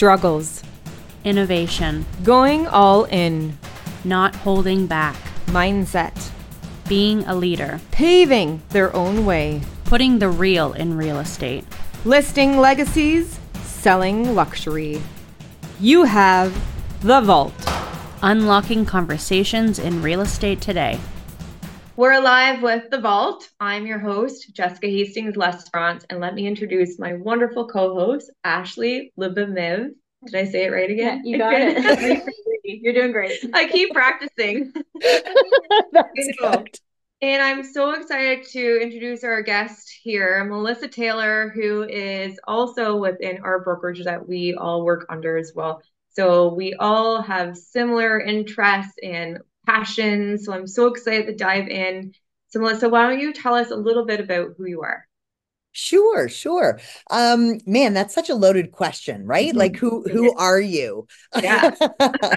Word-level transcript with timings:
struggles, 0.00 0.62
innovation, 1.24 2.06
going 2.24 2.66
all 2.66 3.04
in, 3.10 3.58
not 4.02 4.34
holding 4.34 4.86
back, 4.86 5.14
mindset, 5.48 6.30
being 6.88 7.22
a 7.24 7.34
leader, 7.34 7.78
paving 7.90 8.62
their 8.70 8.96
own 8.96 9.26
way, 9.26 9.60
putting 9.84 10.18
the 10.18 10.28
real 10.30 10.72
in 10.72 10.96
real 10.96 11.18
estate, 11.18 11.62
listing 12.06 12.56
legacies, 12.56 13.38
selling 13.62 14.34
luxury. 14.34 15.02
You 15.78 16.04
have 16.04 16.50
The 17.02 17.20
Vault. 17.20 17.52
unlocking 18.22 18.86
conversations 18.86 19.78
in 19.78 20.00
real 20.00 20.22
estate 20.22 20.62
today. 20.62 20.98
We're 22.00 22.18
live 22.18 22.62
with 22.62 22.88
The 22.88 22.98
Vault. 22.98 23.46
I'm 23.60 23.86
your 23.86 23.98
host, 23.98 24.54
Jessica 24.54 24.86
Hastings 24.86 25.36
Lesfrance, 25.36 26.02
and 26.08 26.18
let 26.18 26.32
me 26.32 26.46
introduce 26.46 26.98
my 26.98 27.12
wonderful 27.12 27.68
co-host, 27.68 28.30
Ashley 28.42 29.12
Libamev. 29.20 29.90
Did 30.24 30.34
I 30.34 30.46
say 30.46 30.64
it 30.64 30.72
right 30.72 30.90
again? 30.90 31.20
Yeah, 31.26 31.30
you 31.30 31.36
got 31.36 31.52
it. 31.54 32.24
You're 32.64 32.94
doing 32.94 33.12
great. 33.12 33.38
I 33.52 33.68
keep 33.68 33.92
practicing. 33.92 34.72
That's 35.92 36.28
good. 36.40 36.70
And 37.20 37.42
I'm 37.42 37.62
so 37.62 37.90
excited 37.90 38.46
to 38.52 38.80
introduce 38.80 39.22
our 39.22 39.42
guest 39.42 39.94
here, 40.02 40.42
Melissa 40.46 40.88
Taylor, 40.88 41.52
who 41.54 41.82
is 41.82 42.40
also 42.48 42.96
within 42.96 43.40
our 43.44 43.62
brokerage 43.62 44.04
that 44.04 44.26
we 44.26 44.54
all 44.54 44.86
work 44.86 45.04
under 45.10 45.36
as 45.36 45.52
well. 45.54 45.82
So 46.12 46.54
we 46.54 46.72
all 46.72 47.20
have 47.20 47.58
similar 47.58 48.18
interests 48.18 48.94
and 49.02 49.40
passions. 49.70 50.44
So 50.44 50.52
I'm 50.52 50.66
so 50.66 50.86
excited 50.86 51.26
to 51.26 51.34
dive 51.34 51.68
in. 51.68 52.12
So 52.48 52.60
Melissa, 52.60 52.88
why 52.88 53.08
don't 53.08 53.20
you 53.20 53.32
tell 53.32 53.54
us 53.54 53.70
a 53.70 53.76
little 53.76 54.04
bit 54.04 54.20
about 54.20 54.54
who 54.56 54.66
you 54.66 54.82
are? 54.82 55.06
Sure, 55.72 56.28
sure. 56.28 56.80
Um, 57.10 57.58
man, 57.64 57.94
that's 57.94 58.14
such 58.14 58.28
a 58.28 58.34
loaded 58.34 58.72
question, 58.72 59.24
right? 59.26 59.52
Mhm. 59.52 59.56
Like 59.56 59.76
who 59.76 60.02
who 60.10 60.34
are 60.36 60.60
you? 60.60 61.06
Yeah. 61.40 61.74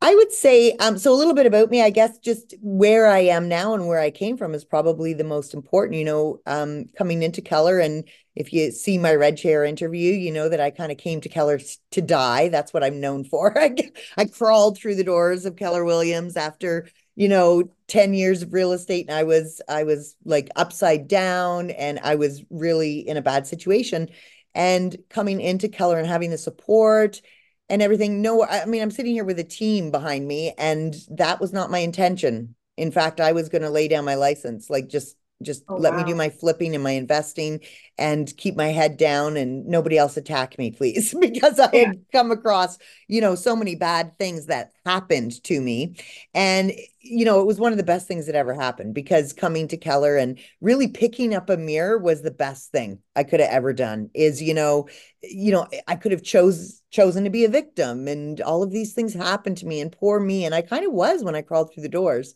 I 0.00 0.14
would 0.14 0.32
say, 0.32 0.72
um, 0.78 0.96
so 0.96 1.12
a 1.12 1.16
little 1.16 1.34
bit 1.34 1.46
about 1.46 1.70
me, 1.70 1.82
I 1.82 1.90
guess 1.90 2.18
just 2.18 2.54
where 2.62 3.08
I 3.08 3.18
am 3.20 3.48
now 3.48 3.74
and 3.74 3.88
where 3.88 3.98
I 3.98 4.10
came 4.10 4.36
from 4.36 4.54
is 4.54 4.64
probably 4.64 5.12
the 5.12 5.24
most 5.24 5.54
important, 5.54 5.98
you 5.98 6.04
know, 6.04 6.38
um, 6.46 6.86
coming 6.96 7.22
into 7.24 7.42
Keller. 7.42 7.80
And 7.80 8.08
if 8.38 8.52
you 8.52 8.70
see 8.70 8.98
my 8.98 9.16
Red 9.16 9.36
Chair 9.36 9.64
interview, 9.64 10.12
you 10.12 10.30
know 10.30 10.48
that 10.48 10.60
I 10.60 10.70
kind 10.70 10.92
of 10.92 10.96
came 10.98 11.20
to 11.22 11.28
Keller 11.28 11.58
to 11.90 12.00
die. 12.00 12.48
That's 12.48 12.72
what 12.72 12.84
I'm 12.84 13.00
known 13.00 13.24
for. 13.24 13.52
I, 13.58 13.74
I 14.16 14.26
crawled 14.26 14.78
through 14.78 14.94
the 14.94 15.02
doors 15.02 15.44
of 15.44 15.56
Keller 15.56 15.84
Williams 15.84 16.36
after, 16.36 16.88
you 17.16 17.28
know, 17.28 17.64
10 17.88 18.14
years 18.14 18.42
of 18.42 18.52
real 18.52 18.70
estate 18.70 19.06
and 19.08 19.16
I 19.16 19.24
was 19.24 19.60
I 19.68 19.82
was 19.82 20.14
like 20.24 20.50
upside 20.54 21.08
down 21.08 21.70
and 21.70 21.98
I 22.04 22.14
was 22.14 22.44
really 22.48 23.00
in 23.00 23.16
a 23.16 23.22
bad 23.22 23.48
situation. 23.48 24.08
And 24.54 24.96
coming 25.10 25.40
into 25.40 25.68
Keller 25.68 25.98
and 25.98 26.06
having 26.06 26.30
the 26.30 26.38
support 26.38 27.20
and 27.68 27.82
everything. 27.82 28.22
No, 28.22 28.42
I 28.42 28.62
I 28.62 28.64
mean, 28.66 28.82
I'm 28.82 28.92
sitting 28.92 29.12
here 29.12 29.24
with 29.24 29.40
a 29.40 29.44
team 29.44 29.90
behind 29.90 30.26
me, 30.26 30.54
and 30.56 30.94
that 31.10 31.40
was 31.40 31.52
not 31.52 31.70
my 31.70 31.78
intention. 31.78 32.54
In 32.76 32.92
fact, 32.92 33.20
I 33.20 33.32
was 33.32 33.48
going 33.48 33.62
to 33.62 33.70
lay 33.70 33.88
down 33.88 34.04
my 34.04 34.14
license, 34.14 34.70
like 34.70 34.88
just 34.88 35.16
just 35.42 35.64
Oh, 35.68 35.76
let 35.76 35.94
me 35.94 36.04
do 36.04 36.14
my 36.14 36.30
flipping 36.30 36.74
and 36.74 36.82
my 36.82 36.92
investing 36.92 37.60
and 37.96 38.34
keep 38.36 38.56
my 38.56 38.68
head 38.68 38.96
down 38.96 39.36
and 39.36 39.66
nobody 39.66 39.96
else 39.98 40.16
attack 40.16 40.58
me, 40.58 40.70
please, 40.72 41.14
because 41.20 41.58
I 41.60 41.68
Yeah. 41.72 41.92
had 41.92 42.04
come 42.12 42.30
across, 42.30 42.78
you 43.08 43.20
know, 43.20 43.34
so 43.34 43.54
many 43.56 43.74
bad 43.74 44.18
things 44.18 44.46
that 44.46 44.72
happened 44.84 45.42
to 45.44 45.60
me. 45.60 45.96
And, 46.34 46.72
you 47.00 47.24
know, 47.24 47.40
it 47.40 47.46
was 47.46 47.58
one 47.58 47.72
of 47.72 47.78
the 47.78 47.84
best 47.84 48.06
things 48.06 48.26
that 48.26 48.34
ever 48.34 48.54
happened 48.54 48.94
because 48.94 49.32
coming 49.32 49.68
to 49.68 49.76
Keller 49.76 50.16
and 50.16 50.38
really 50.60 50.88
picking 50.88 51.34
up 51.34 51.50
a 51.50 51.56
mirror 51.56 51.98
was 51.98 52.22
the 52.22 52.30
best 52.30 52.70
thing 52.70 52.98
I 53.16 53.24
could 53.24 53.40
have 53.40 53.50
ever 53.50 53.72
done 53.72 54.10
is, 54.14 54.42
you 54.42 54.54
know, 54.54 54.88
you 55.22 55.52
know, 55.52 55.66
I 55.86 55.96
could 55.96 56.12
have 56.12 56.22
chose 56.22 56.82
chosen 56.90 57.24
to 57.24 57.30
be 57.30 57.44
a 57.44 57.48
victim 57.48 58.08
and 58.08 58.40
all 58.40 58.62
of 58.62 58.70
these 58.70 58.94
things 58.94 59.12
happened 59.12 59.58
to 59.58 59.66
me 59.66 59.80
and 59.80 59.92
poor 59.92 60.18
me. 60.20 60.44
And 60.44 60.54
I 60.54 60.62
kind 60.62 60.86
of 60.86 60.92
was 60.92 61.22
when 61.22 61.34
I 61.34 61.42
crawled 61.42 61.72
through 61.72 61.82
the 61.82 61.88
doors. 61.88 62.34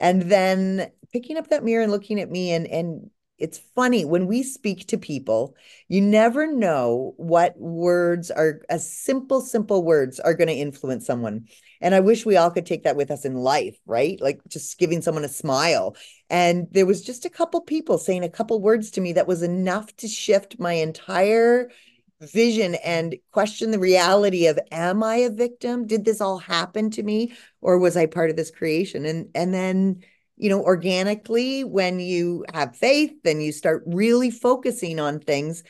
And 0.00 0.22
then 0.22 0.90
picking 1.12 1.36
up 1.36 1.48
that 1.48 1.64
mirror 1.64 1.82
and 1.82 1.92
looking 1.92 2.20
at 2.20 2.30
me 2.30 2.52
and 2.52 2.66
and 2.66 3.10
it's 3.38 3.58
funny 3.74 4.04
when 4.04 4.26
we 4.26 4.42
speak 4.42 4.86
to 4.86 4.96
people, 4.96 5.56
you 5.88 6.00
never 6.00 6.46
know 6.46 7.14
what 7.16 7.58
words 7.58 8.30
are 8.30 8.60
as 8.70 8.88
simple, 8.88 9.40
simple 9.40 9.82
words 9.82 10.20
are 10.20 10.34
going 10.34 10.48
to 10.48 10.54
influence 10.54 11.04
someone. 11.04 11.46
And 11.80 11.94
I 11.94 12.00
wish 12.00 12.24
we 12.24 12.36
all 12.36 12.50
could 12.50 12.64
take 12.64 12.84
that 12.84 12.96
with 12.96 13.10
us 13.10 13.24
in 13.24 13.34
life, 13.34 13.76
right? 13.86 14.20
Like 14.20 14.40
just 14.48 14.78
giving 14.78 15.02
someone 15.02 15.24
a 15.24 15.28
smile. 15.28 15.96
And 16.30 16.68
there 16.70 16.86
was 16.86 17.02
just 17.02 17.24
a 17.24 17.30
couple 17.30 17.60
people 17.60 17.98
saying 17.98 18.22
a 18.22 18.28
couple 18.28 18.60
words 18.60 18.92
to 18.92 19.00
me 19.00 19.12
that 19.14 19.28
was 19.28 19.42
enough 19.42 19.94
to 19.96 20.08
shift 20.08 20.60
my 20.60 20.74
entire 20.74 21.70
vision 22.20 22.76
and 22.76 23.16
question 23.32 23.70
the 23.70 23.78
reality 23.78 24.46
of 24.46 24.58
am 24.70 25.02
I 25.02 25.16
a 25.16 25.30
victim? 25.30 25.86
Did 25.86 26.04
this 26.04 26.20
all 26.20 26.38
happen 26.38 26.90
to 26.90 27.02
me 27.02 27.34
or 27.60 27.78
was 27.78 27.96
I 27.96 28.06
part 28.06 28.30
of 28.30 28.36
this 28.36 28.50
creation? 28.50 29.04
And 29.04 29.28
and 29.34 29.52
then 29.52 30.02
you 30.36 30.48
know 30.48 30.62
organically 30.62 31.64
when 31.64 32.00
you 32.00 32.44
have 32.52 32.76
faith 32.76 33.14
and 33.24 33.42
you 33.42 33.52
start 33.52 33.84
really 33.86 34.30
focusing 34.30 34.98
on 34.98 35.20
things 35.20 35.62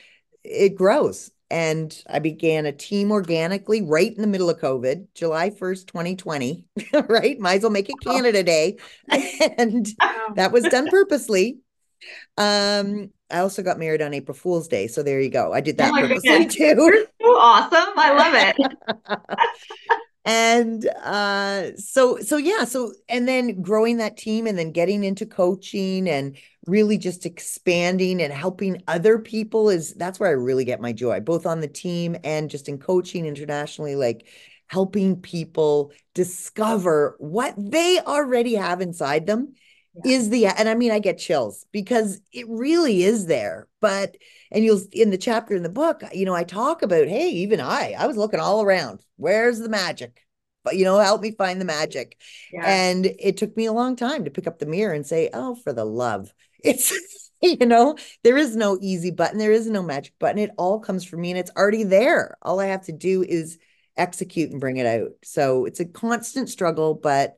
it 0.43 0.75
grows 0.75 1.31
and 1.51 2.03
I 2.09 2.19
began 2.19 2.67
a 2.67 2.73
team 2.73 3.13
organically 3.13 3.83
right 3.83 4.13
in 4.13 4.21
the 4.21 4.27
middle 4.27 4.51
of 4.51 4.59
COVID, 4.59 5.07
July 5.15 5.51
1st, 5.51 5.87
2020, 5.87 6.65
right? 7.09 7.39
Might 7.39 7.57
as 7.57 7.63
well 7.63 7.71
make 7.71 7.89
it 7.89 8.01
Canada 8.01 8.43
Day. 8.43 8.79
And 9.59 9.87
that 10.35 10.53
was 10.53 10.65
done 10.65 10.89
purposely. 10.89 11.59
Um, 12.37 13.11
I 13.31 13.39
also 13.41 13.63
got 13.63 13.79
married 13.79 14.03
on 14.03 14.15
April 14.15 14.35
Fool's 14.37 14.69
Day, 14.69 14.87
so 14.89 15.03
there 15.03 15.21
you 15.21 15.31
go. 15.31 15.53
I 15.53 15.61
did 15.61 15.79
Oh 15.79 15.79
that 15.79 15.93
my 15.93 16.07
purposely 16.09 16.47
goodness. 16.47 16.47
too. 16.47 16.75
You're 16.87 17.07
so 17.21 17.37
awesome. 17.39 17.99
I 17.99 18.13
love 18.13 18.35
it. 18.35 18.57
And 20.27 20.87
uh 21.03 21.77
so 21.77 22.19
so 22.21 22.39
yeah, 22.39 22.65
so 22.65 22.95
and 23.11 23.29
then 23.29 23.61
growing 23.61 23.99
that 23.99 24.17
team 24.17 24.47
and 24.47 24.57
then 24.59 24.73
getting 24.73 25.05
into 25.05 25.27
coaching 25.27 26.09
and 26.09 26.37
really 26.67 26.97
just 26.97 27.27
expanding 27.27 28.23
and 28.23 28.33
helping 28.33 28.83
other 28.89 29.19
people 29.19 29.69
is 29.69 29.93
that's 29.95 30.19
where 30.19 30.31
I 30.31 30.33
really 30.33 30.65
get 30.65 30.81
my 30.81 30.95
joy, 30.95 31.21
both 31.21 31.45
on 31.45 31.61
the 31.61 31.69
team 31.69 32.17
and 32.25 32.49
just 32.49 32.71
in 32.71 32.79
coaching 32.79 33.27
internationally, 33.27 33.97
like 33.97 34.27
helping 34.69 35.21
people 35.21 35.93
discover 36.15 37.17
what 37.19 37.55
they 37.59 38.01
already 38.01 38.55
have 38.55 38.81
inside 38.81 39.27
them 39.27 39.53
Yeah. 40.05 40.17
is 40.17 40.31
the 40.31 40.47
and 40.47 40.69
I 40.69 40.75
mean 40.75 40.91
I 40.91 40.99
get 40.99 41.19
chills 41.19 41.67
because 41.73 42.21
it 42.33 42.47
really 42.49 43.03
is 43.05 43.27
there. 43.27 43.69
But 43.81 44.17
and 44.51 44.65
you'll 44.65 44.81
in 44.93 45.11
the 45.11 45.19
chapter 45.19 45.55
in 45.55 45.63
the 45.63 45.69
book, 45.69 46.03
you 46.13 46.25
know, 46.25 46.35
I 46.35 46.45
talk 46.45 46.83
about, 46.83 47.07
hey, 47.09 47.29
even 47.31 47.61
I, 47.61 47.95
I 47.99 48.07
was 48.07 48.17
looking 48.17 48.41
all 48.41 48.63
around. 48.63 49.01
Where's 49.17 49.59
the 49.59 49.69
magic? 49.69 50.21
But 50.65 50.77
you 50.77 50.85
know, 50.85 50.99
help 50.99 51.21
me 51.21 51.33
find 51.33 51.61
the 51.61 51.65
magic. 51.67 52.19
Yeah. 52.53 52.65
And 52.67 53.07
it 53.07 53.37
took 53.37 53.57
me 53.57 53.67
a 53.67 53.73
long 53.73 53.97
time 53.97 54.25
to 54.25 54.31
pick 54.31 54.47
up 54.47 54.59
the 54.59 54.67
mirror 54.67 54.95
and 54.95 55.07
say, 55.07 55.31
oh, 55.33 55.55
for 55.57 55.73
the 55.73 55.85
love. 55.85 56.33
It's 56.67 56.95
you 57.43 57.67
know, 57.67 57.95
there 58.23 58.39
is 58.39 58.57
no 58.57 58.79
easy 58.81 59.11
button, 59.11 59.37
there 59.39 59.53
is 59.53 59.69
no 59.69 59.83
magic 59.83 60.15
button. 60.19 60.39
It 60.39 60.53
all 60.57 60.81
comes 60.81 61.05
from 61.05 61.21
me 61.21 61.31
and 61.31 61.39
it's 61.39 61.51
already 61.55 61.85
there. 61.85 62.39
All 62.41 62.59
I 62.59 62.67
have 62.67 62.87
to 62.87 62.93
do 62.93 63.23
is 63.23 63.59
execute 63.99 64.51
and 64.51 64.61
bring 64.61 64.79
it 64.79 64.87
out. 64.87 65.11
So 65.23 65.67
it's 65.67 65.81
a 65.81 65.85
constant 65.85 66.49
struggle, 66.49 66.95
but 66.95 67.35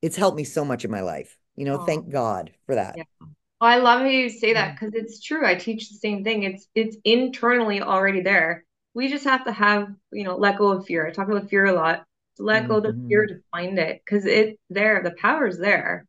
it's 0.00 0.16
helped 0.16 0.38
me 0.38 0.44
so 0.44 0.64
much 0.64 0.86
in 0.86 0.90
my 0.90 1.02
life. 1.02 1.36
You 1.56 1.64
know, 1.66 1.78
Aw. 1.78 1.86
thank 1.86 2.10
God 2.10 2.50
for 2.66 2.74
that. 2.74 2.96
Yeah. 2.96 3.04
Well, 3.60 3.70
I 3.70 3.76
love 3.76 4.00
how 4.00 4.06
you 4.06 4.28
say 4.28 4.54
that 4.54 4.74
because 4.74 4.94
it's 4.94 5.20
true. 5.20 5.46
I 5.46 5.54
teach 5.54 5.88
the 5.88 5.96
same 5.96 6.24
thing. 6.24 6.42
It's 6.44 6.66
it's 6.74 6.96
internally 7.04 7.80
already 7.82 8.22
there. 8.22 8.64
We 8.94 9.08
just 9.08 9.24
have 9.24 9.44
to 9.46 9.52
have, 9.52 9.88
you 10.12 10.24
know, 10.24 10.36
let 10.36 10.58
go 10.58 10.68
of 10.72 10.86
fear. 10.86 11.06
I 11.06 11.10
talk 11.12 11.28
about 11.28 11.48
fear 11.48 11.66
a 11.66 11.72
lot. 11.72 12.04
To 12.38 12.44
let 12.44 12.68
go 12.68 12.76
of 12.78 12.84
the 12.84 12.96
fear 13.08 13.26
Mhm. 13.26 13.28
to 13.28 13.40
find 13.52 13.78
it 13.78 14.02
because 14.04 14.26
it's 14.26 14.58
there. 14.70 15.02
The 15.02 15.12
power's 15.12 15.58
there. 15.58 16.06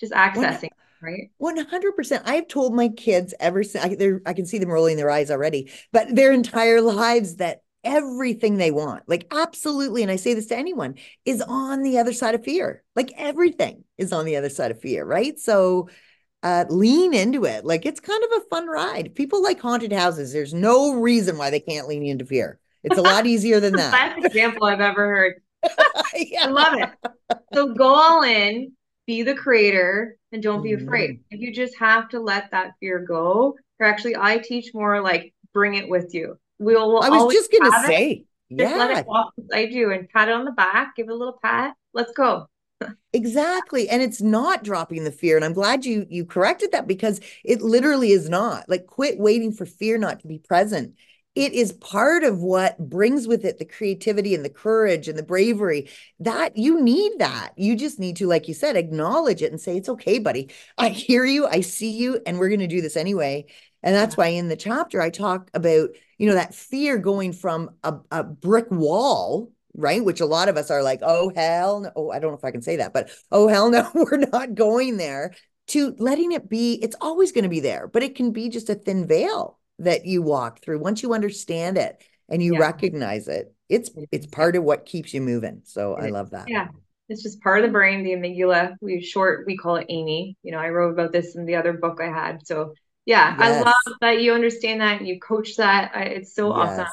Just 0.00 0.12
accessing, 0.12 0.70
right? 1.00 1.30
100%. 1.38 2.22
I've 2.26 2.48
told 2.48 2.74
my 2.74 2.88
kids 2.88 3.34
ever 3.40 3.64
since 3.64 3.84
I, 3.84 4.30
I 4.30 4.34
can 4.34 4.46
see 4.46 4.58
them 4.58 4.70
rolling 4.70 4.96
their 4.96 5.10
eyes 5.10 5.30
already, 5.30 5.72
but 5.92 6.14
their 6.14 6.32
entire 6.32 6.80
lives 6.80 7.36
that 7.36 7.62
everything 7.84 8.56
they 8.56 8.70
want, 8.70 9.04
like 9.08 9.26
absolutely, 9.30 10.02
and 10.02 10.10
I 10.10 10.16
say 10.16 10.34
this 10.34 10.46
to 10.46 10.56
anyone, 10.56 10.96
is 11.24 11.42
on 11.42 11.82
the 11.82 11.98
other 11.98 12.12
side 12.12 12.34
of 12.34 12.44
fear. 12.44 12.82
Like 12.96 13.12
everything 13.16 13.84
is 13.98 14.12
on 14.12 14.24
the 14.24 14.36
other 14.36 14.48
side 14.50 14.70
of 14.70 14.80
fear, 14.80 15.04
right? 15.04 15.38
So 15.38 15.88
uh, 16.42 16.66
lean 16.70 17.14
into 17.14 17.44
it. 17.44 17.64
Like 17.64 17.86
it's 17.86 18.00
kind 18.00 18.22
of 18.24 18.42
a 18.42 18.46
fun 18.50 18.66
ride. 18.68 19.14
People 19.14 19.42
like 19.42 19.60
haunted 19.60 19.92
houses. 19.92 20.32
There's 20.32 20.54
no 20.54 20.94
reason 20.94 21.38
why 21.38 21.50
they 21.50 21.60
can't 21.60 21.88
lean 21.88 22.04
into 22.04 22.26
fear. 22.26 22.58
It's 22.84 22.98
a 22.98 23.02
lot 23.02 23.26
easier 23.26 23.60
than 23.60 23.72
The 23.72 23.78
that. 23.78 23.92
best 23.92 24.18
example 24.18 24.64
I've 24.66 24.80
ever 24.80 25.06
heard. 25.06 25.34
I 26.44 26.46
love 26.48 26.74
it. 26.74 26.90
So 27.54 27.74
go 27.74 27.94
all 27.94 28.22
in, 28.22 28.72
be 29.06 29.22
the 29.22 29.34
creator, 29.34 30.16
and 30.32 30.42
don't 30.42 30.62
be 30.62 30.72
afraid. 30.74 31.10
Mhm. 31.10 31.20
If 31.30 31.40
you 31.40 31.52
just 31.52 31.76
have 31.78 32.08
to 32.10 32.20
let 32.20 32.50
that 32.50 32.72
fear 32.80 32.98
go, 33.00 33.56
or 33.80 33.86
actually, 33.86 34.16
I 34.16 34.38
teach 34.38 34.74
more 34.74 35.00
like 35.00 35.34
bring 35.52 35.74
it 35.74 35.88
with 35.88 36.14
you. 36.14 36.38
We'll, 36.58 36.92
we'll 36.92 37.02
I 37.02 37.08
was 37.10 37.32
just 37.32 37.50
going 37.50 37.64
to 37.70 37.76
have 37.76 37.84
it. 37.84 37.86
say, 37.88 38.24
Just 38.50 38.76
let 38.76 38.90
yeah. 38.90 38.98
it 39.00 39.06
walk 39.06 39.32
beside 39.36 39.72
you 39.72 39.92
and 39.92 40.08
pat 40.08 40.28
it 40.28 40.34
on 40.34 40.44
the 40.44 40.52
back, 40.52 40.96
give 40.96 41.08
it 41.08 41.12
a 41.12 41.16
little 41.16 41.38
pat. 41.42 41.74
Let's 41.92 42.12
go. 42.12 42.46
Exactly. 43.12 43.88
And 43.88 44.02
it's 44.02 44.20
not 44.20 44.64
dropping 44.64 45.04
the 45.04 45.12
fear. 45.12 45.36
And 45.36 45.44
I'm 45.44 45.52
glad 45.52 45.84
you 45.84 46.06
you 46.10 46.24
corrected 46.24 46.72
that 46.72 46.86
because 46.86 47.20
it 47.44 47.62
literally 47.62 48.10
is 48.10 48.28
not. 48.28 48.68
Like 48.68 48.86
quit 48.86 49.18
waiting 49.18 49.52
for 49.52 49.64
fear 49.64 49.98
not 49.98 50.20
to 50.20 50.26
be 50.26 50.38
present. 50.38 50.96
It 51.34 51.52
is 51.52 51.72
part 51.72 52.22
of 52.22 52.40
what 52.40 52.78
brings 52.78 53.26
with 53.26 53.44
it 53.44 53.58
the 53.58 53.64
creativity 53.64 54.34
and 54.34 54.44
the 54.44 54.50
courage 54.50 55.08
and 55.08 55.18
the 55.18 55.22
bravery 55.22 55.88
that 56.20 56.56
you 56.56 56.80
need 56.80 57.18
that. 57.18 57.52
You 57.56 57.76
just 57.76 57.98
need 57.98 58.16
to 58.16 58.26
like 58.26 58.46
you 58.48 58.54
said 58.54 58.76
acknowledge 58.76 59.42
it 59.42 59.50
and 59.50 59.60
say 59.60 59.76
it's 59.76 59.88
okay 59.88 60.18
buddy. 60.18 60.50
I 60.78 60.90
hear 60.90 61.24
you. 61.24 61.46
I 61.46 61.60
see 61.60 61.90
you 61.90 62.20
and 62.24 62.38
we're 62.38 62.48
going 62.48 62.60
to 62.60 62.66
do 62.66 62.80
this 62.80 62.96
anyway. 62.96 63.46
And 63.82 63.94
that's 63.94 64.16
why 64.16 64.28
in 64.28 64.48
the 64.48 64.56
chapter 64.56 65.00
i 65.00 65.10
talk 65.10 65.50
about 65.54 65.90
you 66.18 66.28
know 66.28 66.34
that 66.34 66.54
fear 66.54 66.98
going 66.98 67.32
from 67.32 67.70
a, 67.82 67.96
a 68.10 68.24
brick 68.24 68.70
wall 68.70 69.50
right? 69.76 70.04
Which 70.04 70.20
a 70.20 70.26
lot 70.26 70.48
of 70.48 70.56
us 70.56 70.70
are 70.70 70.84
like 70.84 71.00
oh 71.02 71.32
hell 71.34 71.80
no. 71.80 71.90
Oh 71.96 72.10
i 72.10 72.20
don't 72.20 72.30
know 72.30 72.38
if 72.38 72.44
i 72.44 72.52
can 72.52 72.62
say 72.62 72.76
that 72.76 72.92
but 72.92 73.10
oh 73.32 73.48
hell 73.48 73.70
no 73.70 73.90
we're 73.94 74.18
not 74.18 74.54
going 74.54 74.98
there 74.98 75.34
to 75.66 75.96
letting 75.98 76.30
it 76.32 76.48
be 76.48 76.74
it's 76.74 76.96
always 77.00 77.32
going 77.32 77.42
to 77.42 77.50
be 77.50 77.60
there 77.60 77.88
but 77.88 78.04
it 78.04 78.14
can 78.14 78.30
be 78.30 78.48
just 78.48 78.70
a 78.70 78.74
thin 78.76 79.06
veil 79.06 79.58
that 79.78 80.06
you 80.06 80.22
walk 80.22 80.60
through 80.62 80.78
once 80.78 81.02
you 81.02 81.12
understand 81.14 81.76
it 81.78 82.02
and 82.28 82.42
you 82.42 82.54
Yeah. 82.54 82.60
recognize 82.60 83.28
it 83.28 83.54
it's 83.68 83.90
it's 84.12 84.26
part 84.26 84.56
of 84.56 84.64
what 84.64 84.86
keeps 84.86 85.12
you 85.14 85.20
moving 85.20 85.62
so 85.64 85.94
i 85.94 86.08
love 86.08 86.30
that 86.30 86.48
Yeah. 86.48 86.68
It's 87.10 87.22
just 87.22 87.42
part 87.42 87.58
of 87.58 87.66
the 87.66 87.70
brain, 87.70 88.02
the 88.02 88.12
amygdala. 88.12 88.76
We 88.80 89.02
short, 89.02 89.46
we 89.46 89.58
call 89.58 89.76
it 89.76 89.84
Amy. 89.90 90.38
You 90.42 90.52
know, 90.52 90.58
I 90.58 90.70
wrote 90.70 90.92
about 90.92 91.12
this 91.12 91.36
in 91.36 91.44
the 91.44 91.56
other 91.56 91.74
book 91.74 92.00
I 92.00 92.06
had. 92.06 92.46
So 92.46 92.72
yeah, 93.04 93.36
I 93.38 93.60
love 93.60 93.74
that 94.00 94.22
you 94.22 94.32
understand 94.32 94.80
that 94.80 95.04
you 95.04 95.20
coach 95.20 95.56
that. 95.56 95.92
I, 95.94 96.04
it's 96.04 96.34
so 96.34 96.50
awesome. 96.50 96.86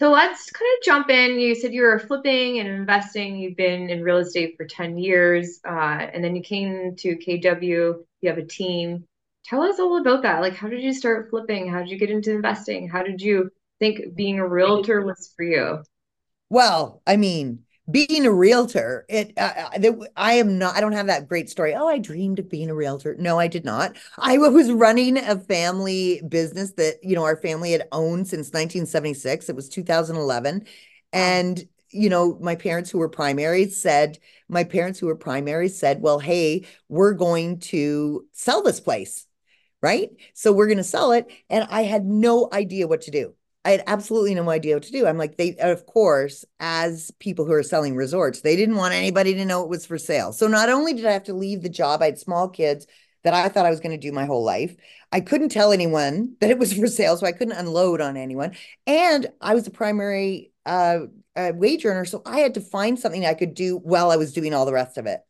So 0.00 0.10
let's 0.10 0.50
kind 0.50 0.70
of 0.78 0.84
jump 0.84 1.10
in. 1.10 1.38
You 1.38 1.54
said 1.54 1.74
you 1.74 1.82
were 1.82 1.98
flipping 1.98 2.60
and 2.60 2.68
investing. 2.68 3.36
You've 3.36 3.56
been 3.56 3.90
in 3.90 4.02
real 4.02 4.16
estate 4.16 4.54
for 4.56 4.64
10 4.64 4.96
years, 4.96 5.60
uh, 5.68 6.08
and 6.12 6.24
then 6.24 6.34
you 6.34 6.42
came 6.42 6.96
to 6.96 7.16
KW. 7.16 8.02
You 8.22 8.28
have 8.30 8.38
a 8.38 8.46
team. 8.46 9.04
Tell 9.44 9.62
us 9.62 9.78
all 9.78 10.00
about 10.00 10.22
that. 10.22 10.40
Like, 10.40 10.54
how 10.54 10.68
did 10.68 10.82
you 10.82 10.92
start 10.92 11.30
flipping? 11.30 11.68
How 11.68 11.80
did 11.80 11.90
you 11.90 11.98
get 11.98 12.10
into 12.10 12.32
investing? 12.32 12.88
How 12.88 13.02
did 13.02 13.20
you 13.20 13.50
think 13.78 14.14
being 14.14 14.38
a 14.38 14.46
realtor 14.46 15.04
was 15.04 15.32
for 15.36 15.44
you? 15.44 15.82
Well, 16.48 17.02
I 17.06 17.16
mean, 17.16 17.64
being 17.90 18.26
a 18.26 18.32
realtor, 18.32 19.04
it 19.08 19.32
uh, 19.36 19.68
uh, 19.74 20.04
I 20.16 20.34
am 20.34 20.58
not. 20.58 20.76
I 20.76 20.80
don't 20.80 20.92
have 20.92 21.08
that 21.08 21.28
great 21.28 21.50
story. 21.50 21.74
Oh, 21.74 21.88
I 21.88 21.98
dreamed 21.98 22.38
of 22.38 22.48
being 22.48 22.70
a 22.70 22.74
realtor. 22.74 23.16
No, 23.18 23.38
I 23.38 23.48
did 23.48 23.64
not. 23.64 23.96
I 24.18 24.38
was 24.38 24.70
running 24.70 25.18
a 25.18 25.38
family 25.38 26.22
business 26.28 26.72
that 26.74 26.98
you 27.02 27.16
know 27.16 27.24
our 27.24 27.36
family 27.36 27.72
had 27.72 27.88
owned 27.90 28.28
since 28.28 28.52
1976. 28.52 29.48
It 29.48 29.56
was 29.56 29.68
2011, 29.68 30.64
and 31.12 31.64
you 31.90 32.08
know 32.08 32.38
my 32.40 32.54
parents 32.54 32.90
who 32.90 32.98
were 32.98 33.08
primaries 33.08 33.80
said 33.80 34.18
my 34.48 34.64
parents 34.64 34.98
who 35.00 35.06
were 35.06 35.16
primaries 35.16 35.78
said, 35.78 36.00
"Well, 36.02 36.20
hey, 36.20 36.66
we're 36.88 37.14
going 37.14 37.58
to 37.60 38.26
sell 38.32 38.62
this 38.62 38.80
place." 38.80 39.26
Right? 39.82 40.10
So 40.34 40.52
we're 40.52 40.68
going 40.68 40.78
to 40.78 40.84
sell 40.84 41.12
it. 41.12 41.30
And 41.50 41.66
I 41.70 41.82
had 41.82 42.04
no 42.04 42.48
idea 42.52 42.86
what 42.86 43.02
to 43.02 43.10
do. 43.10 43.34
I 43.64 43.70
had 43.70 43.84
absolutely 43.86 44.34
no 44.34 44.50
idea 44.50 44.74
what 44.74 44.82
to 44.84 44.92
do. 44.92 45.06
I'm 45.06 45.18
like, 45.18 45.36
they, 45.36 45.56
of 45.56 45.86
course, 45.86 46.44
as 46.58 47.12
people 47.20 47.44
who 47.44 47.52
are 47.52 47.62
selling 47.62 47.94
resorts, 47.94 48.40
they 48.40 48.56
didn't 48.56 48.76
want 48.76 48.94
anybody 48.94 49.34
to 49.34 49.44
know 49.44 49.62
it 49.62 49.68
was 49.68 49.86
for 49.86 49.98
sale. 49.98 50.32
So 50.32 50.48
not 50.48 50.68
only 50.68 50.94
did 50.94 51.06
I 51.06 51.12
have 51.12 51.24
to 51.24 51.34
leave 51.34 51.62
the 51.62 51.68
job, 51.68 52.02
I 52.02 52.06
had 52.06 52.18
small 52.18 52.48
kids 52.48 52.86
that 53.22 53.34
I 53.34 53.48
thought 53.48 53.66
I 53.66 53.70
was 53.70 53.80
going 53.80 53.98
to 53.98 54.06
do 54.06 54.12
my 54.12 54.24
whole 54.24 54.42
life. 54.42 54.74
I 55.12 55.20
couldn't 55.20 55.50
tell 55.50 55.72
anyone 55.72 56.36
that 56.40 56.50
it 56.50 56.58
was 56.58 56.72
for 56.72 56.86
sale, 56.88 57.16
so 57.16 57.26
I 57.26 57.32
couldn't 57.32 57.58
unload 57.58 58.00
on 58.00 58.16
anyone. 58.16 58.56
And 58.86 59.28
I 59.40 59.54
was 59.54 59.66
a 59.66 59.70
primary 59.70 60.52
uh, 60.66 61.00
uh, 61.36 61.52
wage 61.54 61.84
earner, 61.84 62.04
so 62.04 62.22
I 62.26 62.40
had 62.40 62.54
to 62.54 62.60
find 62.60 62.98
something 62.98 63.24
I 63.24 63.34
could 63.34 63.54
do 63.54 63.78
while 63.78 64.10
I 64.10 64.16
was 64.16 64.32
doing 64.32 64.54
all 64.54 64.66
the 64.66 64.72
rest 64.72 64.98
of 64.98 65.06
it. 65.06 65.20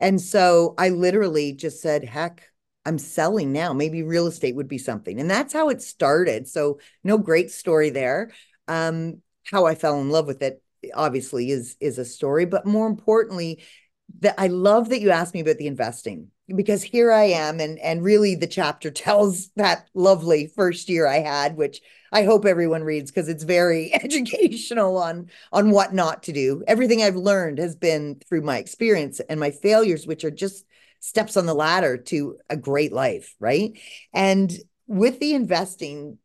And 0.00 0.20
so 0.20 0.74
I 0.78 0.88
literally 0.88 1.52
just 1.52 1.80
said, 1.80 2.04
heck, 2.04 2.48
I'm 2.86 2.98
selling 2.98 3.52
now. 3.52 3.72
Maybe 3.72 4.02
real 4.02 4.26
estate 4.26 4.56
would 4.56 4.68
be 4.68 4.78
something. 4.78 5.20
And 5.20 5.30
that's 5.30 5.52
how 5.52 5.68
it 5.70 5.82
started. 5.82 6.48
So 6.48 6.78
no 7.02 7.18
great 7.18 7.50
story 7.50 7.90
there. 7.90 8.30
Um, 8.68 9.22
how 9.44 9.66
I 9.66 9.74
fell 9.74 10.00
in 10.00 10.10
love 10.10 10.26
with 10.26 10.42
it 10.42 10.62
obviously 10.94 11.50
is 11.50 11.76
is 11.80 11.98
a 11.98 12.04
story, 12.04 12.44
but 12.44 12.66
more 12.66 12.86
importantly, 12.86 13.62
that 14.20 14.34
I 14.38 14.48
love 14.48 14.90
that 14.90 15.00
you 15.00 15.10
asked 15.10 15.34
me 15.34 15.40
about 15.40 15.56
the 15.56 15.66
investing 15.66 16.28
because 16.54 16.82
here 16.82 17.10
I 17.10 17.24
am 17.24 17.60
and 17.60 17.78
and 17.78 18.02
really 18.02 18.34
the 18.34 18.46
chapter 18.46 18.90
tells 18.90 19.48
that 19.56 19.88
lovely 19.94 20.46
first 20.46 20.88
year 20.88 21.06
I 21.06 21.20
had, 21.20 21.56
which 21.56 21.80
I 22.12 22.24
hope 22.24 22.44
everyone 22.44 22.84
reads 22.84 23.10
because 23.10 23.28
it's 23.28 23.44
very 23.44 23.92
educational 24.04 24.96
on 24.98 25.30
on 25.52 25.70
what 25.70 25.94
not 25.94 26.22
to 26.24 26.32
do. 26.32 26.62
Everything 26.66 27.02
I've 27.02 27.16
learned 27.16 27.58
has 27.58 27.76
been 27.76 28.20
through 28.28 28.42
my 28.42 28.58
experience 28.58 29.20
and 29.20 29.40
my 29.40 29.50
failures, 29.50 30.06
which 30.06 30.24
are 30.24 30.30
just 30.30 30.64
steps 31.04 31.36
on 31.36 31.44
the 31.44 31.54
ladder 31.54 31.98
to 31.98 32.38
a 32.48 32.56
great 32.56 32.90
life, 32.90 33.34
right? 33.38 33.78
And 34.14 34.50
with 34.86 35.20
the 35.20 35.34
investing, 35.34 36.16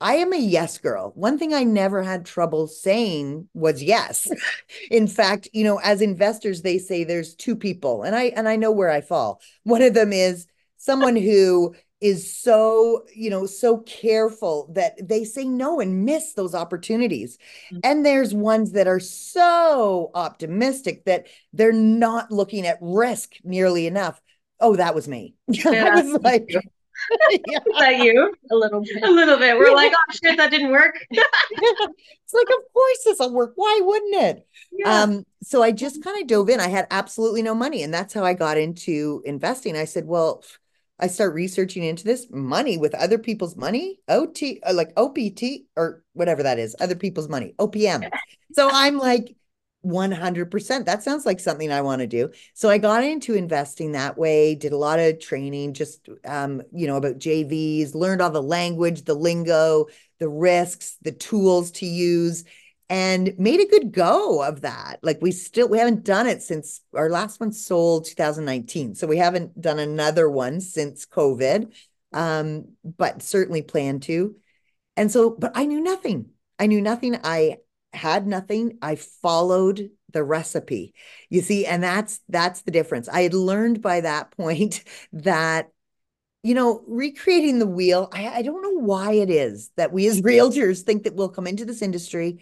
I 0.00 0.14
am 0.14 0.32
a 0.32 0.38
yes 0.38 0.78
girl. 0.78 1.12
One 1.14 1.38
thing 1.38 1.52
I 1.52 1.64
never 1.64 2.02
had 2.02 2.24
trouble 2.24 2.66
saying 2.66 3.48
was 3.52 3.82
yes. 3.82 4.30
In 4.90 5.06
fact, 5.06 5.48
you 5.52 5.64
know, 5.64 5.78
as 5.80 6.00
investors, 6.00 6.62
they 6.62 6.78
say 6.78 7.04
there's 7.04 7.34
two 7.34 7.54
people, 7.54 8.04
and 8.04 8.16
I 8.16 8.24
and 8.34 8.48
I 8.48 8.56
know 8.56 8.72
where 8.72 8.90
I 8.90 9.02
fall. 9.02 9.42
One 9.64 9.82
of 9.82 9.92
them 9.92 10.14
is 10.14 10.46
someone 10.78 11.14
who 11.14 11.74
is 12.02 12.32
so, 12.36 13.04
you 13.14 13.30
know, 13.30 13.46
so 13.46 13.78
careful 13.78 14.68
that 14.74 14.94
they 15.08 15.24
say 15.24 15.44
no 15.44 15.80
and 15.80 16.04
miss 16.04 16.34
those 16.34 16.54
opportunities. 16.54 17.38
Mhm. 17.72 17.80
And 17.84 18.04
there's 18.04 18.34
ones 18.34 18.72
that 18.72 18.88
are 18.88 19.00
so 19.00 20.10
optimistic 20.14 21.04
that 21.04 21.26
they're 21.52 21.72
not 21.72 22.30
looking 22.32 22.66
at 22.66 22.78
risk 22.80 23.34
nearly 23.44 23.86
enough. 23.86 24.20
Oh, 24.60 24.76
that 24.76 24.94
was 24.94 25.08
me. 25.08 25.34
Yeah, 25.48 25.90
I 25.94 26.02
was 26.02 26.22
like, 26.22 26.46
yeah. 26.50 27.58
Is 27.66 27.78
that 27.78 27.98
you? 27.98 28.34
A 28.50 28.54
little 28.54 28.80
bit. 28.80 29.02
A 29.02 29.10
little 29.10 29.38
bit. 29.38 29.56
We're 29.56 29.74
like, 29.74 29.92
oh 29.94 30.12
shit, 30.22 30.36
that 30.36 30.50
didn't 30.50 30.70
work. 30.70 30.94
it's 31.10 32.34
like, 32.34 32.48
of 32.48 32.72
course 32.72 32.98
this 33.04 33.18
will 33.18 33.32
work. 33.32 33.52
Why 33.56 33.80
wouldn't 33.82 34.14
it? 34.22 34.46
Yeah. 34.72 35.02
Um, 35.02 35.26
so 35.42 35.62
I 35.62 35.72
just 35.72 36.02
kind 36.02 36.20
of 36.20 36.28
dove 36.28 36.48
in. 36.48 36.60
I 36.60 36.68
had 36.68 36.86
absolutely 36.90 37.42
no 37.42 37.54
money, 37.54 37.82
and 37.82 37.92
that's 37.92 38.14
how 38.14 38.24
I 38.24 38.34
got 38.34 38.56
into 38.58 39.22
investing. 39.24 39.76
I 39.76 39.84
said, 39.84 40.06
well, 40.06 40.44
I 41.02 41.08
start 41.08 41.34
researching 41.34 41.82
into 41.82 42.04
this 42.04 42.28
money 42.30 42.78
with 42.78 42.94
other 42.94 43.18
people's 43.18 43.56
money, 43.56 43.98
OT, 44.08 44.60
uh, 44.64 44.72
like 44.72 44.92
OPT 44.96 45.66
or 45.76 46.04
whatever 46.12 46.44
that 46.44 46.60
is, 46.60 46.76
other 46.80 46.94
people's 46.94 47.28
money, 47.28 47.54
OPM. 47.58 48.08
So 48.54 48.68
I'm 48.70 48.98
like, 48.98 49.34
100%. 49.82 50.84
That 50.84 51.02
sounds 51.02 51.26
like 51.26 51.40
something 51.40 51.72
I 51.72 51.80
want 51.80 52.00
to 52.00 52.06
do. 52.06 52.30
So 52.54 52.68
I 52.68 52.76
got 52.76 53.02
into 53.02 53.34
investing 53.34 53.92
that 53.92 54.16
way, 54.18 54.54
did 54.54 54.72
a 54.72 54.76
lot 54.76 54.98
of 54.98 55.18
training, 55.18 55.72
just, 55.74 56.08
um, 56.26 56.62
you 56.70 56.86
know, 56.86 56.96
about 56.96 57.18
JVs, 57.18 57.94
learned 57.94 58.20
all 58.20 58.30
the 58.30 58.42
language, 58.42 59.04
the 59.04 59.14
lingo, 59.14 59.86
the 60.18 60.28
risks, 60.28 60.98
the 61.02 61.12
tools 61.12 61.70
to 61.72 61.86
use, 61.86 62.44
and 62.88 63.34
made 63.38 63.60
a 63.60 63.68
good 63.68 63.92
go 63.92 64.42
of 64.42 64.62
that. 64.62 64.98
Like 65.02 65.18
we 65.20 65.32
still, 65.32 65.68
we 65.68 65.78
haven't 65.78 66.04
done 66.04 66.26
it 66.26 66.42
since 66.42 66.80
our 66.94 67.08
last 67.08 67.40
one 67.40 67.52
sold 67.52 68.06
2019. 68.06 68.94
So 68.94 69.06
we 69.06 69.16
haven't 69.16 69.60
done 69.60 69.78
another 69.78 70.28
one 70.28 70.60
since 70.60 71.06
COVID, 71.06 71.72
um, 72.12 72.66
but 72.84 73.22
certainly 73.22 73.62
plan 73.62 74.00
to. 74.00 74.36
And 74.96 75.10
so, 75.10 75.30
but 75.30 75.52
I 75.54 75.64
knew 75.64 75.80
nothing. 75.80 76.30
I 76.58 76.66
knew 76.66 76.80
nothing. 76.80 77.18
I 77.24 77.58
had 77.92 78.26
nothing. 78.26 78.78
I 78.82 78.96
followed 78.96 79.90
the 80.12 80.22
recipe. 80.22 80.94
You 81.30 81.40
see, 81.40 81.66
and 81.66 81.82
that's 81.82 82.20
that's 82.28 82.62
the 82.62 82.70
difference. 82.70 83.08
I 83.08 83.22
had 83.22 83.34
learned 83.34 83.80
by 83.80 84.02
that 84.02 84.30
point 84.36 84.84
that 85.12 85.68
you 86.42 86.54
know, 86.54 86.82
recreating 86.88 87.60
the 87.60 87.66
wheel, 87.66 88.08
I, 88.12 88.28
I 88.28 88.42
don't 88.42 88.62
know 88.62 88.84
why 88.84 89.12
it 89.12 89.30
is 89.30 89.70
that 89.76 89.92
we 89.92 90.08
as 90.08 90.20
realtors 90.22 90.82
think 90.82 91.04
that 91.04 91.14
we'll 91.14 91.28
come 91.28 91.46
into 91.46 91.64
this 91.64 91.82
industry 91.82 92.40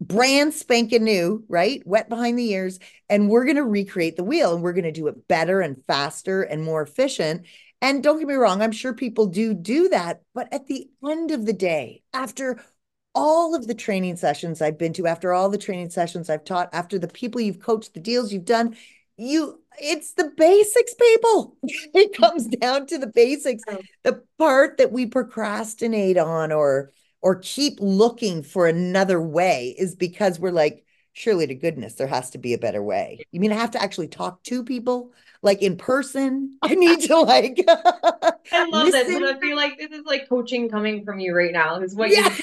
brand 0.00 0.54
spanking 0.54 1.04
new, 1.04 1.44
right? 1.48 1.82
Wet 1.86 2.08
behind 2.08 2.38
the 2.38 2.50
ears, 2.50 2.78
and 3.08 3.28
we're 3.28 3.44
going 3.44 3.56
to 3.56 3.64
recreate 3.64 4.16
the 4.16 4.24
wheel 4.24 4.54
and 4.54 4.62
we're 4.62 4.72
going 4.72 4.84
to 4.84 4.92
do 4.92 5.08
it 5.08 5.28
better 5.28 5.60
and 5.60 5.82
faster 5.86 6.42
and 6.42 6.64
more 6.64 6.82
efficient. 6.82 7.46
And 7.82 8.02
don't 8.02 8.18
get 8.18 8.28
me 8.28 8.34
wrong, 8.34 8.62
I'm 8.62 8.72
sure 8.72 8.92
people 8.92 9.26
do 9.26 9.54
do 9.54 9.88
that. 9.90 10.22
But 10.34 10.52
at 10.52 10.66
the 10.66 10.88
end 11.06 11.30
of 11.30 11.46
the 11.46 11.52
day, 11.52 12.02
after 12.12 12.62
all 13.14 13.54
of 13.54 13.66
the 13.66 13.74
training 13.74 14.16
sessions 14.16 14.62
I've 14.62 14.78
been 14.78 14.92
to, 14.94 15.06
after 15.06 15.32
all 15.32 15.48
the 15.48 15.58
training 15.58 15.90
sessions 15.90 16.30
I've 16.30 16.44
taught, 16.44 16.70
after 16.72 16.98
the 16.98 17.08
people 17.08 17.40
you've 17.40 17.60
coached, 17.60 17.94
the 17.94 18.00
deals 18.00 18.32
you've 18.32 18.44
done, 18.44 18.76
you 19.16 19.60
it's 19.78 20.12
the 20.12 20.32
basics, 20.36 20.94
people. 20.94 21.56
It 21.92 22.16
comes 22.16 22.46
down 22.46 22.86
to 22.86 22.98
the 22.98 23.06
basics. 23.06 23.62
Oh. 23.68 23.78
The 24.02 24.22
part 24.38 24.78
that 24.78 24.92
we 24.92 25.06
procrastinate 25.06 26.18
on 26.18 26.52
or 26.52 26.92
or 27.22 27.36
keep 27.36 27.78
looking 27.80 28.42
for 28.42 28.66
another 28.66 29.20
way 29.20 29.74
is 29.78 29.94
because 29.94 30.38
we're 30.38 30.50
like, 30.52 30.84
surely 31.12 31.46
to 31.46 31.54
goodness, 31.54 31.94
there 31.94 32.06
has 32.06 32.30
to 32.30 32.38
be 32.38 32.54
a 32.54 32.58
better 32.58 32.82
way. 32.82 33.26
You 33.32 33.40
mean 33.40 33.52
I 33.52 33.56
have 33.56 33.72
to 33.72 33.82
actually 33.82 34.08
talk 34.08 34.42
to 34.44 34.64
people 34.64 35.12
like 35.42 35.62
in 35.62 35.76
person? 35.76 36.58
I 36.62 36.74
need 36.74 37.02
to 37.02 37.18
like 37.20 37.64
I 38.52 38.64
love 38.68 38.90
this. 38.92 39.06
listen. 39.06 39.16
And 39.16 39.24
I 39.24 39.38
feel 39.38 39.56
like 39.56 39.78
this 39.78 39.90
is 39.92 40.04
like 40.04 40.28
coaching 40.28 40.68
coming 40.68 41.04
from 41.04 41.20
you 41.20 41.34
right 41.34 41.52
now. 41.52 41.80
Is 41.80 41.94
what 41.94 42.10
Yeah. 42.10 42.28
you 42.28 42.38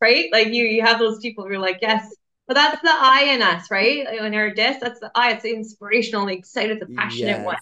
right? 0.00 0.28
Like 0.32 0.48
you 0.48 0.64
you 0.64 0.82
have 0.82 0.98
those 0.98 1.20
people 1.20 1.44
who 1.46 1.54
are 1.54 1.58
like, 1.58 1.78
yes. 1.82 2.16
But 2.48 2.54
that's 2.54 2.82
the 2.82 2.90
I 2.92 3.24
in 3.34 3.42
us, 3.42 3.70
right? 3.70 4.06
In 4.20 4.34
our 4.34 4.50
DISC, 4.50 4.80
that's 4.80 5.00
the 5.00 5.10
I. 5.14 5.32
It's 5.32 5.44
the 5.44 5.54
inspirational, 5.54 6.26
the 6.26 6.34
excited, 6.34 6.80
the 6.80 6.86
passionate 6.96 7.40
Yes. 7.40 7.44
one. 7.44 7.56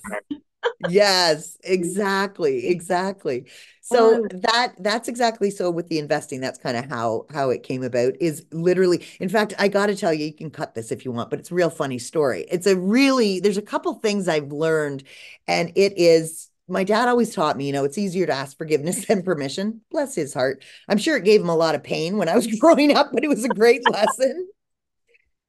Yes, 0.80 1.58
exactly, 1.64 2.68
exactly. 2.68 3.50
So 3.90 4.26
that 4.30 4.74
that's 4.78 5.08
exactly 5.08 5.50
so 5.50 5.70
with 5.70 5.88
the 5.88 5.98
investing. 5.98 6.40
That's 6.40 6.58
kind 6.58 6.76
of 6.76 6.84
how 6.86 7.24
how 7.32 7.48
it 7.48 7.62
came 7.62 7.82
about. 7.82 8.14
Is 8.20 8.44
literally, 8.52 9.06
in 9.18 9.30
fact, 9.30 9.54
I 9.58 9.68
got 9.68 9.86
to 9.86 9.96
tell 9.96 10.12
you, 10.12 10.26
you 10.26 10.34
can 10.34 10.50
cut 10.50 10.74
this 10.74 10.92
if 10.92 11.06
you 11.06 11.12
want, 11.12 11.30
but 11.30 11.38
it's 11.38 11.50
a 11.50 11.54
real 11.54 11.70
funny 11.70 11.98
story. 11.98 12.44
It's 12.50 12.66
a 12.66 12.76
really 12.76 13.40
there's 13.40 13.56
a 13.56 13.62
couple 13.62 13.94
things 13.94 14.28
I've 14.28 14.52
learned, 14.52 15.04
and 15.46 15.72
it 15.74 15.94
is 15.96 16.50
my 16.68 16.84
dad 16.84 17.08
always 17.08 17.34
taught 17.34 17.56
me, 17.56 17.66
you 17.66 17.72
know, 17.72 17.84
it's 17.84 17.96
easier 17.96 18.26
to 18.26 18.32
ask 18.32 18.58
forgiveness 18.58 19.04
than 19.06 19.22
permission. 19.22 19.80
Bless 19.90 20.14
his 20.14 20.34
heart. 20.34 20.62
I'm 20.88 20.98
sure 20.98 21.16
it 21.16 21.24
gave 21.24 21.40
him 21.40 21.48
a 21.48 21.56
lot 21.56 21.74
of 21.74 21.82
pain 21.82 22.18
when 22.18 22.28
I 22.28 22.34
was 22.36 22.46
growing 22.58 22.94
up, 22.94 23.10
but 23.12 23.24
it 23.24 23.28
was 23.28 23.44
a 23.44 23.48
great 23.48 23.88
lesson. 23.90 24.48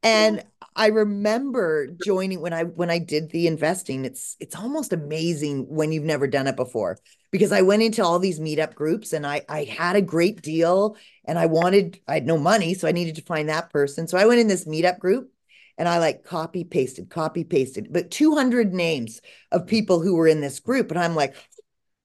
And 0.02 0.44
I 0.80 0.88
remember 0.88 1.88
joining 2.06 2.40
when 2.40 2.54
I 2.54 2.64
when 2.64 2.90
I 2.90 3.00
did 3.00 3.32
the 3.32 3.48
investing. 3.48 4.06
It's 4.06 4.38
it's 4.40 4.56
almost 4.56 4.94
amazing 4.94 5.66
when 5.68 5.92
you've 5.92 6.06
never 6.06 6.26
done 6.26 6.48
it 6.48 6.56
before 6.56 6.98
because 7.32 7.52
I 7.52 7.64
went 7.64 7.84
into 7.84 8.02
all 8.02 8.18
these 8.18 8.40
meetup 8.40 8.76
groups 8.76 9.12
and 9.12 9.28
I 9.28 9.42
I 9.50 9.66
had 9.66 9.98
a 9.98 10.02
great 10.02 10.42
deal 10.42 10.96
and 11.26 11.38
I 11.38 11.48
wanted 11.48 12.00
I 12.08 12.14
had 12.14 12.26
no 12.26 12.38
money 12.38 12.74
so 12.76 12.88
I 12.88 12.94
needed 12.94 13.16
to 13.16 13.22
find 13.24 13.50
that 13.50 13.72
person. 13.72 14.08
So 14.08 14.18
I 14.18 14.26
went 14.26 14.40
in 14.40 14.48
this 14.48 14.64
meetup 14.64 15.00
group 15.00 15.30
and 15.78 15.90
I 15.90 16.00
like 16.00 16.24
copy 16.24 16.64
pasted, 16.64 17.10
copy 17.10 17.44
pasted, 17.44 17.92
but 17.92 18.10
200 18.10 18.74
names 18.74 19.20
of 19.52 19.68
people 19.68 20.02
who 20.02 20.16
were 20.16 20.30
in 20.30 20.40
this 20.40 20.62
group 20.62 20.92
and 20.92 21.00
I'm 21.00 21.14
like 21.14 21.36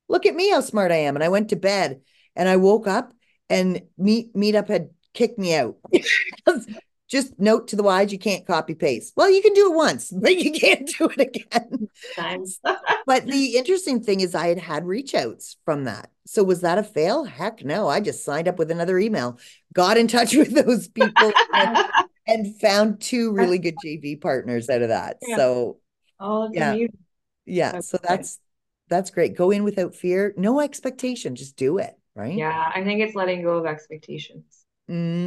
look 0.08 0.26
at 0.26 0.34
me 0.34 0.50
how 0.50 0.60
smart 0.60 0.90
I 0.90 0.96
am 0.96 1.14
and 1.14 1.22
I 1.22 1.28
went 1.28 1.50
to 1.50 1.56
bed 1.56 2.00
and 2.34 2.48
I 2.48 2.56
woke 2.56 2.88
up 2.88 3.14
and 3.48 3.82
meet 3.96 4.34
meetup 4.34 4.66
had 4.66 4.90
kicked 5.12 5.38
me 5.38 5.54
out 5.54 5.76
just 7.14 7.38
note 7.38 7.68
to 7.68 7.76
the 7.76 7.82
wise 7.84 8.12
you 8.12 8.18
can't 8.18 8.44
copy 8.44 8.74
paste. 8.74 9.12
Well 9.16 9.30
you 9.30 9.40
can 9.40 9.52
do 9.54 9.72
it 9.72 9.76
once 9.76 10.10
but 10.22 10.36
you 10.36 10.50
can't 10.52 10.90
do 10.98 11.08
it 11.16 11.20
again. 11.20 11.88
But 13.06 13.26
the 13.26 13.56
interesting 13.56 14.02
thing 14.02 14.20
is 14.20 14.34
i 14.34 14.48
had 14.48 14.58
had 14.58 14.84
reach 14.84 15.14
outs 15.14 15.56
from 15.64 15.84
that. 15.84 16.10
So 16.26 16.42
was 16.42 16.62
that 16.62 16.78
a 16.78 16.82
fail? 16.82 17.24
Heck 17.24 17.64
no. 17.64 17.86
I 17.86 18.00
just 18.00 18.24
signed 18.24 18.48
up 18.48 18.58
with 18.58 18.70
another 18.70 18.98
email 18.98 19.38
got 19.72 19.96
in 19.96 20.08
touch 20.08 20.34
with 20.34 20.52
those 20.54 20.88
people 20.88 21.32
and, 21.52 21.78
and 22.26 22.60
found 22.60 23.00
two 23.00 23.32
really 23.32 23.58
good 23.58 23.76
jv 23.84 24.20
partners 24.20 24.68
out 24.68 24.82
of 24.82 24.88
that. 24.88 25.18
Yeah. 25.22 25.36
so 25.36 25.78
Oh, 26.18 26.48
Yeah. 26.52 26.76
yeah 27.46 27.80
so 27.80 27.98
that's 28.02 28.40
that's 28.88 29.10
great. 29.10 29.36
Go 29.36 29.50
in 29.52 29.62
without 29.62 29.94
fear 29.94 30.34
no 30.36 30.60
expectation 30.60 31.36
just 31.36 31.56
do 31.56 31.78
it 31.78 31.94
right? 32.16 32.34
Yeah, 32.34 32.72
I 32.74 32.84
think 32.84 33.00
it's 33.00 33.14
letting 33.14 33.42
go 33.42 33.58
of 33.58 33.66
expectations. 33.66 34.63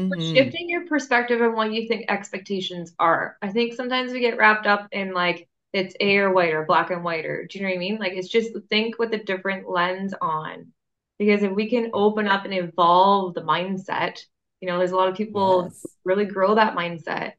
But 0.10 0.20
Mhm. 0.20 0.24
shifting 0.24 0.70
your 0.70 0.86
perspective 0.88 1.42
on 1.42 1.56
what 1.56 1.74
you 1.74 1.88
think 1.88 2.06
expectations 2.10 2.94
are. 3.00 3.38
I 3.42 3.50
think 3.52 3.74
sometimes 3.74 4.12
we 4.14 4.20
get 4.20 4.38
wrapped 4.38 4.68
up 4.68 4.88
in 4.92 5.14
like 5.14 5.48
it's 5.74 5.96
A 6.00 6.18
or 6.18 6.34
white 6.34 6.54
or 6.54 6.66
black 6.66 6.92
and 6.92 7.04
white 7.04 7.26
or 7.26 7.46
do 7.46 7.58
you 7.58 7.64
know 7.64 7.70
what 7.70 7.76
I 7.76 7.80
mean? 7.80 7.98
Like 8.00 8.14
it's 8.14 8.30
just 8.30 8.52
think 8.70 9.00
with 9.00 9.14
a 9.14 9.24
different 9.24 9.70
lens 9.70 10.14
on. 10.22 10.74
Because 11.20 11.44
if 11.44 11.52
we 11.52 11.70
can 11.70 11.92
open 11.94 12.28
up 12.28 12.46
and 12.46 12.54
evolve 12.54 13.34
the 13.34 13.42
mindset, 13.42 14.20
you 14.62 14.68
know, 14.68 14.78
there's 14.78 14.92
a 14.92 14.96
lot 14.96 15.10
of 15.10 15.16
people 15.18 15.74
Yes. 15.74 15.98
really 16.06 16.26
grow 16.26 16.56
that 16.56 16.76
mindset 16.76 17.34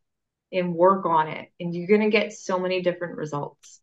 and 0.53 0.75
work 0.75 1.07
on 1.07 1.29
it, 1.29 1.51
and 1.61 1.75
you're 1.75 1.89
gonna 1.89 2.11
get 2.11 2.33
so 2.33 2.59
many 2.59 2.83
different 2.83 3.17
results. 3.19 3.81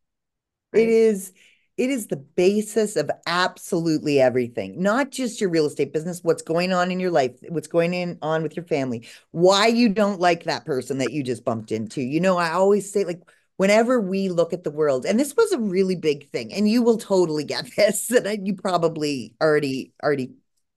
It 0.74 0.88
right? 0.88 0.90
is 0.90 1.34
it 1.78 1.90
is 1.90 2.08
the 2.08 2.18
basis 2.18 2.96
of 2.96 3.12
absolutely 3.28 4.22
everything, 4.22 4.82
not 4.82 5.12
just 5.12 5.42
your 5.42 5.50
real 5.50 5.66
estate 5.66 5.92
business, 5.92 6.24
what's 6.24 6.42
going 6.42 6.72
on 6.72 6.90
in 6.90 7.00
your 7.00 7.12
life, 7.12 7.32
what's 7.50 7.68
going 7.68 7.94
in 7.94 8.18
on 8.22 8.44
with 8.44 8.56
your 8.56 8.66
family, 8.66 9.08
why 9.32 9.68
you 9.68 9.90
don't 9.90 10.20
like 10.22 10.46
that 10.46 10.66
person 10.66 11.00
that 11.00 11.12
you 11.12 11.22
just 11.22 11.44
bumped 11.44 11.72
into. 11.72 12.02
You 12.02 12.22
know, 12.22 12.38
I 12.38 12.52
always 12.52 12.92
say 12.92 13.04
like 13.04 13.22
whenever 13.58 14.00
we 14.00 14.30
look 14.30 14.54
at 14.54 14.64
the 14.64 14.72
world, 14.72 15.06
and 15.06 15.20
this 15.20 15.36
was 15.36 15.52
a 15.52 15.60
really 15.60 15.96
big 15.96 16.30
thing, 16.30 16.54
and 16.54 16.70
you 16.70 16.82
will 16.82 16.98
totally 16.98 17.44
get 17.44 17.70
this, 17.78 18.10
and 18.10 18.48
you 18.48 18.56
probably 18.56 19.34
already 19.42 19.92
already 20.02 20.32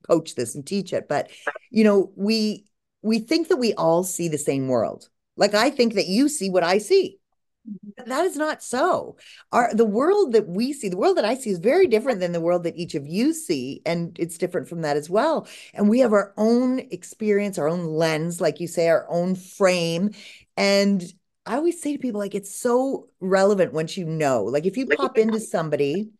coach 0.07 0.35
this 0.35 0.55
and 0.55 0.65
teach 0.65 0.91
it, 0.91 1.07
but 1.07 1.29
you 1.69 1.83
know, 1.83 2.11
we 2.15 2.65
we 3.01 3.19
think 3.19 3.47
that 3.47 3.57
we 3.57 3.73
all 3.75 4.03
see 4.03 4.27
the 4.27 4.37
same 4.37 4.67
world. 4.67 5.07
Like 5.37 5.53
I 5.53 5.69
think 5.69 5.93
that 5.93 6.07
you 6.07 6.27
see 6.27 6.49
what 6.49 6.63
I 6.63 6.79
see. 6.79 7.18
That 8.05 8.25
is 8.25 8.35
not 8.35 8.63
so. 8.63 9.17
Our 9.51 9.73
the 9.73 9.85
world 9.85 10.33
that 10.33 10.47
we 10.47 10.73
see 10.73 10.89
the 10.89 10.97
world 10.97 11.17
that 11.17 11.25
i 11.25 11.35
see 11.35 11.49
is 11.49 11.59
very 11.59 11.87
different 11.87 12.19
than 12.19 12.31
the 12.31 12.41
world 12.41 12.63
that 12.63 12.77
each 12.77 12.95
of 12.95 13.05
you 13.07 13.33
see 13.33 13.81
and 13.85 14.17
it's 14.19 14.37
different 14.37 14.67
from 14.67 14.81
that 14.81 14.97
as 14.97 15.09
well. 15.09 15.47
And 15.73 15.89
we 15.89 15.99
have 15.99 16.13
our 16.13 16.33
own 16.37 16.79
experience 16.91 17.57
our 17.57 17.67
own 17.67 17.85
lens 17.85 18.41
like 18.41 18.59
you 18.59 18.67
say 18.67 18.87
our 18.89 19.05
own 19.09 19.35
frame. 19.35 20.11
And 20.57 21.03
i 21.45 21.55
always 21.55 21.81
say 21.81 21.93
to 21.93 21.99
people 21.99 22.19
like 22.19 22.35
it's 22.35 22.53
so 22.55 23.09
relevant 23.19 23.73
once 23.73 23.97
you 23.97 24.05
know. 24.05 24.43
Like 24.43 24.65
if 24.65 24.77
you 24.77 24.87
pop 24.87 25.17
into 25.17 25.39
somebody 25.39 26.11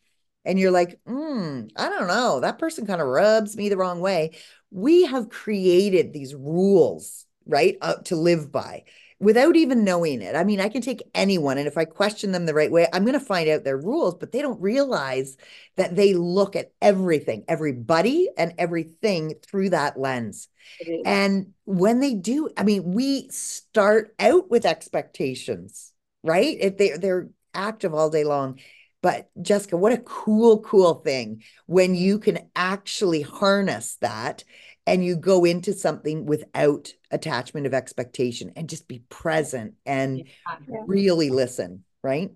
and 0.46 0.60
you're 0.60 0.72
like 0.72 1.00
hmm 1.08 1.62
i 1.76 1.90
don't 1.90 2.08
know. 2.08 2.40
That 2.42 2.60
person 2.60 2.86
kind 2.86 3.02
of 3.02 3.08
rubs 3.08 3.56
me 3.56 3.70
the 3.70 3.78
wrong 3.78 4.02
way. 4.02 4.32
We 4.72 5.06
have 5.06 5.30
created 5.30 6.14
these 6.14 6.36
rules 6.36 7.26
right 7.46 7.78
uh, 7.82 7.96
to 8.06 8.16
live 8.16 8.52
by 8.52 8.84
without 9.20 9.56
even 9.56 9.84
knowing 9.84 10.22
it. 10.22 10.36
I 10.36 10.44
mean, 10.44 10.62
I 10.62 10.70
can 10.70 10.82
take 10.82 11.04
anyone, 11.14 11.58
and 11.58 11.68
if 11.68 11.78
I 11.78 11.86
question 11.86 12.32
them 12.32 12.46
the 12.46 12.54
right 12.54 12.72
way, 12.72 12.88
I'm 12.92 13.04
going 13.04 13.20
to 13.20 13.26
find 13.26 13.50
out 13.50 13.64
their 13.64 13.78
rules, 13.78 14.16
but 14.16 14.32
they 14.32 14.42
don't 14.42 14.62
realize 14.62 15.38
that 15.76 15.96
they 15.96 16.14
look 16.14 16.56
at 16.56 16.72
everything, 16.82 17.44
everybody, 17.48 18.30
and 18.38 18.54
everything 18.58 19.36
through 19.46 19.72
that 19.72 20.00
lens. 20.00 20.48
Is. 20.80 21.02
And 21.06 21.54
when 21.66 22.00
they 22.00 22.14
do, 22.14 22.50
I 22.56 22.64
mean, 22.64 22.94
we 22.94 23.30
start 23.30 24.16
out 24.20 24.50
with 24.50 24.66
expectations, 24.66 25.92
right? 26.24 26.58
If 26.60 26.78
they 26.78 26.92
they're 26.98 27.30
active 27.54 27.94
all 27.94 28.10
day 28.10 28.24
long. 28.24 28.60
But 29.02 29.30
Jessica, 29.42 29.78
what 29.78 29.94
a 29.94 29.98
cool, 29.98 30.60
cool 30.60 30.96
thing 30.96 31.44
when 31.68 31.96
you 31.96 32.20
can 32.20 32.50
actually 32.54 33.22
harness 33.22 33.96
that 34.02 34.44
and 34.90 35.04
you 35.06 35.16
go 35.16 35.46
into 35.46 35.74
something 35.74 36.26
without 36.26 36.94
attachment 37.12 37.68
of 37.68 37.74
expectation 37.74 38.52
and 38.56 38.70
just 38.70 38.88
be 38.88 39.00
present 39.10 39.76
and 39.86 40.24
Yeah. 40.68 40.84
really 40.88 41.30
listen, 41.30 41.84
right? 42.04 42.32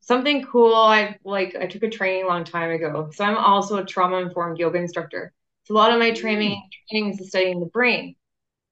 Something 0.00 0.44
cool 0.44 0.74
I 0.74 1.16
like 1.24 1.56
I 1.56 1.66
took 1.66 1.82
a 1.82 1.90
training 1.90 2.24
a 2.24 2.28
long 2.28 2.44
time 2.44 2.70
ago. 2.70 3.10
So 3.12 3.24
I'm 3.24 3.36
also 3.36 3.78
a 3.78 3.84
trauma 3.84 4.18
informed 4.18 4.58
yoga 4.58 4.78
instructor. 4.78 5.32
So 5.64 5.74
a 5.74 5.76
lot 5.76 5.92
of 5.92 5.98
my 5.98 6.12
training 6.12 6.62
trainings 6.90 7.20
is 7.20 7.28
studying 7.30 7.60
the 7.60 7.66
brain. 7.66 8.14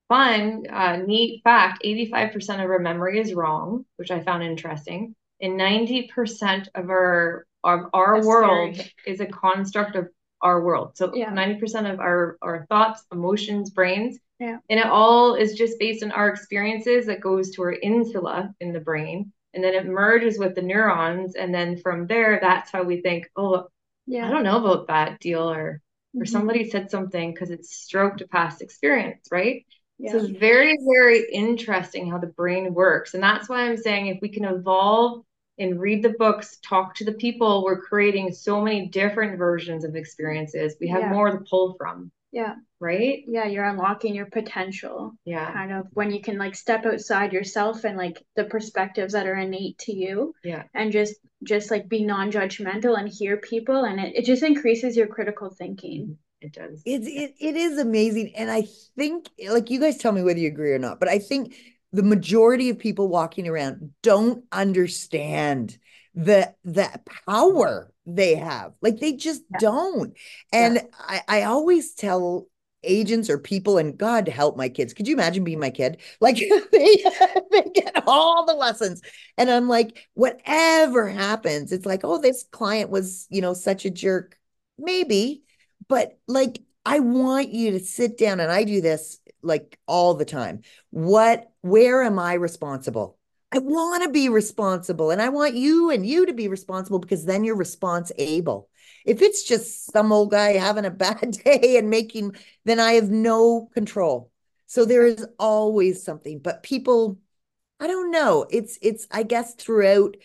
Fun, 0.08 0.64
uh, 0.70 0.96
neat 0.96 1.42
fact, 1.44 1.80
85% 1.84 2.62
of 2.62 2.70
our 2.70 2.78
memory 2.78 3.18
is 3.18 3.34
wrong, 3.34 3.86
which 3.96 4.10
I 4.10 4.20
found 4.20 4.42
interesting. 4.42 5.14
And 5.40 5.56
90% 5.56 6.68
of 6.74 6.90
our 6.90 7.46
of 7.64 7.80
our 7.94 8.16
That's 8.16 8.26
world 8.26 8.76
scary. 8.76 8.92
is 9.06 9.20
a 9.20 9.26
construct 9.26 9.96
of 9.96 10.08
our 10.44 10.62
world. 10.62 10.96
So 10.96 11.12
Yeah. 11.14 11.30
90% 11.30 11.88
of 11.88 12.00
our, 12.00 12.38
our 12.42 12.66
thoughts, 12.68 13.04
emotions, 13.12 13.70
brains, 13.70 14.18
Yeah. 14.38 14.58
and 14.70 14.78
it 14.80 14.86
all 14.86 15.34
is 15.34 15.54
just 15.54 15.78
based 15.80 16.04
on 16.04 16.12
our 16.12 16.28
experiences 16.28 17.06
that 17.06 17.20
goes 17.20 17.50
to 17.52 17.62
our 17.62 17.72
insula 17.72 18.54
in 18.60 18.72
the 18.72 18.80
brain 18.80 19.32
and 19.54 19.64
then 19.64 19.74
it 19.74 19.86
merges 19.86 20.38
with 20.38 20.54
the 20.54 20.62
neurons 20.62 21.36
and 21.36 21.54
then 21.54 21.76
from 21.78 22.06
there 22.06 22.38
that's 22.42 22.70
how 22.70 22.82
we 22.82 23.00
think 23.00 23.30
oh 23.36 23.68
yeah. 24.06 24.26
i 24.26 24.30
don't 24.30 24.44
know 24.44 24.64
about 24.64 24.88
that 24.88 25.20
deal 25.20 25.48
or 25.50 25.80
or 26.20 26.24
Mhm. 26.24 26.28
somebody 26.28 26.70
said 26.70 26.90
something 26.90 27.32
because 27.32 27.50
it's 27.50 27.76
stroked 27.76 28.20
a 28.20 28.28
past 28.28 28.62
experience 28.62 29.26
right 29.30 29.64
so 30.06 30.18
it's 30.18 30.28
very 30.28 30.76
very 30.80 31.24
interesting 31.32 32.10
how 32.10 32.18
the 32.18 32.26
brain 32.26 32.74
works 32.74 33.14
and 33.14 33.22
that's 33.22 33.48
why 33.48 33.62
i'm 33.62 33.76
saying 33.76 34.08
if 34.08 34.18
we 34.20 34.28
can 34.28 34.44
evolve 34.44 35.24
and 35.58 35.80
read 35.80 36.02
the 36.02 36.14
books 36.18 36.58
talk 36.62 36.94
to 36.96 37.04
the 37.04 37.12
people 37.12 37.62
we're 37.64 37.80
creating 37.80 38.32
so 38.32 38.60
many 38.60 38.86
different 38.88 39.38
versions 39.38 39.84
of 39.84 39.94
experiences 39.96 40.76
we 40.80 40.88
have 40.88 41.02
Yeah. 41.02 41.10
more 41.12 41.30
to 41.30 41.44
pull 41.48 41.74
from 41.78 42.10
Yeah. 42.32 42.54
right 42.80 43.22
Yeah. 43.28 43.46
You're 43.46 43.64
unlocking 43.64 44.14
your 44.14 44.26
potential. 44.26 45.12
yeah 45.24 45.52
Kind 45.52 45.72
of 45.72 45.86
when 45.92 46.10
you 46.10 46.20
can 46.20 46.38
like 46.38 46.54
step 46.56 46.84
outside 46.86 47.32
yourself 47.32 47.84
and 47.84 47.96
like 47.96 48.24
the 48.36 48.44
perspectives 48.44 49.12
that 49.12 49.26
are 49.26 49.36
innate 49.36 49.78
to 49.86 49.92
you 49.94 50.34
yeah 50.42 50.64
and 50.74 50.90
just 50.92 51.14
just 51.42 51.70
like 51.70 51.88
be 51.88 52.04
non-judgmental 52.04 52.98
and 52.98 53.08
hear 53.08 53.36
people 53.36 53.84
and 53.84 54.00
it, 54.00 54.16
it 54.16 54.24
just 54.24 54.42
increases 54.42 54.96
your 54.96 55.06
critical 55.06 55.50
thinking. 55.50 56.00
Mm-hmm. 56.02 56.46
it 56.46 56.52
does 56.52 56.82
It's 56.84 57.06
it, 57.06 57.34
it 57.48 57.56
is 57.56 57.78
amazing. 57.78 58.34
And 58.36 58.50
I 58.50 58.62
think 58.96 59.28
like 59.48 59.70
you 59.70 59.78
guys 59.80 59.96
tell 59.98 60.12
me 60.12 60.22
whether 60.22 60.38
you 60.40 60.48
agree 60.48 60.72
or 60.72 60.78
not, 60.80 60.98
but 61.00 61.08
I 61.08 61.18
think 61.20 61.54
the 61.94 62.02
majority 62.02 62.70
of 62.70 62.78
people 62.78 63.06
walking 63.06 63.46
around 63.46 63.92
don't 64.02 64.44
understand 64.50 65.78
the 66.16 66.52
the 66.64 66.90
power 67.26 67.92
they 68.04 68.34
have. 68.34 68.74
Like 68.82 68.98
they 68.98 69.12
just 69.12 69.42
don't. 69.60 70.12
And 70.52 70.82
I, 70.98 71.22
I 71.28 71.42
always 71.44 71.94
tell 71.94 72.48
agents 72.82 73.30
or 73.30 73.38
people, 73.38 73.78
and 73.78 73.96
God 73.96 74.26
help 74.26 74.56
my 74.56 74.68
kids. 74.68 74.92
Could 74.92 75.06
you 75.06 75.14
imagine 75.14 75.44
being 75.44 75.60
my 75.60 75.70
kid? 75.70 76.00
Like 76.20 76.36
they 76.72 77.04
they 77.52 77.62
get 77.72 78.02
all 78.08 78.44
the 78.44 78.54
lessons. 78.54 79.00
And 79.38 79.48
I'm 79.48 79.68
like, 79.68 80.08
whatever 80.14 81.08
happens, 81.08 81.70
it's 81.70 81.86
like, 81.86 82.00
oh, 82.02 82.20
this 82.20 82.44
client 82.50 82.90
was, 82.90 83.28
you 83.30 83.40
know, 83.40 83.54
such 83.54 83.84
a 83.84 83.90
jerk. 83.90 84.36
Maybe, 84.78 85.44
but 85.86 86.18
like 86.26 86.60
I 86.84 86.98
want 86.98 87.50
you 87.50 87.70
to 87.70 87.80
sit 87.80 88.18
down 88.18 88.40
and 88.40 88.50
I 88.50 88.64
do 88.64 88.80
this 88.80 89.20
like 89.44 89.78
all 89.86 90.14
the 90.14 90.24
time. 90.24 90.62
What, 90.90 91.50
where 91.60 92.02
am 92.02 92.18
I 92.18 92.34
responsible? 92.34 93.18
I 93.52 93.58
want 93.58 94.02
to 94.02 94.10
be 94.10 94.28
responsible 94.28 95.10
and 95.10 95.22
I 95.22 95.28
want 95.28 95.54
you 95.54 95.90
and 95.90 96.04
you 96.04 96.26
to 96.26 96.32
be 96.32 96.48
responsible 96.48 96.98
because 96.98 97.24
then 97.24 97.44
you're 97.44 97.56
response 97.56 98.10
able. 98.18 98.68
If 99.04 99.22
it's 99.22 99.44
just 99.44 99.92
some 99.92 100.10
old 100.10 100.32
guy 100.32 100.54
having 100.54 100.84
a 100.84 100.90
bad 100.90 101.38
day 101.44 101.76
and 101.78 101.88
making, 101.88 102.34
then 102.64 102.80
I 102.80 102.94
have 102.94 103.10
no 103.10 103.68
control. 103.72 104.32
So 104.66 104.84
there 104.84 105.06
is 105.06 105.26
always 105.38 106.02
something, 106.02 106.40
but 106.40 106.64
people, 106.64 107.18
I 107.78 107.86
don't 107.86 108.10
know. 108.10 108.46
It's, 108.50 108.78
it's, 108.82 109.06
I 109.10 109.22
guess 109.22 109.54
throughout, 109.54 110.16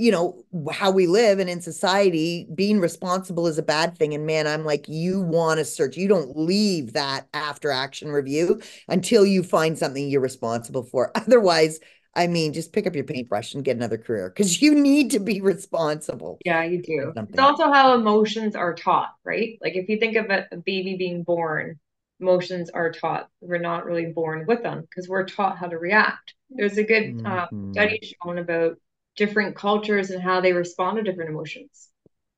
you 0.00 0.10
know, 0.10 0.42
how 0.72 0.90
we 0.90 1.06
live 1.06 1.38
and 1.38 1.50
in 1.50 1.60
society, 1.60 2.46
being 2.54 2.80
responsible 2.80 3.46
is 3.46 3.58
a 3.58 3.62
bad 3.62 3.98
thing. 3.98 4.14
And 4.14 4.24
man, 4.26 4.46
I'm 4.46 4.64
like, 4.64 4.88
you 4.88 5.20
want 5.20 5.58
to 5.58 5.64
search, 5.64 5.96
you 5.96 6.08
don't 6.08 6.36
leave 6.36 6.94
that 6.94 7.28
after 7.34 7.70
action 7.70 8.10
review 8.10 8.62
until 8.88 9.26
you 9.26 9.42
find 9.42 9.78
something 9.78 10.08
you're 10.08 10.22
responsible 10.22 10.84
for. 10.84 11.12
Otherwise, 11.16 11.80
I 12.14 12.26
mean, 12.26 12.54
just 12.54 12.72
pick 12.72 12.86
up 12.86 12.94
your 12.94 13.04
paintbrush 13.04 13.54
and 13.54 13.62
get 13.62 13.76
another 13.76 13.98
career 13.98 14.30
because 14.30 14.62
you 14.62 14.74
need 14.74 15.10
to 15.10 15.20
be 15.20 15.40
responsible. 15.42 16.40
Yeah, 16.44 16.64
you 16.64 16.82
do. 16.82 17.12
It's 17.28 17.38
also 17.38 17.70
how 17.70 17.94
emotions 17.94 18.56
are 18.56 18.74
taught, 18.74 19.10
right? 19.22 19.58
Like 19.60 19.76
if 19.76 19.88
you 19.88 19.98
think 19.98 20.16
of 20.16 20.30
a, 20.30 20.46
baby 20.64 20.96
being 20.96 21.24
born, 21.24 21.78
emotions 22.20 22.70
are 22.70 22.90
taught. 22.90 23.28
We're 23.42 23.58
not 23.58 23.84
really 23.84 24.06
born 24.06 24.46
with 24.46 24.62
them 24.62 24.80
because 24.80 25.08
we're 25.08 25.26
taught 25.26 25.58
how 25.58 25.66
to 25.66 25.78
react. 25.78 26.34
There's 26.48 26.78
a 26.78 26.84
good 26.84 27.14
uh, 27.24 27.46
Mhm. 27.46 27.72
study 27.72 28.00
shown 28.24 28.38
about 28.38 28.78
different 29.16 29.56
cultures 29.56 30.10
and 30.10 30.22
how 30.22 30.40
they 30.40 30.52
respond 30.52 30.96
to 30.96 31.02
different 31.02 31.30
emotions. 31.30 31.88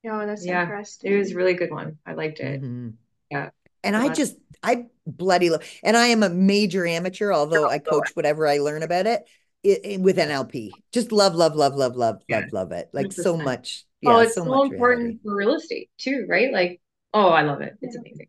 Oh, 0.05 0.27
that's 0.27 0.45
Yeah, 0.45 0.63
interesting. 0.63 1.13
It 1.13 1.19
was 1.19 1.33
a 1.33 1.37
really 1.37 1.55
good 1.55 1.71
one. 1.71 1.99
I 2.05 2.15
liked 2.15 2.41
it. 2.41 2.61
Mhm. 2.61 2.95
Yeah. 3.31 3.51
And 3.85 3.97
I 3.97 4.09
just, 4.11 4.37
I 4.63 4.87
bloody 5.07 5.51
love, 5.51 5.65
and 5.83 5.97
I 5.97 6.09
am 6.09 6.23
a 6.23 6.29
major 6.29 6.87
amateur, 6.87 7.33
although 7.33 7.69
I 7.69 7.79
coach 7.79 8.11
whatever 8.15 8.47
I 8.47 8.59
learn 8.59 8.83
about 8.83 9.07
it, 9.07 9.23
i 9.65 9.79
i- 9.85 9.97
with 9.99 10.19
NLP. 10.19 10.73
Just 10.93 11.13
love, 11.13 11.35
love, 11.35 11.55
love, 11.55 11.75
love, 11.75 11.97
love, 11.97 12.23
Yeah. 12.29 12.41
love, 12.41 12.53
love 12.53 12.73
it. 12.73 12.91
Like 12.93 13.13
so 13.13 13.33
100%. 13.33 13.45
much. 13.45 13.85
Oh, 14.05 14.11
Yeah, 14.19 14.23
it's 14.23 14.35
so 14.35 14.45
so 14.45 14.63
important 14.65 14.83
reality. 14.83 15.19
for 15.23 15.37
real 15.37 15.55
estate 15.55 15.91
too, 15.99 16.27
right? 16.29 16.53
Like, 16.53 16.81
oh, 17.15 17.29
I 17.29 17.43
love 17.43 17.61
it. 17.61 17.75
It's 17.83 17.97
amazing. 17.97 18.29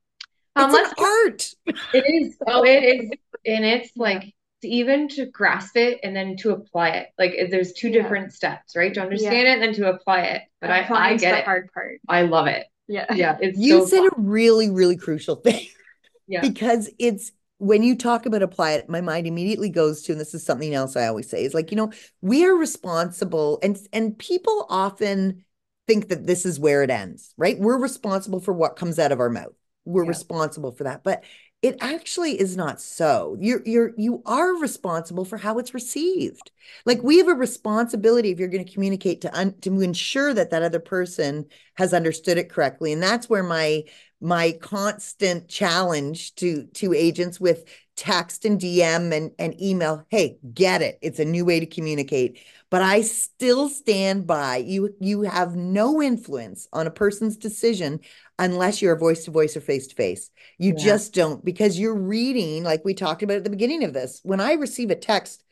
Um, 0.55 0.65
It's 0.65 0.73
let's 0.73 0.99
an 0.99 1.05
art. 1.05 1.55
It 1.93 2.05
is. 2.07 2.37
Oh, 2.47 2.63
it 2.63 2.83
is. 2.83 3.09
And 3.45 3.65
it's 3.65 3.95
like 3.95 4.21
to 4.21 4.31
even 4.65 5.07
to 5.09 5.25
grasp 5.25 5.75
it 5.77 5.99
and 6.03 6.15
then 6.15 6.35
to 6.37 6.51
apply 6.51 6.89
it. 6.89 7.07
Like 7.17 7.33
there's 7.49 7.73
two 7.73 7.89
Yeah. 7.89 8.01
different 8.01 8.33
steps, 8.33 8.75
right? 8.75 8.93
To 8.93 9.01
understand 9.01 9.47
it 9.47 9.53
and 9.53 9.61
then 9.61 9.73
to 9.75 9.89
apply 9.89 10.21
it. 10.21 10.41
But 10.61 10.71
I, 10.71 10.87
I 10.89 11.17
get 11.17 11.31
the 11.31 11.37
it. 11.39 11.45
hard 11.45 11.71
part. 11.73 11.99
I 12.07 12.23
love 12.23 12.47
it. 12.47 12.65
Yeah. 12.87 13.05
Yeah, 13.13 13.37
it's 13.39 13.57
You 13.57 13.79
so 13.81 13.85
said 13.85 13.99
fun. 13.99 14.09
a 14.17 14.21
really, 14.21 14.69
really 14.69 14.97
crucial 14.97 15.35
thing. 15.35 15.67
Yeah. 16.25 16.41
because 16.41 16.89
it's 16.99 17.33
when 17.57 17.83
you 17.83 17.97
talk 17.97 18.25
about 18.25 18.41
apply 18.41 18.71
it, 18.73 18.89
my 18.89 19.01
mind 19.01 19.27
immediately 19.27 19.69
goes 19.69 20.01
to, 20.03 20.13
and 20.13 20.21
this 20.21 20.33
is 20.33 20.45
something 20.45 20.73
else 20.73 20.95
I 20.95 21.07
always 21.07 21.29
say, 21.29 21.43
is 21.43 21.53
like, 21.53 21.69
you 21.69 21.75
know, 21.77 21.91
we 22.21 22.45
are 22.45 22.55
responsible 22.55 23.59
and 23.61 23.77
and 23.91 24.17
people 24.17 24.65
often 24.69 25.43
think 25.85 26.07
that 26.09 26.25
this 26.25 26.45
is 26.45 26.59
where 26.59 26.81
it 26.83 26.89
ends, 26.89 27.33
right? 27.37 27.59
We're 27.59 27.77
responsible 27.77 28.39
for 28.39 28.53
what 28.53 28.77
comes 28.77 28.99
out 28.99 29.11
of 29.11 29.19
our 29.19 29.29
mouth. 29.29 29.53
We're 29.85 30.05
Yeah. 30.05 30.09
responsible 30.09 30.71
for 30.71 30.85
that. 30.85 31.03
But 31.03 31.23
it 31.63 31.77
actually 31.79 32.37
is 32.37 32.57
not 32.57 32.81
so. 32.81 33.37
You're 33.39 33.61
you're 33.65 33.93
you 33.97 34.21
are 34.25 34.59
responsible 34.59 35.23
for 35.23 35.37
how 35.37 35.57
it's 35.59 35.73
received. 35.73 36.51
Like 36.85 37.01
we 37.01 37.17
have 37.19 37.29
a 37.29 37.33
responsibility 37.33 38.31
if 38.31 38.37
you're 38.37 38.49
going 38.49 38.65
to 38.65 38.71
communicate 38.71 39.21
to 39.21 39.35
un, 39.35 39.53
to 39.61 39.79
ensure 39.79 40.33
that 40.33 40.51
that 40.51 40.61
other 40.61 40.81
person 40.81 41.45
has 41.75 41.93
understood 41.93 42.37
it 42.37 42.49
correctly. 42.49 42.91
And 42.91 43.01
that's 43.01 43.29
where 43.29 43.43
my 43.43 43.83
my 44.19 44.51
constant 44.61 45.47
challenge 45.47 46.35
to 46.35 46.65
to 46.65 46.93
agents 46.93 47.39
with 47.39 47.63
text 47.95 48.43
and 48.43 48.59
DM 48.59 49.15
and, 49.15 49.31
and 49.37 49.59
email, 49.61 50.05
hey, 50.09 50.37
get 50.53 50.81
it. 50.81 50.97
It's 51.01 51.19
a 51.19 51.25
new 51.25 51.45
way 51.45 51.59
to 51.59 51.65
communicate. 51.65 52.39
But 52.69 52.81
I 52.81 53.01
still 53.01 53.69
stand 53.69 54.25
by 54.25 54.57
you 54.57 54.95
you 54.99 55.21
have 55.21 55.55
no 55.55 56.01
influence 56.01 56.67
on 56.73 56.87
a 56.87 56.91
person's 56.91 57.37
decision 57.37 57.99
unless 58.39 58.81
you're 58.81 58.95
voice 58.97 59.25
to 59.25 59.31
voice 59.31 59.55
or 59.55 59.61
face 59.61 59.87
to 59.87 59.95
face. 59.95 60.29
You 60.57 60.73
Yeah. 60.77 60.83
just 60.83 61.13
don't 61.13 61.43
because 61.43 61.79
you're 61.79 61.95
reading, 61.95 62.63
like 62.63 62.83
we 62.83 62.93
talked 62.93 63.23
about 63.23 63.37
at 63.37 63.43
the 63.43 63.49
beginning 63.49 63.83
of 63.83 63.93
this. 63.93 64.19
When 64.23 64.39
I 64.41 64.53
receive 64.53 64.89
a 64.91 64.95
text, 64.95 65.43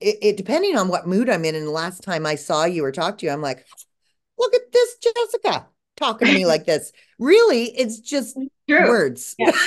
it, 0.00 0.18
it 0.22 0.36
depending 0.36 0.76
on 0.76 0.88
what 0.88 1.06
mood 1.06 1.28
I'm 1.30 1.44
in, 1.44 1.54
and 1.54 1.66
the 1.66 1.70
last 1.70 2.02
time 2.02 2.26
I 2.26 2.34
saw 2.34 2.64
you 2.64 2.84
or 2.84 2.92
talked 2.92 3.20
to 3.20 3.26
you, 3.26 3.32
I'm 3.32 3.42
like, 3.42 3.64
look 4.38 4.54
at 4.54 4.72
this 4.72 4.96
Jessica 4.96 5.66
talking 5.96 6.28
to 6.28 6.34
me 6.34 6.46
like 6.46 6.64
this. 6.64 6.92
Really, 7.18 7.64
it's 7.66 8.00
just 8.00 8.36
True. 8.68 8.88
words. 8.88 9.34
Yeah. 9.38 9.52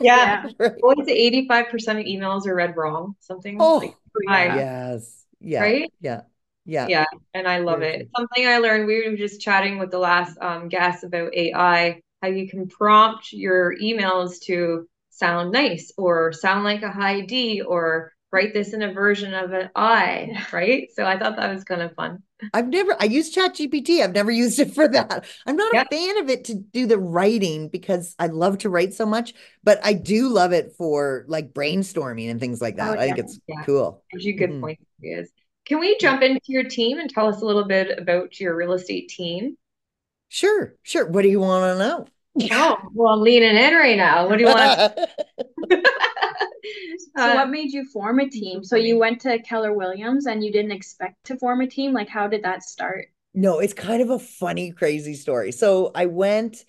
Yeah. 0.00 0.48
Right. 0.58 0.72
What 0.80 0.98
is 0.98 1.06
it? 1.08 1.48
85% 1.48 1.72
of 2.00 2.04
emails 2.04 2.46
are 2.48 2.54
read 2.54 2.76
wrong. 2.76 3.14
Something 3.20 3.58
Oh, 3.60 3.76
like 3.76 3.94
I- 4.28 4.56
Yes. 4.56 5.24
Yeah. 5.40 5.60
right? 5.60 5.92
Yeah. 6.00 6.22
Yeah. 6.64 6.90
Yeah, 6.90 7.04
and 7.32 7.48
I 7.48 7.58
love 7.58 7.82
it. 7.82 8.08
Something 8.16 8.46
I 8.46 8.58
learned, 8.58 8.86
we 8.86 9.08
were 9.08 9.16
just 9.16 9.40
chatting 9.40 9.78
with 9.78 9.90
the 9.90 9.98
last 9.98 10.36
um, 10.40 10.68
guest 10.68 11.02
about 11.04 11.34
AI, 11.34 12.00
how 12.22 12.28
you 12.28 12.48
can 12.48 12.68
prompt 12.68 13.32
your 13.32 13.74
emails 13.78 14.40
to 14.44 14.86
sound 15.10 15.52
nice 15.52 15.92
or 15.96 16.32
sound 16.32 16.64
like 16.64 16.82
a 16.82 16.90
high 16.90 17.22
D 17.22 17.62
or 17.62 18.12
write 18.32 18.52
this 18.52 18.74
in 18.74 18.82
a 18.82 18.92
version 18.92 19.32
of 19.32 19.52
an 19.52 19.70
I, 19.74 20.44
right? 20.52 20.88
So 20.94 21.04
I 21.06 21.18
thought 21.18 21.36
that 21.36 21.54
was 21.54 21.64
kind 21.64 21.82
of 21.82 21.94
fun. 21.94 22.22
I've 22.52 22.68
never, 22.68 22.96
I 23.00 23.06
use 23.06 23.30
Chat 23.30 23.54
GPT. 23.56 24.00
I've 24.00 24.14
never 24.14 24.30
used 24.30 24.60
it 24.60 24.74
for 24.74 24.86
that. 24.86 25.24
I'm 25.44 25.56
not 25.56 25.72
Yeah. 25.72 25.84
a 25.84 25.86
fan 25.90 26.18
of 26.18 26.28
it 26.30 26.44
to 26.44 26.54
do 26.54 26.86
the 26.86 26.98
writing 26.98 27.68
because 27.68 28.14
I 28.18 28.28
love 28.28 28.58
to 28.58 28.70
write 28.70 28.94
so 28.94 29.06
much, 29.06 29.34
but 29.64 29.80
I 29.84 29.92
do 29.94 30.28
love 30.28 30.52
it 30.52 30.72
for 30.78 31.24
like 31.26 31.52
brainstorming 31.52 32.30
and 32.30 32.38
things 32.38 32.60
like 32.60 32.76
that. 32.76 32.96
Oh, 32.96 32.98
I 33.00 33.06
think 33.06 33.18
it's 33.18 33.40
Yeah. 33.46 33.66
cool. 33.66 34.04
You 34.12 34.36
good 34.36 34.60
points. 34.60 34.82
Ideas. 35.00 35.30
Can 35.66 35.80
we 35.80 35.96
jump 35.98 36.22
into 36.22 36.40
your 36.48 36.64
team 36.64 36.98
and 36.98 37.08
tell 37.10 37.26
us 37.26 37.40
a 37.40 37.44
little 37.44 37.64
bit 37.64 37.98
about 37.98 38.38
your 38.40 38.54
real 38.54 38.72
estate 38.72 39.08
team? 39.08 39.56
Sure. 40.28 40.74
Sure. 40.82 41.06
What 41.06 41.22
do 41.22 41.28
you 41.28 41.40
want 41.40 41.74
to 41.74 41.78
know? 41.78 42.06
Oh, 42.50 42.76
well, 42.92 43.12
I'm 43.14 43.20
leaning 43.20 43.56
in 43.56 43.74
right 43.74 43.96
now. 43.96 44.28
What 44.28 44.38
do 44.38 44.44
you 44.44 44.50
want? 44.50 44.98
So 47.16 47.22
Uh, 47.22 47.34
what 47.34 47.50
made 47.50 47.72
you 47.72 47.84
form 47.92 48.18
a 48.20 48.28
team? 48.28 48.64
So 48.64 48.76
you 48.76 48.98
went 48.98 49.20
to 49.22 49.38
Keller 49.42 49.72
Williams 49.72 50.26
and 50.26 50.42
you 50.42 50.50
didn't 50.50 50.72
expect 50.72 51.24
to 51.24 51.36
form 51.36 51.60
a 51.60 51.66
team? 51.66 51.92
Like 51.92 52.08
how 52.08 52.26
did 52.26 52.42
that 52.44 52.62
start? 52.62 53.08
No, 53.34 53.58
it's 53.58 53.74
kind 53.74 54.00
of 54.02 54.10
a 54.10 54.18
funny, 54.18 54.70
crazy 54.72 55.14
story. 55.14 55.52
So 55.52 55.90
I 55.94 56.06
went, 56.06 56.64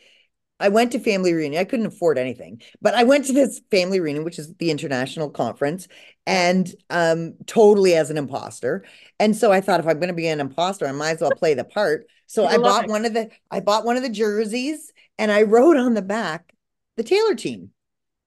I 0.59 0.69
went 0.69 0.93
to 0.93 0.99
family 0.99 1.33
reunion. 1.33 1.59
I 1.59 1.65
couldn't 1.65 1.85
afford 1.85 2.17
anything, 2.17 2.61
but 2.81 2.93
I 2.93 3.03
went 3.03 3.25
to 3.25 3.33
this 3.33 3.61
family 3.71 3.99
reunion, 3.99 4.23
which 4.23 4.39
is 4.39 4.53
the 4.55 4.71
international 4.71 5.29
conference, 5.29 5.87
and 6.25 6.73
um, 6.89 7.33
totally 7.45 7.95
as 7.95 8.09
an 8.09 8.17
imposter. 8.17 8.85
And 9.19 9.35
so 9.35 9.51
I 9.51 9.59
thought, 9.59 9.81
if 9.81 9.87
I'm 9.87 9.99
going 9.99 10.07
to 10.07 10.13
be 10.13 10.27
an 10.27 10.39
imposter, 10.39 10.87
I 10.87 10.93
might 10.93 11.11
as 11.11 11.21
well 11.21 11.31
play 11.31 11.53
the 11.53 11.65
part. 11.65 12.07
So 12.27 12.45
I 12.45 12.57
bought 12.57 12.85
it. 12.85 12.89
one 12.89 13.05
of 13.05 13.13
the, 13.13 13.29
I 13.51 13.59
bought 13.59 13.85
one 13.85 13.97
of 13.97 14.03
the 14.03 14.09
jerseys, 14.09 14.93
and 15.19 15.31
I 15.31 15.43
wrote 15.43 15.77
on 15.77 15.93
the 15.93 16.01
back 16.01 16.53
the 16.95 17.03
Taylor 17.03 17.35
team. 17.35 17.71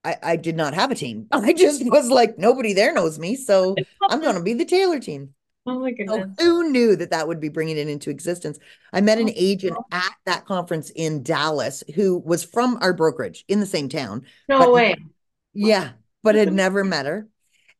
I, 0.04 0.16
I 0.22 0.36
did 0.36 0.56
not 0.56 0.74
have 0.74 0.90
a 0.90 0.94
team. 0.94 1.26
I 1.32 1.52
just 1.52 1.84
was 1.84 2.10
like, 2.10 2.38
nobody 2.38 2.74
there 2.74 2.92
knows 2.92 3.18
me, 3.18 3.36
so 3.36 3.74
I'm 4.08 4.20
going 4.20 4.36
to 4.36 4.42
be 4.42 4.54
the 4.54 4.64
Taylor 4.64 5.00
team. 5.00 5.34
Oh 5.68 5.78
my 5.78 5.92
So 6.08 6.24
goodness. 6.24 6.36
who 6.38 6.70
knew 6.70 6.96
that 6.96 7.10
that 7.10 7.28
would 7.28 7.40
be 7.40 7.50
bringing 7.50 7.76
it 7.76 7.88
into 7.88 8.10
existence? 8.10 8.58
I 8.92 9.00
met 9.02 9.18
an 9.18 9.30
Oh, 9.30 9.34
agent 9.36 9.84
at 9.92 10.14
that 10.24 10.46
conference 10.46 10.90
in 10.96 11.22
Dallas 11.22 11.84
who 11.94 12.18
was 12.18 12.44
from 12.44 12.78
our 12.80 12.94
brokerage 12.94 13.44
in 13.48 13.60
the 13.60 13.66
same 13.66 13.88
town. 13.90 14.24
No 14.48 14.70
way. 14.72 14.94
Yeah, 15.54 15.92
but 16.22 16.34
had 16.34 16.50
never 16.52 16.84
met 16.84 17.06
her. 17.06 17.28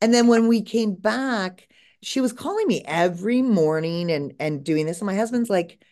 And 0.01 0.13
then 0.15 0.27
when 0.29 0.49
we 0.49 0.63
came 0.63 0.95
back, 0.95 1.69
she 2.03 2.21
was 2.21 2.33
calling 2.33 2.67
me 2.67 2.83
every 2.85 3.43
morning 3.43 4.11
and 4.13 4.35
and 4.39 4.65
doing 4.65 4.87
this. 4.87 5.01
And 5.01 5.07
my 5.07 5.17
husband's 5.17 5.51
like, 5.51 5.83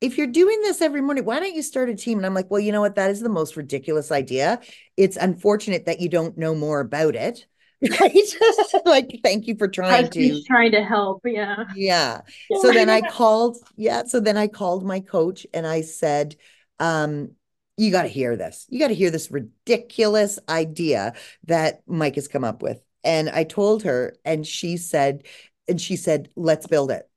if 0.00 0.18
you're 0.18 0.26
doing 0.28 0.60
this 0.62 0.82
every 0.82 1.02
morning, 1.02 1.24
why 1.24 1.40
don't 1.40 1.54
you 1.54 1.62
start 1.62 1.90
a 1.90 1.94
team? 1.96 2.18
And 2.18 2.26
I'm 2.26 2.34
like, 2.34 2.50
well, 2.50 2.60
you 2.60 2.72
know 2.72 2.80
what? 2.82 2.96
That 2.96 3.10
is 3.10 3.20
the 3.20 3.28
most 3.30 3.56
ridiculous 3.56 4.12
idea. 4.12 4.60
It's 4.96 5.16
unfortunate 5.16 5.86
that 5.86 6.00
you 6.00 6.08
don't 6.08 6.38
know 6.38 6.54
more 6.54 6.80
about 6.80 7.16
it. 7.16 7.46
Right? 7.82 8.12
Like, 8.84 9.20
thank 9.22 9.46
you 9.46 9.56
for 9.56 9.68
trying 9.68 10.10
to. 10.10 10.42
trying 10.46 10.72
to 10.72 10.82
help, 10.82 11.22
yeah. 11.24 11.64
Yeah. 11.76 12.22
So 12.60 12.72
then 12.72 12.88
I 12.90 13.02
called, 13.02 13.56
yeah. 13.76 14.04
So 14.04 14.20
then 14.20 14.36
I 14.36 14.48
called 14.48 14.84
my 14.84 15.00
coach 15.00 15.46
and 15.52 15.66
I 15.66 15.82
said, 15.82 16.36
um, 16.80 17.32
you 17.76 17.90
got 17.90 18.02
to 18.02 18.08
hear 18.08 18.36
this. 18.36 18.66
You 18.68 18.80
got 18.80 18.88
to 18.88 18.94
hear 18.94 19.10
this 19.10 19.30
ridiculous 19.30 20.38
idea 20.48 21.14
that 21.46 21.82
Mike 21.86 22.16
has 22.16 22.26
come 22.26 22.44
up 22.44 22.62
with. 22.62 22.82
And 23.04 23.28
I 23.30 23.44
told 23.44 23.84
her, 23.84 24.16
and 24.24 24.46
she 24.46 24.76
said, 24.76 25.24
and 25.68 25.80
she 25.80 25.96
said, 25.96 26.30
let's 26.34 26.66
build 26.66 26.90
it. 26.90 27.08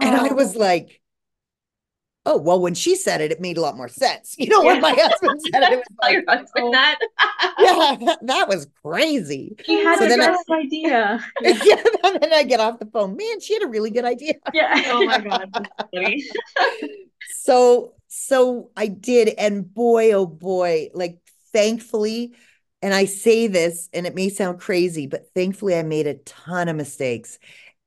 And 0.00 0.14
I 0.14 0.28
Oh. 0.28 0.34
was 0.34 0.54
like, 0.56 1.00
oh, 2.28 2.36
well, 2.36 2.60
when 2.60 2.74
she 2.74 2.94
said 2.94 3.20
it, 3.22 3.32
it 3.32 3.40
made 3.40 3.56
a 3.56 3.60
lot 3.60 3.76
more 3.76 3.88
sense. 3.88 4.36
You 4.48 4.48
know, 4.50 4.62
when 4.62 4.80
my 4.80 4.92
husband 4.92 5.40
said 5.50 5.62
it, 5.62 5.72
it 5.72 5.78
was 5.78 5.86
like, 6.02 6.12
your 6.12 6.24
husband 6.28 6.64
oh. 6.66 6.70
that. 6.72 6.98
yeah, 7.58 8.14
that 8.22 8.48
was 8.48 8.68
crazy. 8.84 9.56
He 9.64 9.82
had 9.82 9.98
So 9.98 10.04
I- 10.04 10.16
best 10.16 10.50
idea. 10.50 11.24
Yeah. 11.42 11.82
And 12.04 12.22
then 12.22 12.32
I 12.32 12.44
get 12.44 12.60
off 12.60 12.78
the 12.78 12.86
phone, 12.86 13.16
man, 13.16 13.40
she 13.40 13.54
had 13.54 13.62
a 13.62 13.66
really 13.66 13.90
good 13.90 14.04
idea. 14.04 14.34
Yeah. 14.52 14.82
Oh 14.86 15.04
my 15.04 15.18
God. 15.18 15.68
So, 17.30 17.94
so 18.08 18.70
I 18.76 18.86
did, 18.86 19.28
and 19.38 19.72
boy, 19.72 20.12
oh 20.12 20.26
boy, 20.26 20.90
like 20.94 21.18
thankfully, 21.52 22.34
and 22.80 22.94
I 22.94 23.06
say 23.06 23.48
this, 23.48 23.88
and 23.92 24.06
it 24.06 24.14
may 24.14 24.28
sound 24.28 24.60
crazy, 24.60 25.06
but 25.06 25.28
thankfully 25.34 25.76
I 25.76 25.82
made 25.82 26.06
a 26.06 26.14
ton 26.14 26.68
of 26.68 26.76
mistakes. 26.76 27.38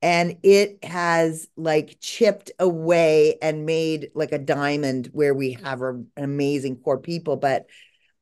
And 0.02 0.36
it 0.42 0.84
has 0.84 1.48
like 1.56 1.96
chipped 2.00 2.50
away 2.58 3.38
and 3.40 3.64
made 3.64 4.10
like 4.14 4.32
a 4.32 4.38
diamond 4.38 5.08
where 5.12 5.32
we 5.32 5.52
have 5.52 5.80
a, 5.80 5.90
an 5.90 6.06
amazing 6.16 6.76
core 6.76 6.98
people. 6.98 7.36
But 7.36 7.66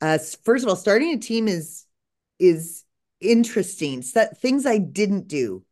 uh 0.02 0.18
first 0.44 0.64
of 0.64 0.68
all 0.68 0.76
starting 0.76 1.14
a 1.14 1.18
team 1.18 1.48
is 1.48 1.86
is 2.38 2.84
interesting. 3.20 4.02
So, 4.02 4.26
things 4.36 4.66
i 4.66 4.78
didn't 4.78 5.26
do. 5.26 5.64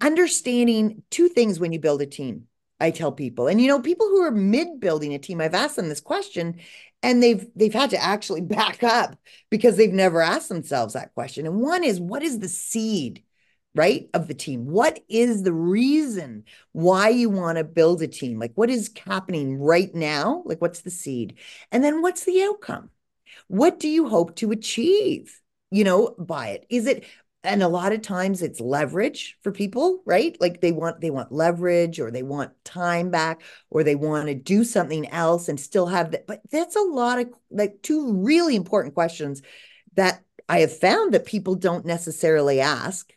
Understanding 0.00 1.02
two 1.10 1.28
things 1.28 1.58
when 1.58 1.72
you 1.72 1.80
build 1.80 2.02
a 2.02 2.06
team 2.06 2.44
i 2.78 2.90
tell 2.90 3.10
people. 3.10 3.48
And 3.48 3.60
you 3.60 3.68
know 3.68 3.80
people 3.80 4.08
who 4.08 4.20
are 4.20 4.30
mid 4.30 4.78
building 4.78 5.14
a 5.14 5.18
team 5.18 5.40
i've 5.40 5.54
asked 5.54 5.76
them 5.76 5.88
this 5.88 6.00
question 6.00 6.60
and 7.02 7.22
they've 7.22 7.46
they've 7.56 7.72
had 7.72 7.90
to 7.90 8.02
actually 8.02 8.40
back 8.58 8.82
up 8.82 9.16
because 9.48 9.78
they've 9.78 9.90
never 9.90 10.20
asked 10.20 10.50
themselves 10.50 10.92
that 10.92 11.14
question. 11.14 11.46
And 11.46 11.60
one 11.60 11.82
is 11.82 11.98
what 11.98 12.22
is 12.22 12.40
the 12.40 12.48
seed 12.48 13.22
right 13.74 14.08
of 14.14 14.28
the 14.28 14.34
team. 14.34 14.66
What 14.66 15.00
is 15.08 15.42
the 15.42 15.52
reason 15.52 16.44
why 16.72 17.10
you 17.10 17.30
want 17.30 17.58
to 17.58 17.64
build 17.64 18.02
a 18.02 18.08
team? 18.08 18.38
Like 18.38 18.52
what 18.54 18.70
is 18.70 18.90
happening 19.06 19.58
right 19.58 19.94
now? 19.94 20.42
Like 20.44 20.60
what's 20.60 20.80
the 20.80 20.90
seed? 20.90 21.38
And 21.70 21.84
then 21.84 22.02
what's 22.02 22.24
the 22.24 22.42
outcome? 22.42 22.90
What 23.46 23.78
do 23.78 23.88
you 23.88 24.08
hope 24.08 24.36
to 24.36 24.50
achieve 24.50 25.40
you 25.70 25.84
know 25.84 26.14
by 26.18 26.48
it? 26.48 26.66
Is 26.70 26.86
it 26.86 27.04
and 27.44 27.62
a 27.62 27.68
lot 27.68 27.92
of 27.92 28.02
times 28.02 28.42
it's 28.42 28.60
leverage 28.60 29.36
for 29.42 29.52
people 29.52 30.02
right? 30.04 30.36
Like 30.40 30.60
they 30.60 30.72
want 30.72 31.00
they 31.00 31.10
want 31.10 31.30
leverage 31.30 32.00
or 32.00 32.10
they 32.10 32.22
want 32.22 32.52
time 32.64 33.10
back 33.10 33.42
or 33.70 33.84
they 33.84 33.94
want 33.94 34.28
to 34.28 34.34
do 34.34 34.64
something 34.64 35.08
else 35.10 35.48
and 35.48 35.60
still 35.60 35.86
have 35.86 36.10
that 36.12 36.26
but 36.26 36.40
that's 36.50 36.76
a 36.76 36.80
lot 36.80 37.20
of 37.20 37.28
like 37.50 37.80
two 37.82 38.14
really 38.14 38.56
important 38.56 38.94
questions 38.94 39.42
that 39.94 40.22
i 40.48 40.60
have 40.60 40.76
found 40.76 41.14
that 41.14 41.24
people 41.24 41.54
don't 41.54 41.86
necessarily 41.86 42.60
ask 42.60 43.12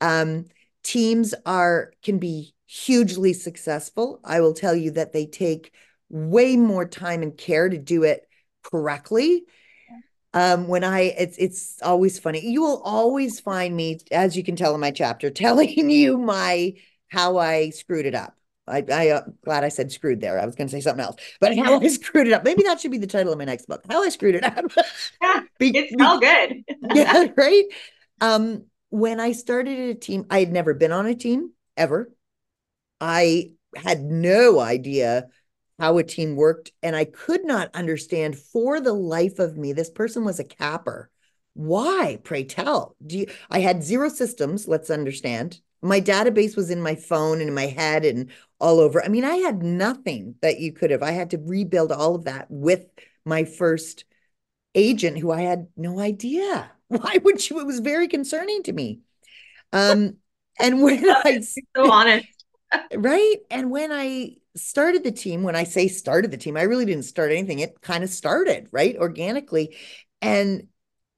um, 0.00 0.46
teams 0.82 1.34
are 1.44 1.92
can 2.02 2.18
be 2.18 2.54
hugely 2.66 3.32
successful. 3.32 4.20
I 4.24 4.40
will 4.40 4.52
tell 4.54 4.74
you 4.74 4.92
that 4.92 5.12
they 5.12 5.26
take 5.26 5.72
way 6.10 6.56
more 6.56 6.86
time 6.86 7.22
and 7.22 7.36
care 7.36 7.68
to 7.68 7.78
do 7.78 8.04
it 8.04 8.28
correctly. 8.62 9.44
Um 10.34 10.68
when 10.68 10.84
i 10.84 11.00
it's 11.00 11.38
it's 11.38 11.82
always 11.82 12.18
funny. 12.18 12.46
You 12.46 12.62
will 12.62 12.82
always 12.82 13.40
find 13.40 13.74
me 13.74 14.00
as 14.10 14.36
you 14.36 14.44
can 14.44 14.56
tell 14.56 14.74
in 14.74 14.80
my 14.80 14.90
chapter 14.90 15.30
telling 15.46 15.90
you 15.90 16.18
my 16.18 16.74
how 17.08 17.38
i 17.38 17.70
screwed 17.70 18.06
it 18.06 18.14
up. 18.14 18.34
I 18.66 18.84
i 18.92 19.08
uh, 19.10 19.22
glad 19.44 19.64
i 19.64 19.70
said 19.70 19.90
screwed 19.90 20.20
there. 20.20 20.38
I 20.38 20.44
was 20.44 20.54
going 20.54 20.68
to 20.68 20.72
say 20.72 20.82
something 20.82 21.04
else. 21.04 21.16
But 21.40 21.56
how 21.56 21.80
i 21.80 21.88
screwed 21.88 22.26
it 22.26 22.34
up. 22.34 22.44
Maybe 22.44 22.62
that 22.64 22.80
should 22.80 22.90
be 22.90 22.98
the 22.98 23.06
title 23.06 23.32
of 23.32 23.38
my 23.38 23.46
next 23.46 23.66
book 23.66 23.82
how 23.90 24.02
i 24.02 24.10
screwed 24.10 24.34
it 24.34 24.44
up. 24.44 24.66
Yeah 25.22 25.40
be, 25.58 25.76
it's 25.76 25.94
all 26.02 26.20
good. 26.20 26.64
Yeah 26.94 27.28
right? 27.36 27.64
Um 28.20 28.64
when 28.90 29.20
i 29.20 29.32
started 29.32 29.78
a 29.78 29.94
team 29.94 30.26
i 30.30 30.40
had 30.40 30.52
never 30.52 30.74
been 30.74 30.92
on 30.92 31.06
a 31.06 31.14
team 31.14 31.52
ever 31.76 32.10
i 33.00 33.50
had 33.76 34.02
no 34.02 34.58
idea 34.58 35.28
how 35.78 35.98
a 35.98 36.04
team 36.04 36.36
worked. 36.36 36.72
And 36.82 36.96
I 36.96 37.04
could 37.04 37.44
not 37.44 37.74
understand 37.74 38.38
for 38.38 38.80
the 38.80 38.92
life 38.92 39.38
of 39.38 39.56
me, 39.56 39.72
this 39.72 39.90
person 39.90 40.24
was 40.24 40.40
a 40.40 40.44
capper. 40.44 41.10
Why, 41.54 42.18
pray 42.22 42.44
tell? 42.44 42.96
Do 43.04 43.18
you, 43.18 43.26
I 43.50 43.60
had 43.60 43.82
zero 43.82 44.08
systems, 44.08 44.68
let's 44.68 44.90
understand. 44.90 45.60
My 45.80 46.00
database 46.00 46.56
was 46.56 46.70
in 46.70 46.82
my 46.82 46.96
phone 46.96 47.40
and 47.40 47.48
in 47.48 47.54
my 47.54 47.66
head 47.66 48.04
and 48.04 48.30
all 48.60 48.80
over. 48.80 49.04
I 49.04 49.08
mean, 49.08 49.24
I 49.24 49.36
had 49.36 49.62
nothing 49.62 50.34
that 50.42 50.58
you 50.58 50.72
could 50.72 50.90
have. 50.90 51.02
I 51.02 51.12
had 51.12 51.30
to 51.30 51.38
rebuild 51.38 51.92
all 51.92 52.16
of 52.16 52.24
that 52.24 52.46
with 52.50 52.86
my 53.24 53.44
first 53.44 54.04
agent 54.74 55.18
who 55.18 55.30
I 55.30 55.42
had 55.42 55.68
no 55.76 56.00
idea. 56.00 56.72
Why 57.02 57.18
would 57.22 57.48
you? 57.48 57.60
It 57.60 57.66
was 57.66 57.80
very 57.80 58.08
concerning 58.08 58.62
to 58.64 58.72
me. 58.72 59.00
Um, 59.72 60.16
and 60.58 60.82
when 60.82 61.08
I 61.08 61.40
so 61.40 61.62
honest. 61.92 62.26
right. 62.94 63.36
And 63.50 63.70
when 63.70 63.92
I 63.92 64.36
started 64.56 65.04
the 65.04 65.12
team, 65.12 65.42
when 65.42 65.56
I 65.56 65.64
say 65.64 65.88
started 65.88 66.30
the 66.30 66.36
team, 66.36 66.56
I 66.56 66.62
really 66.62 66.84
didn't 66.84 67.04
start 67.04 67.30
anything. 67.30 67.60
It 67.60 67.80
kind 67.80 68.04
of 68.04 68.10
started, 68.10 68.68
right? 68.72 68.96
Organically. 68.96 69.76
And 70.20 70.68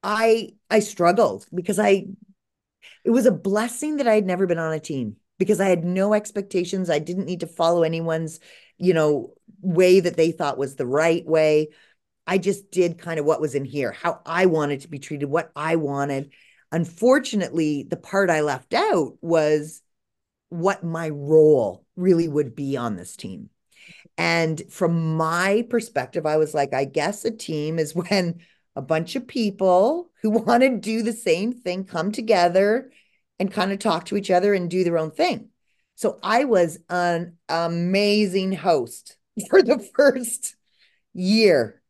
I 0.03 0.49
I 0.69 0.79
struggled 0.79 1.45
because 1.53 1.79
I 1.79 2.05
it 3.03 3.11
was 3.11 3.25
a 3.25 3.31
blessing 3.31 3.97
that 3.97 4.07
I 4.07 4.15
had 4.15 4.25
never 4.25 4.47
been 4.47 4.59
on 4.59 4.73
a 4.73 4.79
team 4.79 5.15
because 5.37 5.59
I 5.59 5.69
had 5.69 5.83
no 5.83 6.13
expectations. 6.13 6.89
I 6.89 6.99
didn't 6.99 7.25
need 7.25 7.41
to 7.41 7.47
follow 7.47 7.83
anyone's, 7.83 8.39
you 8.77 8.93
know, 8.93 9.33
way 9.61 9.99
that 9.99 10.17
they 10.17 10.31
thought 10.31 10.57
was 10.57 10.75
the 10.75 10.85
right 10.85 11.25
way. 11.25 11.69
I 12.27 12.37
just 12.37 12.71
did 12.71 12.97
kind 12.97 13.19
of 13.19 13.25
what 13.25 13.41
was 13.41 13.55
in 13.55 13.65
here, 13.65 13.91
how 13.91 14.21
I 14.25 14.45
wanted 14.45 14.81
to 14.81 14.87
be 14.87 14.99
treated, 14.99 15.25
what 15.29 15.51
I 15.55 15.75
wanted. 15.75 16.31
Unfortunately, 16.71 17.83
the 17.83 17.97
part 17.97 18.29
I 18.29 18.41
left 18.41 18.73
out 18.73 19.17
was 19.21 19.81
what 20.49 20.83
my 20.83 21.09
role 21.09 21.85
really 21.95 22.27
would 22.27 22.55
be 22.55 22.77
on 22.77 22.95
this 22.95 23.15
team. 23.15 23.49
And 24.17 24.61
from 24.69 25.17
my 25.17 25.65
perspective, 25.69 26.25
I 26.25 26.37
was 26.37 26.53
like, 26.53 26.73
I 26.73 26.85
guess 26.85 27.25
a 27.25 27.31
team 27.31 27.79
is 27.79 27.95
when 27.95 28.41
a 28.75 28.81
bunch 28.81 29.15
of 29.15 29.27
people 29.27 30.11
who 30.21 30.29
want 30.31 30.63
to 30.63 30.77
do 30.77 31.03
the 31.03 31.13
same 31.13 31.53
thing 31.53 31.83
come 31.85 32.11
together 32.11 32.91
and 33.39 33.51
kind 33.51 33.71
of 33.71 33.79
talk 33.79 34.05
to 34.05 34.17
each 34.17 34.29
other 34.29 34.53
and 34.53 34.69
do 34.69 34.83
their 34.83 34.97
own 34.97 35.11
thing. 35.11 35.49
So 35.95 36.19
I 36.23 36.45
was 36.45 36.79
an 36.89 37.37
amazing 37.49 38.53
host 38.53 39.17
for 39.49 39.61
the 39.61 39.79
first 39.95 40.55
year. 41.13 41.80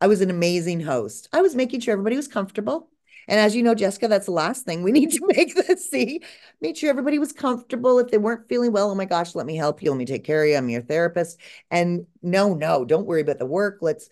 I 0.00 0.06
was 0.06 0.20
an 0.20 0.30
amazing 0.30 0.80
host. 0.80 1.28
I 1.32 1.42
was 1.42 1.54
making 1.54 1.80
sure 1.80 1.92
everybody 1.92 2.16
was 2.16 2.28
comfortable. 2.28 2.90
And 3.28 3.38
as 3.38 3.54
you 3.54 3.62
know, 3.62 3.74
Jessica, 3.74 4.08
that's 4.08 4.26
the 4.26 4.32
last 4.32 4.64
thing 4.64 4.82
we 4.82 4.92
need 4.98 5.12
to 5.12 5.26
make 5.26 5.54
this 5.54 5.88
see. 5.88 6.22
Make 6.60 6.76
sure 6.76 6.90
everybody 6.90 7.18
was 7.18 7.32
comfortable. 7.32 7.98
If 7.98 8.08
they 8.08 8.18
weren't 8.18 8.48
feeling 8.48 8.72
well, 8.72 8.90
oh 8.90 8.94
my 8.94 9.04
gosh, 9.04 9.34
let 9.34 9.46
me 9.46 9.56
help 9.56 9.82
you. 9.82 9.90
Let 9.90 9.98
me 9.98 10.06
take 10.06 10.24
care 10.24 10.42
of 10.42 10.48
you. 10.48 10.56
I'm 10.56 10.68
your 10.68 10.82
therapist. 10.82 11.38
And 11.70 12.06
no, 12.22 12.54
no, 12.54 12.84
don't 12.84 13.06
worry 13.06 13.20
about 13.20 13.38
the 13.38 13.46
work. 13.46 13.78
Let's, 13.82 14.08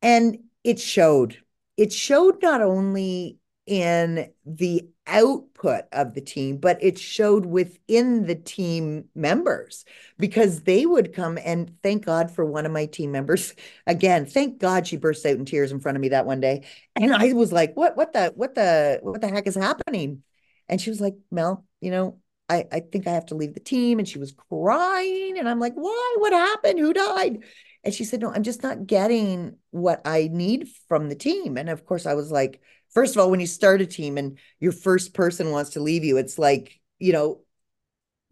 and 0.00 0.38
it 0.62 0.78
showed. 0.78 1.38
It 1.76 1.92
showed 1.92 2.42
not 2.42 2.62
only 2.62 3.38
in 3.66 4.30
the 4.44 4.88
output 5.06 5.84
of 5.92 6.14
the 6.14 6.20
team, 6.20 6.56
but 6.58 6.82
it 6.82 6.98
showed 6.98 7.46
within 7.46 8.26
the 8.26 8.34
team 8.34 9.04
members 9.14 9.84
because 10.18 10.62
they 10.62 10.86
would 10.86 11.14
come 11.14 11.38
and 11.38 11.72
thank 11.82 12.04
God 12.04 12.30
for 12.30 12.44
one 12.44 12.66
of 12.66 12.72
my 12.72 12.86
team 12.86 13.12
members. 13.12 13.54
Again, 13.86 14.26
thank 14.26 14.58
God 14.58 14.86
she 14.86 14.96
burst 14.96 15.24
out 15.26 15.36
in 15.36 15.44
tears 15.44 15.72
in 15.72 15.80
front 15.80 15.96
of 15.96 16.02
me 16.02 16.10
that 16.10 16.26
one 16.26 16.40
day. 16.40 16.64
And 16.94 17.14
I 17.14 17.32
was 17.32 17.52
like, 17.52 17.76
what, 17.76 17.96
what 17.96 18.12
the, 18.12 18.32
what 18.34 18.54
the, 18.54 19.00
what 19.02 19.20
the 19.20 19.28
heck 19.28 19.46
is 19.46 19.54
happening? 19.54 20.22
And 20.68 20.80
she 20.80 20.90
was 20.90 21.00
like, 21.00 21.14
Mel, 21.30 21.64
you 21.80 21.90
know, 21.90 22.18
I, 22.48 22.64
I 22.70 22.80
think 22.80 23.06
I 23.06 23.12
have 23.12 23.26
to 23.26 23.34
leave 23.34 23.54
the 23.54 23.60
team. 23.60 23.98
And 23.98 24.08
she 24.08 24.18
was 24.18 24.32
crying. 24.50 25.38
And 25.38 25.48
I'm 25.48 25.60
like, 25.60 25.74
why? 25.74 26.14
What 26.18 26.32
happened? 26.32 26.78
Who 26.78 26.92
died? 26.92 27.44
And 27.84 27.94
she 27.94 28.04
said, 28.04 28.20
no, 28.20 28.32
I'm 28.32 28.42
just 28.42 28.62
not 28.62 28.86
getting 28.86 29.56
what 29.70 30.02
I 30.04 30.28
need 30.32 30.68
from 30.88 31.08
the 31.08 31.14
team. 31.14 31.56
And 31.56 31.68
of 31.68 31.86
course, 31.86 32.06
I 32.06 32.14
was 32.14 32.32
like, 32.32 32.60
first 32.96 33.14
of 33.14 33.20
all, 33.20 33.30
when 33.30 33.40
you 33.40 33.46
start 33.46 33.82
a 33.82 33.86
team 33.86 34.16
and 34.16 34.38
your 34.58 34.72
first 34.72 35.12
person 35.12 35.50
wants 35.50 35.68
to 35.72 35.80
leave 35.80 36.02
you, 36.02 36.16
it's 36.16 36.38
like, 36.38 36.80
you 36.98 37.12
know, 37.12 37.42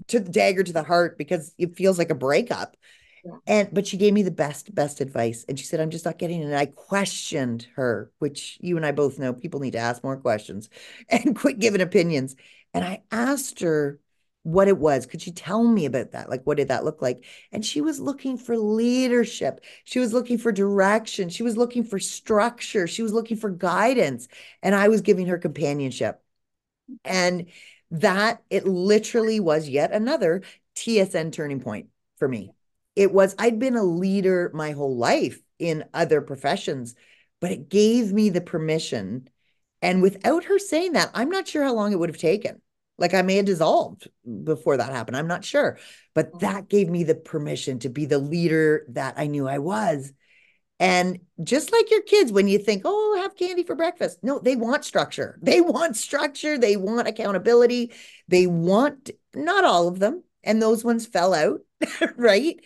to 0.09 0.19
the 0.19 0.31
dagger 0.33 0.63
to 0.63 0.73
the 0.73 0.83
heart 0.83 1.19
because 1.19 1.55
it 1.59 1.77
feels 1.77 1.99
like 1.99 2.09
a 2.09 2.15
breakup. 2.15 2.75
Yeah. 3.23 3.33
And 3.47 3.69
but 3.75 3.87
she 3.87 3.99
gave 3.99 4.15
me 4.15 4.23
the 4.23 4.31
best, 4.31 4.75
best 4.75 5.03
advice. 5.03 5.45
And 5.51 5.59
she 5.59 5.67
said, 5.67 5.81
I'm 5.81 5.91
just 5.91 6.07
not 6.07 6.19
getting 6.19 6.41
it. 6.41 6.47
And 6.47 6.57
I 6.57 6.65
questioned 6.65 7.67
her, 7.77 8.11
which 8.21 8.57
you 8.63 8.79
and 8.79 8.87
I 8.87 8.93
both 8.93 9.19
know 9.19 9.35
people 9.35 9.61
need 9.61 9.73
to 9.73 9.79
ask 9.79 10.03
more 10.03 10.17
questions 10.17 10.71
and 11.11 11.37
quit 11.37 11.59
giving 11.59 11.83
opinions. 11.83 12.35
And 12.73 12.83
I 12.83 13.03
asked 13.13 13.61
her, 13.61 14.01
what 14.45 14.69
it 14.69 14.77
was. 14.79 15.07
Could 15.07 15.27
you 15.27 15.33
tell 15.33 15.65
me 15.65 15.87
about 15.87 16.13
that? 16.13 16.29
Like, 16.29 16.45
what 16.45 16.59
did 16.59 16.69
that 16.69 16.85
look 16.85 17.03
like? 17.03 17.25
And 17.51 17.65
she 17.65 17.81
was 17.81 17.99
looking 17.99 18.37
for 18.37 18.57
leadership. 18.57 19.65
She 19.85 19.99
was 19.99 20.13
looking 20.13 20.39
for 20.39 20.53
direction. 20.53 21.31
She 21.31 21.43
was 21.43 21.57
looking 21.57 21.83
for 21.83 21.99
structure. 21.99 22.87
She 22.87 23.03
was 23.03 23.13
looking 23.13 23.39
for 23.39 23.51
guidance. 23.51 24.29
And 24.63 24.75
I 24.75 24.89
was 24.89 25.01
giving 25.01 25.27
her 25.27 25.39
companionship. 25.39 26.23
And 27.05 27.47
that 27.91 28.43
it 28.51 28.67
literally 28.67 29.41
was 29.41 29.67
yet 29.67 29.93
another 29.93 30.43
TSN 30.77 31.33
turning 31.33 31.61
point 31.61 31.89
for 32.19 32.29
me. 32.29 32.53
It 32.95 33.13
was, 33.13 33.35
I'd 33.39 33.59
been 33.59 33.77
a 33.77 33.83
leader 33.83 34.51
my 34.53 34.73
whole 34.73 34.97
life 34.97 35.41
in 35.59 35.85
other 35.95 36.21
professions, 36.21 36.95
but 37.41 37.51
it 37.51 37.71
gave 37.71 38.13
me 38.13 38.29
the 38.29 38.43
permission. 38.43 39.31
And 39.81 40.03
without 40.03 40.45
her 40.45 40.59
saying 40.59 40.93
that, 40.93 41.11
I'm 41.15 41.31
not 41.31 41.49
sure 41.49 41.65
how 41.65 41.75
long 41.75 41.93
it 41.93 41.99
would 41.99 42.11
have 42.11 42.19
taken 42.19 42.61
like 42.99 43.15
I 43.15 43.23
may 43.23 43.37
have 43.37 43.47
dissolved 43.47 44.09
before 44.45 44.77
that 44.77 44.93
happened. 44.93 45.17
I'm 45.17 45.27
not 45.27 45.45
sure. 45.45 45.79
But 46.15 46.31
oh. 46.35 46.39
that 46.39 46.69
gave 46.69 46.89
me 46.89 47.05
the 47.05 47.15
permission 47.15 47.79
to 47.81 47.89
be 47.89 48.07
the 48.07 48.19
leader 48.19 48.87
that 48.91 49.15
I 49.17 49.27
knew 49.27 49.49
I 49.49 49.59
was. 49.59 50.13
And 50.81 51.21
just 51.43 51.73
like 51.73 51.91
your 51.91 52.03
kids, 52.03 52.33
when 52.33 52.49
you 52.49 52.59
think, 52.59 52.83
oh, 52.85 53.21
have 53.23 53.37
candy 53.37 53.63
for 53.63 53.75
breakfast, 53.75 54.19
no, 54.23 54.39
they 54.39 54.57
want 54.57 54.85
structure. 54.85 55.39
They 55.43 55.61
want 55.61 55.97
structure. 55.97 56.59
They 56.59 56.77
want 56.77 57.09
accountability. 57.09 57.93
They 58.29 58.47
want 58.47 59.11
not 59.35 59.65
all 59.65 59.89
of 59.89 59.99
them. 59.99 60.25
And 60.43 60.61
those 60.61 60.85
ones 60.85 61.07
fell 61.07 61.33
out, 61.33 61.61
right? 62.17 62.61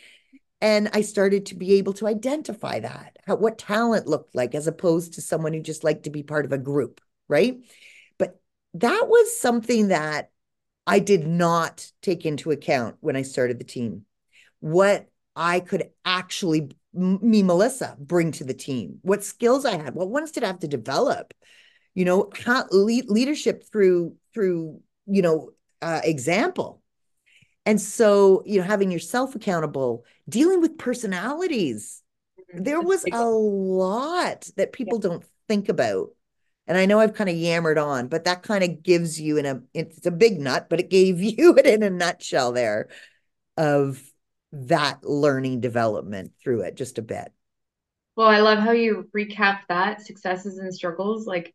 And 0.61 0.91
I 0.93 1.03
started 1.03 1.47
to 1.47 1.55
be 1.55 1.75
able 1.75 1.93
to 1.95 2.09
identify 2.09 2.81
that, 2.81 3.17
how, 3.25 3.37
what 3.37 3.59
talent 3.59 4.09
looked 4.09 4.35
like, 4.35 4.55
as 4.55 4.67
opposed 4.67 5.14
to 5.14 5.23
someone 5.23 5.53
who 5.53 5.61
just 5.61 5.85
liked 5.85 6.05
to 6.05 6.11
be 6.11 6.25
part 6.25 6.45
of 6.45 6.53
a 6.53 6.59
group, 6.59 7.01
right? 7.29 7.59
That 8.81 9.07
was 9.09 9.38
something 9.38 9.88
that 9.88 10.31
I 10.87 11.01
did 11.01 11.27
not 11.27 11.91
take 12.03 12.25
into 12.25 12.51
account 12.51 12.97
when 13.01 13.17
I 13.17 13.23
started 13.23 13.59
the 13.59 13.64
team. 13.64 14.05
What 14.61 15.09
I 15.37 15.61
could 15.61 15.91
actually, 16.05 16.71
me, 16.93 17.43
Melissa, 17.43 17.97
bring 17.99 18.33
to 18.33 18.45
the 18.45 18.55
team, 18.55 18.99
what 19.03 19.23
skills 19.23 19.64
I 19.64 19.77
had, 19.77 19.95
what 19.95 20.11
ones 20.11 20.33
did 20.33 20.45
I 20.45 20.49
have 20.49 20.61
to 20.61 20.69
develop, 20.69 21.35
you 21.95 22.05
know, 22.05 22.31
how 22.45 22.64
lead, 22.71 23.11
leadership 23.11 23.64
through, 23.71 24.17
through, 24.33 24.81
you 25.07 25.23
know, 25.23 25.51
uh, 25.83 26.01
example. 26.05 26.83
And 27.67 27.81
so, 27.81 28.43
you 28.47 28.59
know, 28.59 28.67
having 28.67 28.91
yourself 28.91 29.35
accountable, 29.35 30.05
dealing 30.29 30.61
with 30.61 30.79
personalities, 30.79 32.03
mm-hmm. 32.41 32.62
there 32.64 32.81
was 32.81 33.05
a 33.12 33.27
lot 33.27 34.49
that 34.57 34.73
people 34.73 34.99
don't 34.99 35.25
think 35.49 35.69
about. 35.69 36.09
And 36.69 36.77
I 36.77 36.87
know 36.87 37.01
I've 37.01 37.15
kind 37.15 37.31
of 37.31 37.37
yammered 37.37 37.79
on, 37.79 38.09
but 38.09 38.25
that 38.25 38.43
kind 38.43 38.63
of 38.63 38.83
gives 38.83 39.19
you 39.19 39.39
in 39.39 39.47
a 39.47 39.63
it's 39.73 40.07
a 40.07 40.11
big 40.11 40.39
nut, 40.39 40.69
but 40.69 40.79
it 40.79 40.91
gave 40.91 41.21
you 41.23 41.57
it 41.57 41.67
in 41.67 41.83
a 41.83 41.91
nutshell 41.91 42.53
there 42.53 42.89
of 43.57 44.01
that 44.53 45.03
learning 45.05 45.61
development 45.61 46.33
through 46.41 46.61
it 46.61 46.77
just 46.77 46.99
a 46.99 47.03
bit. 47.03 47.33
Well, 48.17 48.29
I 48.29 48.41
love 48.41 48.59
how 48.59 48.73
you 48.73 49.09
recap 49.17 49.61
that 49.69 50.03
successes 50.03 50.59
and 50.59 50.75
struggles. 50.75 51.27
Like 51.27 51.55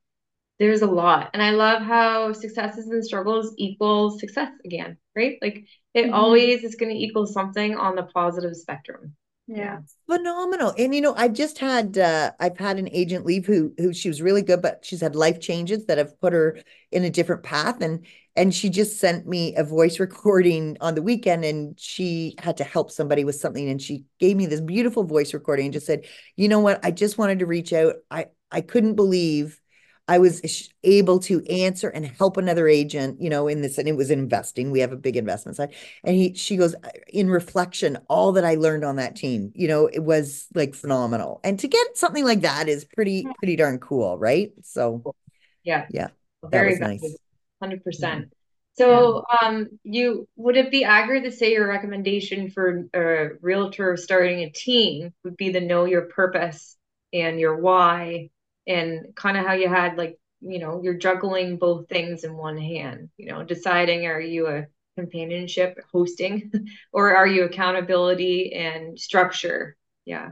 there's 0.60 0.82
a 0.82 0.88
lot. 0.88 1.30
And 1.34 1.44
I 1.44 1.52
love 1.52 1.82
how 1.82 2.34
successes 2.34 2.88
and 2.88 3.04
struggles 3.06 3.54
equal 3.58 4.18
success 4.18 4.52
again, 4.66 4.98
right? 5.16 5.38
Like 5.42 5.66
it 5.94 6.06
mm-hmm. 6.06 6.14
always 6.14 6.64
is 6.64 6.76
going 6.76 6.92
to 6.92 6.98
equal 6.98 7.28
something 7.28 7.76
on 7.76 7.96
the 7.96 8.04
positive 8.04 8.56
spectrum. 8.56 9.16
Yeah. 9.46 9.80
Phenomenal. 10.10 10.74
And 10.78 10.96
you 10.96 11.02
know, 11.02 11.14
I've 11.16 11.34
just 11.34 11.58
had 11.60 11.98
uh 11.98 12.32
I've 12.40 12.58
had 12.58 12.80
an 12.80 12.88
agent 12.94 13.26
leave 13.26 13.46
who 13.46 13.74
who 13.78 13.94
she 13.94 14.08
was 14.08 14.22
really 14.22 14.42
good, 14.42 14.62
but 14.62 14.86
she's 14.86 15.02
had 15.02 15.18
life 15.18 15.42
changes 15.42 15.86
that 15.88 15.98
have 15.98 16.20
put 16.22 16.32
her 16.32 16.60
in 16.92 17.04
a 17.04 17.10
different 17.10 17.44
path. 17.44 17.82
And 17.82 18.06
and 18.38 18.56
she 18.56 18.70
just 18.70 19.00
sent 19.00 19.28
me 19.28 19.54
a 19.58 19.64
voice 19.66 20.00
recording 20.00 20.78
on 20.80 20.96
the 20.96 21.02
weekend 21.02 21.44
and 21.44 21.78
she 21.78 22.36
had 22.40 22.58
to 22.58 22.64
help 22.64 22.90
somebody 22.90 23.26
with 23.26 23.36
something 23.36 23.68
and 23.70 23.82
she 23.82 24.06
gave 24.18 24.38
me 24.38 24.46
this 24.46 24.62
beautiful 24.62 25.04
voice 25.04 25.34
recording 25.34 25.66
and 25.66 25.74
just 25.74 25.86
said 25.86 26.06
you 26.36 26.48
know 26.48 26.60
what 26.60 26.84
i 26.84 26.90
just 26.90 27.18
wanted 27.20 27.38
to 27.40 27.46
reach 27.46 27.74
out 27.74 27.96
i 28.10 28.26
i 28.52 28.60
couldn't 28.62 28.96
believe 28.96 29.60
i 30.08 30.18
was 30.18 30.70
able 30.84 31.20
to 31.20 31.44
answer 31.46 31.90
and 31.90 32.06
help 32.06 32.38
another 32.38 32.68
agent 32.68 33.22
you 33.22 33.30
know 33.30 33.48
in 33.48 33.62
this 33.62 33.78
and 33.78 33.88
it 33.88 33.96
was 33.96 34.12
investing. 34.12 34.72
We 34.72 34.80
have 34.80 34.92
a 34.92 34.98
big 34.98 35.16
investment 35.16 35.56
side. 35.58 35.74
And 36.04 36.16
he 36.16 36.34
she 36.34 36.58
goes 36.58 36.76
in 37.08 37.30
reflection 37.30 37.98
all 38.10 38.32
that 38.34 38.46
i 38.46 38.56
learned 38.56 38.84
on 38.84 38.98
that 38.98 39.16
team 39.16 39.52
you 39.56 39.68
know 39.68 39.88
it 39.88 40.04
was 40.04 40.48
like 40.54 40.76
phenomenal. 40.76 41.40
And 41.44 41.60
to 41.60 41.68
get 41.68 41.98
something 41.98 42.26
like 42.26 42.42
that 42.42 42.68
is 42.68 42.86
pretty 42.86 43.26
pretty 43.40 43.56
darn 43.56 43.80
cool 43.80 44.18
right? 44.18 44.52
So 44.64 45.16
yeah. 45.64 45.86
yeah 45.90 46.10
that 46.44 46.52
Very 46.52 46.72
was 46.72 46.80
nice. 46.80 47.16
hundred 47.62 47.84
percent. 47.84 48.34
So, 48.76 49.24
um, 49.42 49.68
you 49.84 50.28
would 50.36 50.58
it 50.58 50.72
be 50.72 50.84
accurate 50.84 51.26
to 51.26 51.32
say 51.32 51.52
your 51.52 51.68
recommendation 51.68 52.50
for 52.50 52.88
a 52.94 53.30
realtor 53.40 53.96
starting 53.98 54.40
a 54.40 54.50
team 54.50 55.14
would 55.24 55.38
be 55.38 55.52
the 55.52 55.62
know 55.62 55.86
your 55.86 56.04
purpose 56.04 56.76
and 57.14 57.40
your 57.40 57.56
why, 57.58 58.32
and 58.68 59.16
kind 59.16 59.38
of 59.38 59.46
how 59.46 59.54
you 59.54 59.70
had 59.70 59.98
like 59.98 60.20
you 60.42 60.60
know 60.60 60.82
you're 60.84 60.94
juggling 60.98 61.58
both 61.58 61.88
things 61.90 62.24
in 62.24 62.36
one 62.36 62.58
hand. 62.58 63.10
You 63.18 63.28
know, 63.28 63.44
deciding 63.44 64.06
are 64.06 64.20
you 64.22 64.48
a 64.48 64.68
companionship 64.98 65.80
hosting 65.92 66.52
or 66.94 67.16
are 67.16 67.28
you 67.28 67.44
accountability 67.46 68.54
and 68.54 69.00
structure? 69.00 69.76
Yeah. 70.06 70.32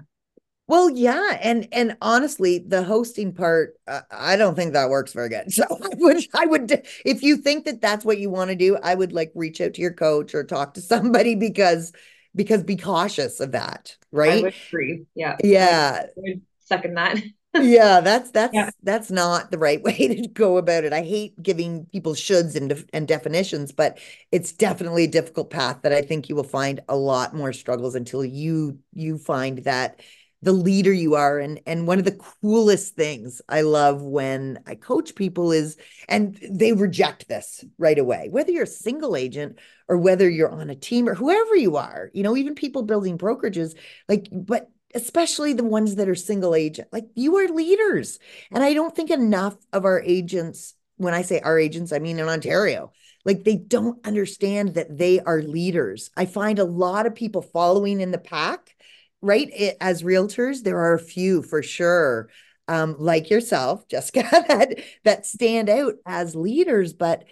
Well, 0.67 0.89
yeah, 0.89 1.37
and 1.41 1.67
and 1.73 1.97
honestly, 2.01 2.59
the 2.59 2.83
hosting 2.83 3.33
part, 3.33 3.75
uh, 3.87 4.01
I 4.09 4.37
don't 4.37 4.55
think 4.55 4.71
that 4.73 4.89
works 4.89 5.11
very 5.11 5.27
good. 5.27 5.47
So 5.53 5.63
I 5.69 5.89
would, 5.95 6.27
I 6.33 6.45
would, 6.45 6.87
if 7.05 7.23
you 7.23 7.35
think 7.37 7.65
that 7.65 7.81
that's 7.81 8.05
what 8.05 8.19
you 8.19 8.29
want 8.29 8.51
to 8.51 8.55
do, 8.55 8.77
I 8.81 8.95
would 8.95 9.11
like 9.11 9.31
reach 9.35 9.59
out 9.59 9.73
to 9.73 9.81
your 9.81 9.93
coach 9.93 10.33
or 10.33 10.43
talk 10.45 10.75
to 10.75 10.81
somebody 10.81 11.35
because 11.35 11.91
because 12.35 12.63
be 12.63 12.77
cautious 12.77 13.41
of 13.41 13.51
that, 13.51 13.97
right? 14.11 14.31
I 14.31 14.41
would 14.43 14.55
agree. 14.69 15.05
Yeah. 15.15 15.37
Yeah. 15.43 16.05
I 16.05 16.09
would 16.15 16.41
second 16.61 16.95
that. 16.95 17.17
Yeah, 17.53 17.99
that's 17.99 18.31
that's 18.31 18.53
yeah. 18.53 18.69
that's 18.83 19.11
not 19.11 19.51
the 19.51 19.57
right 19.57 19.81
way 19.83 20.07
to 20.07 20.27
go 20.27 20.57
about 20.57 20.83
it. 20.83 20.93
I 20.93 21.01
hate 21.01 21.41
giving 21.41 21.85
people 21.87 22.13
shoulds 22.13 22.55
and 22.55 22.69
def- 22.69 22.85
and 22.93 23.07
definitions, 23.07 23.71
but 23.71 23.99
it's 24.31 24.51
definitely 24.53 25.05
a 25.05 25.07
difficult 25.07 25.49
path 25.49 25.81
that 25.83 25.93
I 25.93 26.01
think 26.01 26.29
you 26.29 26.35
will 26.35 26.43
find 26.43 26.79
a 26.87 26.95
lot 26.95 27.35
more 27.35 27.53
struggles 27.53 27.95
until 27.95 28.23
you 28.23 28.79
you 28.93 29.17
find 29.17 29.59
that 29.59 30.01
the 30.43 30.51
leader 30.53 30.91
you 30.91 31.15
are 31.15 31.39
and 31.39 31.59
and 31.67 31.85
one 31.87 31.99
of 31.99 32.05
the 32.05 32.19
coolest 32.41 32.95
things 32.95 33.43
i 33.47 33.61
love 33.61 34.01
when 34.01 34.57
i 34.65 34.73
coach 34.73 35.13
people 35.13 35.51
is 35.51 35.77
and 36.09 36.39
they 36.49 36.73
reject 36.73 37.27
this 37.27 37.63
right 37.77 37.99
away 37.99 38.27
whether 38.31 38.51
you're 38.51 38.63
a 38.63 38.67
single 38.67 39.15
agent 39.15 39.59
or 39.87 39.97
whether 39.97 40.27
you're 40.27 40.49
on 40.49 40.71
a 40.71 40.75
team 40.75 41.07
or 41.07 41.13
whoever 41.13 41.55
you 41.55 41.75
are 41.77 42.09
you 42.13 42.23
know 42.23 42.35
even 42.35 42.55
people 42.55 42.81
building 42.81 43.19
brokerages 43.19 43.77
like 44.09 44.27
but 44.31 44.67
especially 44.95 45.53
the 45.53 45.63
ones 45.63 45.95
that 45.95 46.09
are 46.09 46.15
single 46.15 46.55
agent 46.55 46.87
like 46.91 47.05
you 47.15 47.37
are 47.37 47.47
leaders. 47.47 48.19
And 48.51 48.63
i 48.63 48.73
don't 48.73 48.95
think 48.95 49.09
enough 49.09 49.55
of 49.73 49.85
our 49.85 50.01
agents 50.01 50.75
when 50.97 51.13
i 51.13 51.21
say 51.21 51.39
our 51.39 51.57
agents 51.57 51.91
i 51.91 51.99
mean 51.99 52.19
in 52.19 52.27
ontario 52.27 52.91
like 53.25 53.43
they 53.43 53.55
don't 53.55 54.05
understand 54.05 54.75
that 54.75 54.97
they 54.97 55.19
are 55.19 55.41
leaders. 55.41 56.09
I 56.17 56.25
find 56.25 56.59
a 56.59 56.63
lot 56.63 57.05
of 57.05 57.15
people 57.15 57.41
following 57.41 58.01
in 58.01 58.11
the 58.11 58.17
pack 58.17 58.75
right 59.21 59.49
it, 59.53 59.77
as 59.79 60.01
realtors 60.01 60.63
there 60.63 60.79
are 60.79 60.95
a 60.95 60.99
few 60.99 61.43
for 61.43 61.61
sure 61.61 62.29
um, 62.67 62.95
like 62.97 63.29
yourself 63.29 63.87
jessica 63.89 64.23
that 64.47 64.79
that 65.03 65.25
stand 65.25 65.69
out 65.69 65.95
as 66.05 66.35
leaders 66.35 66.93
but 66.93 67.25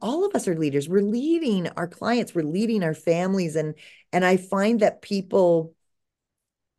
all 0.00 0.24
of 0.24 0.34
us 0.36 0.46
are 0.46 0.54
leaders. 0.54 0.88
We're 0.88 1.00
leading 1.02 1.68
our 1.68 1.88
clients 1.88 2.34
we're 2.34 2.42
leading 2.42 2.84
our 2.84 2.94
families 2.94 3.56
and 3.56 3.74
and 4.12 4.24
i 4.24 4.36
find 4.36 4.80
that 4.80 5.02
people 5.02 5.74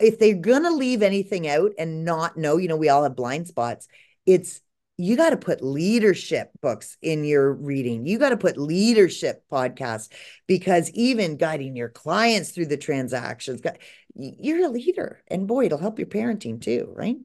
if 0.03 0.19
they're 0.19 0.35
going 0.35 0.63
to 0.63 0.71
leave 0.71 1.01
anything 1.01 1.47
out 1.47 1.71
and 1.77 2.05
not 2.05 2.37
know 2.37 2.57
you 2.57 2.67
know 2.67 2.77
we 2.77 2.89
all 2.89 3.03
have 3.03 3.15
blind 3.15 3.47
spots 3.47 3.87
it's 4.25 4.61
you 4.97 5.17
got 5.17 5.31
to 5.31 5.37
put 5.37 5.63
leadership 5.63 6.51
books 6.61 6.97
in 7.01 7.23
your 7.23 7.51
reading. 7.51 8.05
You 8.05 8.19
got 8.19 8.29
to 8.29 8.37
put 8.37 8.57
leadership 8.57 9.43
podcasts 9.51 10.09
because 10.47 10.91
even 10.91 11.37
guiding 11.37 11.75
your 11.75 11.89
clients 11.89 12.51
through 12.51 12.67
the 12.67 12.77
transactions, 12.77 13.61
you're 14.15 14.65
a 14.65 14.69
leader. 14.69 15.23
And 15.27 15.47
boy, 15.47 15.65
it'll 15.65 15.79
help 15.79 15.97
your 15.97 16.07
parenting 16.07 16.61
too, 16.61 16.93
right? 16.95 17.17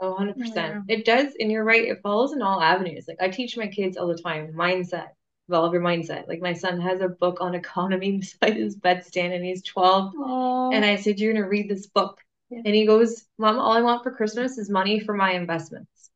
Oh, 0.00 0.14
100%. 0.14 0.54
Yeah. 0.54 0.80
It 0.88 1.04
does. 1.04 1.32
And 1.40 1.50
you're 1.50 1.64
right. 1.64 1.88
It 1.88 2.00
follows 2.02 2.32
in 2.32 2.42
all 2.42 2.60
avenues. 2.60 3.06
Like 3.08 3.20
I 3.20 3.28
teach 3.28 3.56
my 3.56 3.66
kids 3.66 3.96
all 3.96 4.06
the 4.06 4.18
time 4.18 4.52
mindset, 4.52 5.08
develop 5.48 5.72
your 5.72 5.82
mindset. 5.82 6.28
Like 6.28 6.40
my 6.40 6.52
son 6.52 6.80
has 6.80 7.00
a 7.00 7.08
book 7.08 7.40
on 7.40 7.54
economy 7.54 8.18
beside 8.18 8.56
his 8.56 8.76
bedstand 8.76 9.34
and 9.34 9.44
he's 9.44 9.64
12. 9.64 10.12
Aww. 10.14 10.74
And 10.74 10.84
I 10.84 10.96
said, 10.96 11.18
You're 11.18 11.32
going 11.32 11.42
to 11.42 11.48
read 11.48 11.68
this 11.68 11.86
book. 11.86 12.20
Yeah. 12.50 12.62
And 12.64 12.74
he 12.74 12.86
goes, 12.86 13.24
Mom, 13.38 13.58
all 13.58 13.72
I 13.72 13.80
want 13.82 14.02
for 14.02 14.12
Christmas 14.12 14.58
is 14.58 14.70
money 14.70 15.00
for 15.00 15.14
my 15.14 15.32
investments. 15.32 16.10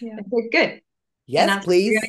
Yeah. 0.00 0.14
I 0.14 0.22
said, 0.22 0.50
good. 0.52 0.80
Yes, 1.26 1.64
please. 1.64 2.00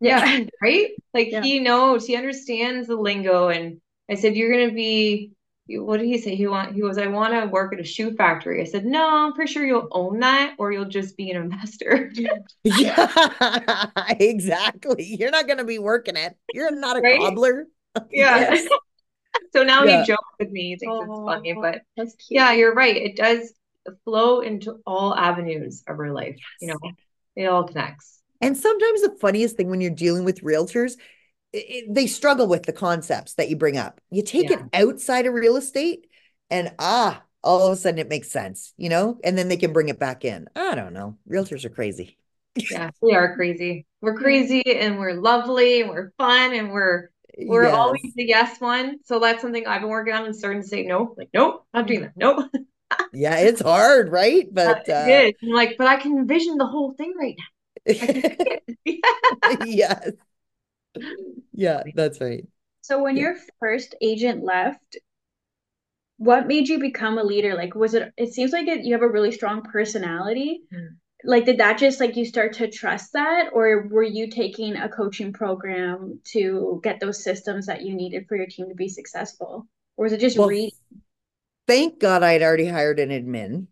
Yeah. 0.00 0.44
right? 0.62 0.90
Like 1.14 1.30
yeah. 1.30 1.42
he 1.42 1.60
knows, 1.60 2.06
he 2.06 2.16
understands 2.16 2.88
the 2.88 2.96
lingo. 2.96 3.48
And 3.48 3.80
I 4.10 4.14
said, 4.14 4.36
You're 4.36 4.52
gonna 4.52 4.72
be 4.72 5.32
what 5.70 5.98
did 5.98 6.06
he 6.06 6.16
say? 6.16 6.34
He 6.34 6.46
want 6.46 6.74
he 6.74 6.82
was, 6.82 6.96
I 6.96 7.08
want 7.08 7.34
to 7.34 7.46
work 7.46 7.74
at 7.74 7.80
a 7.80 7.84
shoe 7.84 8.14
factory. 8.14 8.62
I 8.62 8.64
said, 8.64 8.86
No, 8.86 9.26
I'm 9.26 9.34
pretty 9.34 9.52
sure 9.52 9.66
you'll 9.66 9.88
own 9.90 10.20
that 10.20 10.54
or 10.58 10.72
you'll 10.72 10.86
just 10.86 11.16
be 11.16 11.30
an 11.30 11.42
investor. 11.42 12.10
yeah, 12.64 13.86
exactly. 14.18 15.04
You're 15.18 15.30
not 15.30 15.46
gonna 15.46 15.64
be 15.64 15.78
working 15.78 16.16
it. 16.16 16.36
You're 16.54 16.74
not 16.74 16.96
a 16.96 17.00
right? 17.00 17.18
cobbler. 17.18 17.66
Yeah. 18.10 18.52
yes. 18.52 18.68
so 19.52 19.62
now 19.62 19.84
yeah. 19.84 20.00
he 20.00 20.06
jokes 20.06 20.28
with 20.38 20.50
me, 20.50 20.70
he 20.70 20.76
thinks 20.76 20.92
oh, 20.92 21.02
it's 21.02 21.24
funny, 21.24 21.54
but 21.54 21.82
yeah, 22.28 22.52
you're 22.52 22.74
right. 22.74 22.96
It 22.96 23.16
does 23.16 23.52
flow 24.04 24.40
into 24.40 24.80
all 24.86 25.14
avenues 25.14 25.82
of 25.88 25.98
our 25.98 26.12
life, 26.12 26.36
yes. 26.36 26.42
you 26.60 26.68
know 26.68 26.78
it 27.38 27.46
all 27.46 27.64
connects. 27.64 28.20
And 28.40 28.56
sometimes 28.56 29.02
the 29.02 29.16
funniest 29.20 29.56
thing 29.56 29.70
when 29.70 29.80
you're 29.80 29.90
dealing 29.90 30.24
with 30.24 30.42
realtors, 30.42 30.94
it, 31.52 31.92
they 31.92 32.06
struggle 32.06 32.46
with 32.46 32.64
the 32.64 32.72
concepts 32.72 33.34
that 33.34 33.48
you 33.48 33.56
bring 33.56 33.76
up. 33.76 34.00
You 34.10 34.22
take 34.22 34.50
yeah. 34.50 34.58
it 34.72 34.84
outside 34.86 35.26
of 35.26 35.34
real 35.34 35.56
estate, 35.56 36.06
and 36.50 36.72
ah, 36.78 37.22
all 37.42 37.66
of 37.66 37.72
a 37.72 37.76
sudden 37.76 37.98
it 37.98 38.08
makes 38.08 38.30
sense, 38.30 38.74
you 38.76 38.88
know, 38.88 39.18
and 39.24 39.38
then 39.38 39.48
they 39.48 39.56
can 39.56 39.72
bring 39.72 39.88
it 39.88 39.98
back 39.98 40.24
in. 40.24 40.48
I 40.54 40.74
don't 40.74 40.92
know. 40.92 41.16
Realtors 41.30 41.64
are 41.64 41.70
crazy. 41.70 42.18
yeah, 42.70 42.90
we 43.00 43.14
are 43.14 43.34
crazy. 43.34 43.86
We're 44.00 44.16
crazy 44.16 44.62
and 44.66 44.98
we're 44.98 45.14
lovely 45.14 45.82
and 45.82 45.90
we're 45.90 46.12
fun 46.18 46.54
and 46.54 46.72
we're 46.72 47.10
we're 47.46 47.64
yes. 47.64 47.74
always 47.74 48.12
the 48.14 48.24
yes 48.24 48.60
one. 48.60 48.98
So 49.04 49.20
that's 49.20 49.42
something 49.42 49.66
I've 49.66 49.82
been 49.82 49.90
working 49.90 50.14
on 50.14 50.24
and 50.24 50.34
starting 50.34 50.62
to 50.62 50.68
say 50.68 50.82
no. 50.82 51.14
Like, 51.16 51.28
nope, 51.32 51.64
not 51.72 51.86
doing 51.86 52.02
that. 52.02 52.12
Nope. 52.16 52.50
yeah, 53.12 53.36
it's 53.38 53.60
hard, 53.60 54.10
right? 54.10 54.48
But 54.50 54.88
uh, 54.88 55.04
it 55.06 55.28
is. 55.28 55.34
I'm 55.42 55.54
like, 55.54 55.76
but 55.78 55.86
I 55.86 55.96
can 55.96 56.16
envision 56.16 56.56
the 56.56 56.66
whole 56.66 56.92
thing 56.94 57.14
right 57.18 57.36
now. 57.38 57.44
yes. 59.64 60.10
Yeah, 61.52 61.82
that's 61.94 62.20
right. 62.20 62.46
So 62.80 63.02
when 63.02 63.16
yeah. 63.16 63.22
your 63.22 63.36
first 63.60 63.94
agent 64.00 64.44
left, 64.44 64.96
what 66.16 66.48
made 66.48 66.68
you 66.68 66.80
become 66.80 67.18
a 67.18 67.22
leader? 67.22 67.54
Like, 67.54 67.74
was 67.74 67.94
it? 67.94 68.12
It 68.16 68.32
seems 68.32 68.52
like 68.52 68.66
it, 68.66 68.84
you 68.84 68.94
have 68.94 69.02
a 69.02 69.08
really 69.08 69.30
strong 69.30 69.62
personality. 69.62 70.62
Mm. 70.74 70.96
Like 71.24 71.44
did 71.44 71.58
that 71.58 71.78
just 71.78 72.00
like 72.00 72.16
you 72.16 72.24
start 72.24 72.52
to 72.54 72.70
trust 72.70 73.12
that 73.12 73.50
or 73.52 73.88
were 73.88 74.02
you 74.02 74.28
taking 74.30 74.76
a 74.76 74.88
coaching 74.88 75.32
program 75.32 76.20
to 76.24 76.80
get 76.84 77.00
those 77.00 77.22
systems 77.24 77.66
that 77.66 77.82
you 77.82 77.94
needed 77.94 78.26
for 78.28 78.36
your 78.36 78.46
team 78.46 78.68
to 78.68 78.74
be 78.74 78.88
successful 78.88 79.66
or 79.96 80.04
was 80.04 80.12
it 80.12 80.20
just 80.20 80.38
Well, 80.38 80.48
reading 80.48 80.70
thank 81.66 82.00
God 82.00 82.22
i 82.22 82.32
had 82.32 82.42
already 82.42 82.66
hired 82.66 82.98
an 83.00 83.10
admin. 83.10 83.66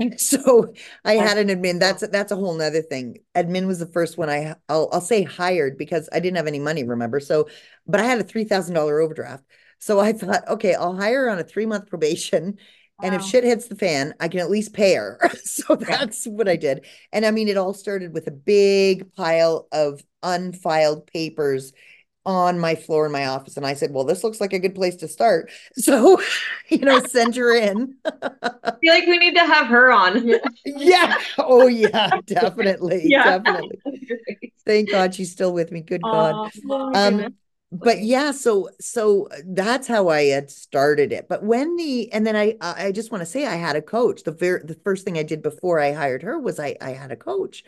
Mm. 0.00 0.18
So 0.20 0.74
I 1.04 1.14
had 1.14 1.38
an 1.38 1.48
admin. 1.48 1.80
That's 1.80 2.06
that's 2.08 2.32
a 2.32 2.36
whole 2.36 2.54
nother 2.54 2.82
thing. 2.82 3.18
Admin 3.36 3.66
was 3.66 3.78
the 3.80 3.86
first 3.86 4.18
one 4.18 4.30
I 4.30 4.56
I'll 4.68 4.88
I'll 4.92 5.00
say 5.02 5.22
hired 5.24 5.78
because 5.78 6.08
I 6.12 6.20
didn't 6.20 6.36
have 6.38 6.46
any 6.48 6.60
money, 6.60 6.84
remember? 6.84 7.20
So, 7.20 7.48
but 7.86 8.00
I 8.00 8.04
had 8.04 8.20
a 8.20 8.24
three 8.24 8.44
thousand 8.44 8.74
dollar 8.74 9.00
overdraft. 9.00 9.44
So 9.80 10.00
I 10.00 10.12
thought, 10.14 10.48
okay, 10.48 10.74
I'll 10.74 10.96
hire 10.96 11.30
on 11.30 11.38
a 11.40 11.44
three 11.44 11.66
month 11.66 11.88
probation. 11.88 12.58
And 13.02 13.14
if 13.14 13.22
shit 13.22 13.44
hits 13.44 13.68
the 13.68 13.76
fan, 13.76 14.14
I 14.20 14.28
can 14.28 14.40
at 14.40 14.50
least 14.50 14.72
pay 14.72 14.94
her. 14.94 15.18
So 15.44 15.76
that's 15.76 16.26
what 16.26 16.48
I 16.48 16.56
did. 16.56 16.84
And 17.12 17.24
I 17.24 17.30
mean, 17.30 17.48
it 17.48 17.56
all 17.56 17.74
started 17.74 18.12
with 18.12 18.26
a 18.26 18.30
big 18.32 19.14
pile 19.14 19.68
of 19.72 20.02
unfiled 20.22 21.06
papers 21.06 21.72
on 22.26 22.58
my 22.58 22.74
floor 22.74 23.06
in 23.06 23.12
my 23.12 23.26
office. 23.26 23.56
And 23.56 23.66
I 23.66 23.74
said, 23.74 23.92
well, 23.92 24.04
this 24.04 24.24
looks 24.24 24.40
like 24.40 24.52
a 24.52 24.58
good 24.58 24.74
place 24.74 24.96
to 24.96 25.08
start. 25.08 25.50
So, 25.76 26.20
you 26.68 26.78
know, 26.78 27.00
send 27.00 27.36
her 27.36 27.54
in. 27.56 27.96
I 28.04 28.10
feel 28.80 28.94
like 28.94 29.06
we 29.06 29.18
need 29.18 29.34
to 29.34 29.46
have 29.46 29.66
her 29.68 29.92
on. 29.92 30.26
Yeah. 30.26 30.38
Yeah. 30.64 31.14
Oh, 31.38 31.66
yeah, 31.66 32.12
definitely. 32.26 33.10
Yeah. 33.10 33.22
Definitely. 33.22 33.78
Thank 34.66 34.90
God 34.90 35.14
she's 35.14 35.32
still 35.32 35.52
with 35.52 35.70
me. 35.72 35.82
Good 35.82 36.08
God. 36.10 36.42
Oh, 36.70 36.92
Um, 36.92 37.36
but 37.74 38.02
yeah, 38.02 38.30
so 38.30 38.68
so 38.80 39.26
uh, 39.26 39.38
that's 39.46 39.88
how 39.88 40.08
I 40.08 40.26
had 40.26 40.48
started 40.50 41.12
it. 41.12 41.26
But 41.28 41.42
when 41.42 41.74
the 41.76 42.12
and 42.12 42.24
then 42.24 42.36
I 42.36 42.56
I 42.60 42.92
just 42.92 43.10
want 43.10 43.22
to 43.22 43.26
say 43.26 43.46
I 43.46 43.56
had 43.56 43.74
a 43.74 43.82
coach. 43.82 44.22
The 44.22 44.30
very 44.30 44.62
the 44.64 44.78
first 44.84 45.04
thing 45.04 45.18
I 45.18 45.24
did 45.24 45.42
before 45.42 45.80
I 45.80 45.92
hired 45.92 46.22
her 46.22 46.38
was 46.38 46.60
I 46.60 46.76
I 46.80 46.90
had 46.90 47.10
a 47.10 47.16
coach. 47.16 47.64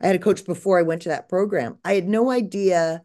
I 0.00 0.06
had 0.06 0.14
a 0.16 0.20
coach 0.20 0.44
before 0.44 0.78
I 0.78 0.82
went 0.82 1.02
to 1.02 1.08
that 1.08 1.28
program. 1.28 1.78
I 1.84 1.94
had 1.94 2.08
no 2.08 2.30
idea. 2.30 3.02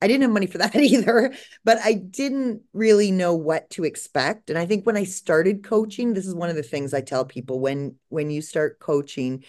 I 0.00 0.08
didn't 0.08 0.22
have 0.22 0.32
money 0.32 0.48
for 0.48 0.58
that 0.60 0.74
either, 0.74 1.34
but 1.64 1.78
I 1.84 1.94
didn't 1.94 2.62
really 2.72 3.12
know 3.12 3.36
what 3.36 3.70
to 3.70 3.84
expect. 3.84 4.50
And 4.50 4.58
I 4.58 4.66
think 4.66 4.84
when 4.84 4.96
I 4.96 5.04
started 5.04 5.62
coaching, 5.62 6.14
this 6.14 6.26
is 6.26 6.34
one 6.34 6.50
of 6.50 6.56
the 6.56 6.64
things 6.64 6.92
I 6.94 7.00
tell 7.02 7.24
people 7.24 7.60
when 7.60 7.96
when 8.08 8.30
you 8.30 8.42
start 8.42 8.80
coaching, 8.80 9.44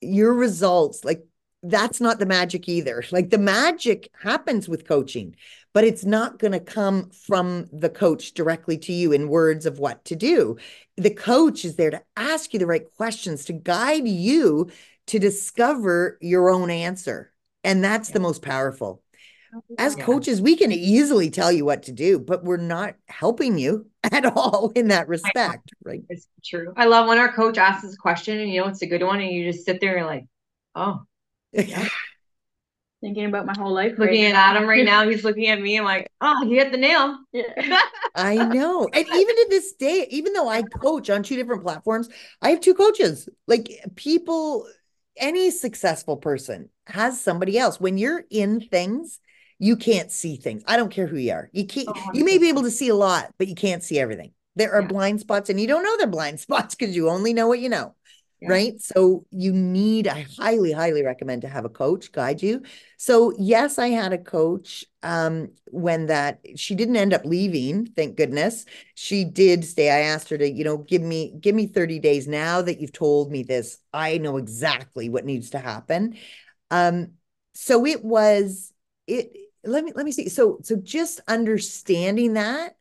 your 0.00 0.32
results 0.34 1.04
like 1.04 1.26
that's 1.62 2.00
not 2.00 2.18
the 2.18 2.26
magic 2.26 2.68
either. 2.68 3.04
Like 3.12 3.30
the 3.30 3.38
magic 3.38 4.10
happens 4.20 4.68
with 4.68 4.86
coaching, 4.86 5.36
but 5.72 5.84
it's 5.84 6.04
not 6.04 6.38
going 6.38 6.52
to 6.52 6.60
come 6.60 7.10
from 7.10 7.66
the 7.72 7.88
coach 7.88 8.34
directly 8.34 8.76
to 8.78 8.92
you 8.92 9.12
in 9.12 9.28
words 9.28 9.64
of 9.64 9.78
what 9.78 10.04
to 10.06 10.16
do. 10.16 10.56
The 10.96 11.14
coach 11.14 11.64
is 11.64 11.76
there 11.76 11.90
to 11.90 12.02
ask 12.16 12.52
you 12.52 12.58
the 12.58 12.66
right 12.66 12.84
questions, 12.96 13.44
to 13.46 13.52
guide 13.52 14.08
you 14.08 14.70
to 15.06 15.18
discover 15.18 16.18
your 16.20 16.50
own 16.50 16.70
answer. 16.70 17.32
And 17.64 17.82
that's 17.82 18.10
the 18.10 18.20
most 18.20 18.42
powerful. 18.42 19.02
As 19.78 19.96
Yeah. 19.96 20.04
coaches, 20.04 20.40
we 20.40 20.56
can 20.56 20.72
easily 20.72 21.30
tell 21.30 21.52
you 21.52 21.64
what 21.64 21.84
to 21.84 21.92
do, 21.92 22.18
but 22.18 22.44
we're 22.44 22.56
not 22.56 22.94
helping 23.06 23.58
you 23.58 23.86
at 24.04 24.24
all 24.24 24.72
in 24.74 24.88
that 24.88 25.08
respect, 25.08 25.72
right? 25.84 26.02
It's 26.08 26.26
true. 26.44 26.72
I 26.76 26.86
love 26.86 27.06
when 27.06 27.18
our 27.18 27.32
coach 27.32 27.58
asks 27.58 27.92
a 27.92 27.96
question 27.96 28.40
and 28.40 28.50
you 28.50 28.60
know 28.60 28.68
it's 28.68 28.82
a 28.82 28.86
good 28.86 29.02
one 29.02 29.20
and 29.20 29.30
you 29.30 29.50
just 29.50 29.64
sit 29.64 29.80
there 29.80 29.90
and 29.90 30.00
you're 30.00 30.08
like, 30.08 30.26
oh, 30.74 31.02
thinking 33.00 33.26
about 33.26 33.46
my 33.46 33.54
whole 33.54 33.72
life 33.72 33.98
looking 33.98 34.24
right 34.24 34.34
at 34.34 34.34
Adam 34.56 34.68
right 34.68 34.84
now. 34.84 35.08
He's 35.08 35.24
looking 35.24 35.48
at 35.48 35.60
me. 35.60 35.78
I'm 35.78 35.84
like, 35.84 36.10
oh, 36.20 36.46
he 36.46 36.54
hit 36.56 36.70
the 36.70 36.78
nail. 36.78 37.18
Yeah. 37.32 37.80
I 38.14 38.36
know. 38.44 38.88
And 38.92 39.06
even 39.06 39.36
to 39.36 39.46
this 39.48 39.72
day, 39.72 40.06
even 40.10 40.32
though 40.34 40.48
I 40.48 40.62
coach 40.62 41.10
on 41.10 41.22
two 41.22 41.36
different 41.36 41.62
platforms, 41.62 42.08
I 42.40 42.50
have 42.50 42.60
two 42.60 42.74
coaches. 42.74 43.28
Like 43.46 43.70
people, 43.96 44.68
any 45.16 45.50
successful 45.50 46.16
person 46.18 46.68
has 46.86 47.20
somebody 47.20 47.58
else. 47.58 47.80
When 47.80 47.98
you're 47.98 48.24
in 48.30 48.60
things, 48.60 49.18
you 49.58 49.76
can't 49.76 50.10
see 50.12 50.36
things. 50.36 50.62
I 50.66 50.76
don't 50.76 50.90
care 50.92 51.06
who 51.06 51.16
you 51.16 51.32
are. 51.32 51.48
You 51.52 51.66
can't, 51.66 51.88
Oh, 51.88 52.10
you 52.12 52.24
may 52.24 52.38
be 52.38 52.48
able 52.50 52.62
to 52.62 52.70
see 52.70 52.88
a 52.88 52.94
lot, 52.94 53.32
but 53.38 53.48
you 53.48 53.54
can't 53.54 53.82
see 53.82 53.98
everything. 53.98 54.32
There 54.56 54.72
are 54.74 54.82
Yeah. 54.82 54.88
blind 54.88 55.20
spots 55.20 55.48
and 55.48 55.58
you 55.60 55.66
don't 55.66 55.82
know 55.82 55.96
they're 55.96 56.06
blind 56.06 56.38
spots 56.40 56.74
because 56.74 56.94
you 56.94 57.08
only 57.08 57.32
know 57.32 57.48
what 57.48 57.60
you 57.60 57.68
know. 57.70 57.94
Yeah. 58.42 58.48
Right. 58.48 58.80
So 58.82 59.24
you 59.30 59.52
need, 59.52 60.08
I 60.08 60.26
highly, 60.36 60.72
highly 60.72 61.04
recommend 61.04 61.42
to 61.42 61.48
have 61.48 61.64
a 61.64 61.68
coach 61.68 62.10
guide 62.10 62.42
you. 62.42 62.62
So 62.96 63.32
yes, 63.38 63.78
I 63.78 63.88
had 63.88 64.12
a 64.12 64.18
coach 64.18 64.84
um 65.04 65.50
when 65.70 66.06
that 66.06 66.40
she 66.56 66.74
didn't 66.74 66.96
end 66.96 67.12
up 67.14 67.24
leaving, 67.24 67.86
thank 67.86 68.16
goodness. 68.16 68.64
She 68.94 69.24
did 69.24 69.64
stay. 69.64 69.90
I 69.90 70.00
asked 70.00 70.28
her 70.30 70.38
to, 70.38 70.50
you 70.50 70.64
know, 70.64 70.78
give 70.78 71.02
me 71.02 71.34
give 71.40 71.54
me 71.54 71.66
30 71.66 72.00
days 72.00 72.26
now 72.26 72.62
that 72.62 72.80
you've 72.80 72.92
told 72.92 73.30
me 73.30 73.44
this. 73.44 73.78
I 73.92 74.18
know 74.18 74.36
exactly 74.38 75.08
what 75.08 75.24
needs 75.24 75.50
to 75.50 75.58
happen. 75.60 76.16
Um 76.70 77.12
so 77.54 77.86
it 77.86 78.04
was 78.04 78.72
it 79.06 79.32
let 79.64 79.84
me 79.84 79.92
let 79.94 80.04
me 80.04 80.12
see. 80.12 80.28
So 80.28 80.58
so 80.62 80.76
just 80.76 81.20
understanding 81.28 82.34
that 82.34 82.76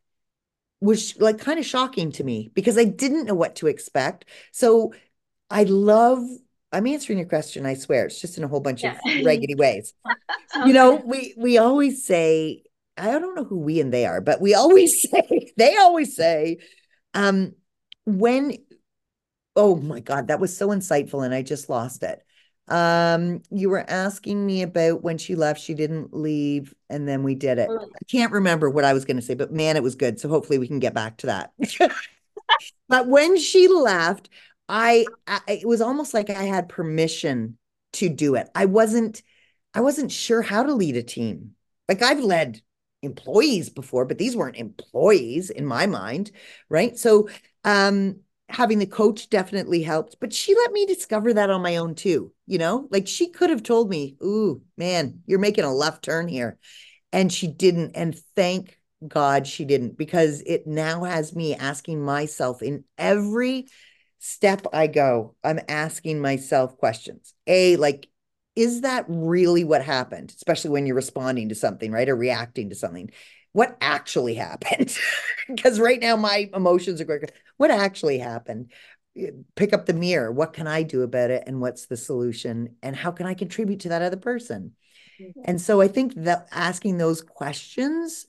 was 0.82 1.19
like 1.19 1.38
kind 1.39 1.60
of 1.60 1.65
shocking 1.65 2.12
to 2.13 2.24
me 2.24 2.52
because 2.54 2.78
I 2.78 2.86
didn't 2.86 3.26
know 3.26 3.36
what 3.36 3.56
to 3.58 3.67
expect. 3.67 4.26
So 4.52 4.93
I 5.52 5.64
love 5.64 6.20
I'm 6.74 6.88
answering 6.88 7.20
your 7.20 7.28
question, 7.28 7.66
I 7.66 7.74
swear. 7.74 8.06
It's 8.06 8.22
just 8.22 8.38
in 8.38 8.44
a 8.46 8.48
whole 8.48 8.62
bunch 8.62 8.84
of 8.84 8.94
Yeah. 8.94 9.26
raggedy 9.26 9.56
ways. 9.56 9.94
Sounds 10.48 10.68
you 10.68 10.74
know 10.74 11.02
we 11.06 11.34
we 11.38 11.58
always 11.58 12.06
say 12.06 12.64
i 12.98 13.12
don't 13.12 13.36
know 13.36 13.44
who 13.44 13.58
we 13.58 13.80
and 13.80 13.94
they 13.94 14.06
are 14.06 14.20
but 14.20 14.42
we 14.42 14.54
always 14.54 15.02
say 15.10 15.52
they 15.56 15.78
always 15.78 16.16
say 16.16 16.58
um 17.14 17.54
when 18.06 18.58
oh 19.56 19.76
my 19.78 20.00
god 20.02 20.28
that 20.28 20.40
was 20.40 20.56
so 20.56 20.70
insightful 20.70 21.24
and 21.24 21.34
i 21.34 21.42
just 21.42 21.70
lost 21.70 22.04
it. 22.04 22.22
Um 22.68 23.42
you 23.50 23.70
were 23.70 23.86
asking 23.90 24.46
me 24.46 24.62
about 24.62 25.04
when 25.04 25.18
she 25.18 25.36
left 25.36 25.62
she 25.62 25.74
didn't 25.74 26.14
leave 26.14 26.74
and 26.90 27.08
then 27.08 27.24
we 27.24 27.36
did 27.36 27.58
it. 27.58 27.70
I 27.70 28.06
can't 28.10 28.32
remember 28.34 28.70
what 28.70 28.84
i 28.86 28.94
was 28.94 29.06
going 29.06 29.18
to 29.18 29.24
say 29.24 29.34
but 29.36 29.52
man 29.54 29.78
it 29.78 29.84
was 29.84 29.96
good 29.96 30.20
so 30.20 30.28
hopefully 30.30 30.60
we 30.60 30.68
can 30.68 30.80
get 30.80 30.94
back 30.94 31.18
to 31.18 31.28
that. 31.28 31.52
But 32.88 33.08
when 33.08 33.38
she 33.38 33.68
left 33.70 34.30
I, 34.74 35.08
I 35.28 35.42
it 35.48 35.68
was 35.68 35.82
almost 35.82 36.14
like 36.14 36.30
i 36.30 36.44
had 36.44 36.70
permission 36.70 37.58
to 37.94 38.10
do 38.10 38.36
it 38.36 38.50
i 38.56 38.66
wasn't 38.66 39.22
I 39.74 39.82
wasn't 39.82 40.12
sure 40.12 40.42
how 40.42 40.64
to 40.64 40.74
lead 40.74 40.98
a 40.98 41.04
team. 41.04 41.52
Like 41.88 42.02
I've 42.02 42.20
led 42.20 42.62
employees 43.02 43.70
before, 43.70 44.06
but 44.06 44.18
these 44.18 44.36
weren't 44.36 44.58
employees 44.58 45.50
in 45.50 45.66
my 45.66 45.86
mind, 45.88 46.32
right? 46.70 46.98
So 46.98 47.30
um 47.64 48.18
having 48.50 48.80
the 48.80 48.86
coach 48.86 49.30
definitely 49.30 49.82
helped, 49.82 50.18
but 50.20 50.34
she 50.34 50.54
let 50.56 50.74
me 50.74 50.86
discover 50.86 51.34
that 51.34 51.50
on 51.50 51.62
my 51.62 51.78
own 51.78 51.96
too, 51.96 52.34
you 52.48 52.58
know? 52.58 52.88
Like 52.92 53.08
she 53.08 53.30
could 53.30 53.50
have 53.50 53.64
told 53.64 53.90
me, 53.90 54.18
"Ooh, 54.24 54.62
man, 54.78 55.22
you're 55.26 55.40
making 55.40 55.64
a 55.64 55.74
left 55.74 56.04
turn 56.04 56.28
here." 56.28 56.58
And 57.14 57.32
she 57.32 57.48
didn't, 57.48 57.92
and 57.96 58.18
thank 58.36 58.80
God 59.08 59.48
she 59.48 59.66
didn't 59.66 59.98
because 59.98 60.42
it 60.46 60.68
now 60.68 61.04
has 61.04 61.36
me 61.36 61.56
asking 61.56 62.02
myself 62.04 62.62
in 62.62 62.84
every 62.98 63.68
step 64.24 64.68
I 64.72 64.86
go, 64.86 65.36
I'm 65.44 65.60
asking 65.68 66.22
myself 66.22 66.78
questions. 66.78 67.34
A, 67.48 67.76
like 67.78 68.08
is 68.56 68.82
that 68.82 69.06
really 69.08 69.64
what 69.64 69.84
happened? 69.84 70.32
Especially 70.36 70.70
when 70.70 70.86
you're 70.86 70.96
responding 70.96 71.50
to 71.50 71.56
something, 71.56 71.92
right? 71.92 72.08
Or 72.08 72.16
reacting 72.16 72.70
to 72.70 72.76
something. 72.76 73.10
What 73.54 73.78
actually 73.82 74.34
happened? 74.36 74.96
Because 75.48 75.80
right 75.80 76.00
now 76.00 76.16
my 76.16 76.50
emotions 76.54 77.02
are 77.02 77.06
going, 77.06 77.22
what 77.58 77.72
actually 77.72 78.20
happened? 78.20 78.72
Pick 79.56 79.74
up 79.74 79.86
the 79.86 79.94
mirror. 79.94 80.32
What 80.32 80.54
can 80.54 80.68
I 80.68 80.84
do 80.84 81.02
about 81.02 81.32
it? 81.32 81.44
And 81.48 81.60
what's 81.60 81.88
the 81.88 81.98
solution? 81.98 82.76
And 82.84 82.96
how 82.96 83.12
can 83.12 83.26
I 83.26 83.34
contribute 83.34 83.82
to 83.82 83.90
that 83.90 84.02
other 84.02 84.18
person? 84.18 84.74
Mm-hmm. 85.20 85.42
And 85.46 85.60
so 85.62 85.82
I 85.82 85.88
think 85.88 86.14
that 86.16 86.48
asking 86.52 86.98
those 86.98 87.22
questions 87.22 88.28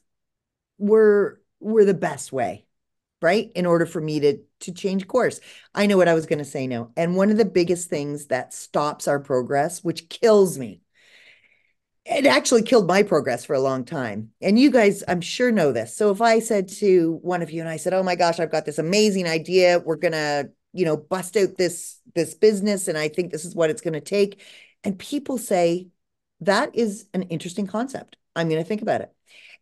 were 0.78 1.40
were 1.60 1.84
the 1.84 1.94
best 1.94 2.32
way, 2.32 2.66
right? 3.20 3.50
In 3.54 3.66
order 3.66 3.86
for 3.86 4.00
me 4.00 4.20
to 4.20 4.38
to 4.62 4.72
change 4.72 5.06
course. 5.06 5.40
I 5.74 5.86
know 5.86 5.96
what 5.96 6.08
I 6.08 6.14
was 6.14 6.26
going 6.26 6.38
to 6.38 6.44
say 6.44 6.66
now. 6.66 6.90
And 6.96 7.16
one 7.16 7.30
of 7.30 7.36
the 7.38 7.44
biggest 7.44 7.88
things 7.88 8.26
that 8.26 8.52
stops 8.54 9.08
our 9.08 9.20
progress, 9.20 9.84
which 9.84 10.08
kills 10.08 10.58
me, 10.58 10.82
it 12.04 12.26
actually 12.26 12.62
killed 12.62 12.88
my 12.88 13.02
progress 13.02 13.44
for 13.44 13.54
a 13.54 13.60
long 13.60 13.84
time. 13.84 14.30
And 14.40 14.58
you 14.58 14.70
guys, 14.70 15.04
I'm 15.06 15.20
sure 15.20 15.52
know 15.52 15.72
this. 15.72 15.96
So 15.96 16.10
if 16.10 16.20
I 16.20 16.40
said 16.40 16.68
to 16.78 17.18
one 17.22 17.42
of 17.42 17.50
you 17.50 17.60
and 17.60 17.68
I 17.68 17.76
said, 17.76 17.94
"Oh 17.94 18.02
my 18.02 18.16
gosh, 18.16 18.40
I've 18.40 18.50
got 18.50 18.64
this 18.66 18.78
amazing 18.78 19.28
idea. 19.28 19.78
We're 19.78 19.96
going 19.96 20.12
to, 20.12 20.50
you 20.72 20.84
know, 20.84 20.96
bust 20.96 21.36
out 21.36 21.56
this 21.56 22.00
this 22.14 22.34
business 22.34 22.88
and 22.88 22.98
I 22.98 23.08
think 23.08 23.30
this 23.30 23.44
is 23.44 23.54
what 23.54 23.70
it's 23.70 23.82
going 23.82 23.94
to 23.94 24.00
take." 24.00 24.40
And 24.84 24.98
people 24.98 25.38
say, 25.38 25.88
"That 26.40 26.74
is 26.74 27.06
an 27.14 27.22
interesting 27.24 27.66
concept. 27.68 28.16
I'm 28.34 28.48
going 28.48 28.62
to 28.62 28.68
think 28.68 28.82
about 28.82 29.02
it." 29.02 29.12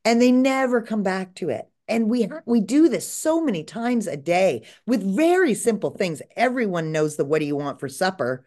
And 0.05 0.21
they 0.21 0.33
never 0.33 0.81
come 0.83 1.03
back 1.03 1.35
to 1.37 1.51
it. 1.51 1.70
And 1.91 2.09
we 2.09 2.29
we 2.47 2.61
do 2.61 2.89
this 2.89 3.07
so 3.07 3.43
many 3.43 3.65
times 3.65 4.07
a 4.07 4.17
day 4.17 4.63
with 4.87 5.03
very 5.03 5.55
simple 5.55 5.91
things. 5.91 6.23
Everyone 6.37 6.93
knows 6.93 7.17
the 7.17 7.25
what 7.25 7.41
do 7.41 7.45
you 7.45 7.57
want 7.57 7.81
for 7.81 7.89
supper? 7.89 8.47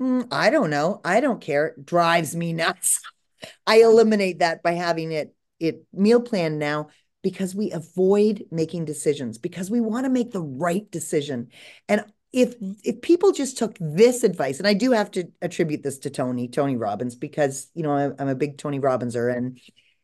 Mm, 0.00 0.28
I 0.30 0.50
don't 0.50 0.70
know. 0.70 1.00
I 1.04 1.20
don't 1.20 1.40
care. 1.40 1.66
It 1.66 1.84
drives 1.84 2.34
me 2.36 2.52
nuts. 2.52 3.00
I 3.66 3.80
eliminate 3.82 4.38
that 4.38 4.62
by 4.62 4.72
having 4.72 5.12
it 5.12 5.34
it 5.58 5.84
meal 5.92 6.20
plan 6.20 6.58
now 6.58 6.88
because 7.22 7.56
we 7.56 7.72
avoid 7.72 8.44
making 8.52 8.84
decisions 8.84 9.36
because 9.36 9.68
we 9.68 9.80
want 9.80 10.04
to 10.04 10.10
make 10.10 10.30
the 10.30 10.40
right 10.42 10.88
decision. 10.92 11.48
And 11.88 12.04
if 12.32 12.54
if 12.84 13.00
people 13.00 13.32
just 13.32 13.58
took 13.58 13.76
this 13.80 14.22
advice, 14.22 14.58
and 14.58 14.68
I 14.68 14.74
do 14.74 14.92
have 14.92 15.10
to 15.12 15.24
attribute 15.42 15.82
this 15.82 15.98
to 16.00 16.10
Tony, 16.10 16.46
Tony 16.46 16.76
Robbins, 16.76 17.16
because 17.16 17.68
you 17.74 17.82
know 17.82 17.90
I'm, 17.90 18.14
I'm 18.20 18.28
a 18.28 18.36
big 18.36 18.58
Tony 18.58 18.78
Robbinser, 18.78 19.36
and 19.36 19.58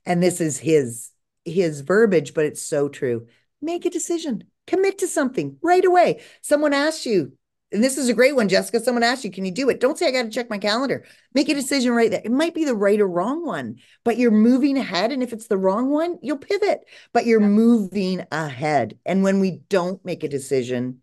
and 0.04 0.20
this 0.20 0.40
is 0.40 0.58
his 0.58 1.11
his 1.44 1.80
verbiage, 1.80 2.34
but 2.34 2.44
it's 2.44 2.62
so 2.62 2.88
true. 2.88 3.26
Make 3.60 3.84
a 3.84 3.90
decision, 3.90 4.44
commit 4.66 4.98
to 4.98 5.06
something 5.06 5.56
right 5.62 5.84
away. 5.84 6.20
Someone 6.40 6.72
asks 6.72 7.06
you, 7.06 7.32
and 7.72 7.82
this 7.82 7.96
is 7.96 8.10
a 8.10 8.14
great 8.14 8.36
one, 8.36 8.50
Jessica. 8.50 8.80
Someone 8.80 9.02
asks 9.02 9.24
you, 9.24 9.30
can 9.30 9.46
you 9.46 9.50
do 9.50 9.70
it? 9.70 9.80
Don't 9.80 9.96
say, 9.96 10.06
I 10.06 10.10
got 10.10 10.24
to 10.24 10.30
check 10.30 10.50
my 10.50 10.58
calendar. 10.58 11.06
Make 11.32 11.48
a 11.48 11.54
decision 11.54 11.92
right 11.92 12.10
there. 12.10 12.20
It 12.22 12.30
might 12.30 12.54
be 12.54 12.66
the 12.66 12.74
right 12.74 13.00
or 13.00 13.08
wrong 13.08 13.46
one, 13.46 13.76
but 14.04 14.18
you're 14.18 14.30
moving 14.30 14.76
ahead. 14.76 15.10
And 15.10 15.22
if 15.22 15.32
it's 15.32 15.46
the 15.46 15.56
wrong 15.56 15.88
one, 15.88 16.18
you'll 16.20 16.36
pivot, 16.36 16.80
but 17.14 17.24
you're 17.24 17.40
moving 17.40 18.26
ahead. 18.30 18.98
And 19.06 19.22
when 19.22 19.40
we 19.40 19.62
don't 19.70 20.04
make 20.04 20.22
a 20.22 20.28
decision, 20.28 20.98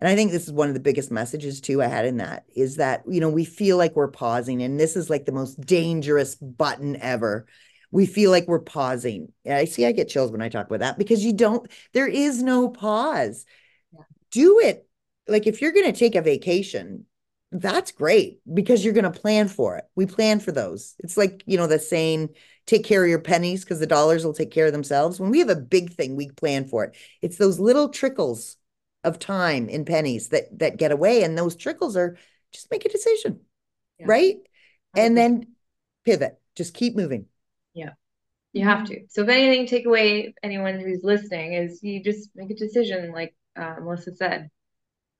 and 0.00 0.08
I 0.08 0.16
think 0.16 0.32
this 0.32 0.44
is 0.44 0.52
one 0.52 0.68
of 0.68 0.74
the 0.74 0.80
biggest 0.80 1.12
messages 1.12 1.60
too 1.60 1.82
I 1.82 1.86
had 1.86 2.04
in 2.04 2.16
that 2.16 2.44
is 2.54 2.76
that, 2.76 3.04
you 3.08 3.20
know, 3.20 3.30
we 3.30 3.44
feel 3.44 3.76
like 3.76 3.94
we're 3.94 4.08
pausing, 4.08 4.62
and 4.62 4.78
this 4.78 4.96
is 4.96 5.08
like 5.08 5.24
the 5.24 5.32
most 5.32 5.60
dangerous 5.60 6.34
button 6.34 6.96
ever. 6.96 7.46
We 7.90 8.06
feel 8.06 8.30
like 8.30 8.46
we're 8.46 8.58
pausing. 8.58 9.32
I 9.48 9.64
see 9.64 9.86
I 9.86 9.92
get 9.92 10.08
chills 10.08 10.30
when 10.30 10.42
I 10.42 10.48
talk 10.48 10.66
about 10.66 10.80
that 10.80 10.98
because 10.98 11.24
you 11.24 11.32
don't, 11.32 11.70
there 11.94 12.06
is 12.06 12.42
no 12.42 12.68
pause. 12.68 13.46
Yeah. 13.92 14.00
Do 14.30 14.60
it 14.60 14.86
like 15.26 15.46
if 15.46 15.60
you're 15.60 15.72
going 15.72 15.90
to 15.90 15.98
take 15.98 16.14
a 16.14 16.22
vacation, 16.22 17.06
that's 17.50 17.92
great 17.92 18.40
because 18.52 18.84
you're 18.84 18.94
going 18.94 19.10
to 19.10 19.20
plan 19.20 19.48
for 19.48 19.76
it. 19.76 19.84
We 19.94 20.06
plan 20.06 20.40
for 20.40 20.52
those. 20.52 20.94
It's 20.98 21.16
like, 21.16 21.42
you 21.46 21.56
know, 21.56 21.66
the 21.66 21.78
saying, 21.78 22.30
take 22.66 22.84
care 22.84 23.02
of 23.02 23.08
your 23.08 23.20
pennies 23.20 23.64
because 23.64 23.80
the 23.80 23.86
dollars 23.86 24.24
will 24.24 24.34
take 24.34 24.50
care 24.50 24.66
of 24.66 24.72
themselves. 24.72 25.18
When 25.18 25.30
we 25.30 25.38
have 25.38 25.48
a 25.48 25.56
big 25.56 25.92
thing, 25.92 26.16
we 26.16 26.28
plan 26.28 26.66
for 26.66 26.84
it. 26.84 26.96
It's 27.22 27.38
those 27.38 27.58
little 27.58 27.88
trickles 27.88 28.56
of 29.04 29.18
time 29.18 29.68
in 29.68 29.84
pennies 29.84 30.28
that 30.28 30.58
that 30.58 30.76
get 30.76 30.90
away 30.90 31.22
and 31.22 31.38
those 31.38 31.56
trickles 31.56 31.96
are 31.96 32.18
just 32.52 32.70
make 32.70 32.84
a 32.84 32.90
decision. 32.90 33.40
Yeah. 33.98 34.06
Right? 34.08 34.36
And 34.96 35.16
then 35.16 35.54
pivot. 36.04 36.38
Just 36.56 36.74
keep 36.74 36.96
moving. 36.96 37.26
Yeah. 37.78 37.92
You 38.52 38.64
have 38.64 38.84
to. 38.86 39.06
So 39.08 39.22
if 39.22 39.28
anything, 39.28 39.66
take 39.66 39.86
away 39.86 40.34
anyone 40.42 40.80
who's 40.80 41.04
listening 41.04 41.52
is 41.52 41.80
you 41.82 42.02
just 42.02 42.30
make 42.34 42.50
a 42.50 42.54
decision 42.54 43.12
like 43.12 43.34
uh, 43.56 43.76
Melissa 43.80 44.14
said 44.16 44.50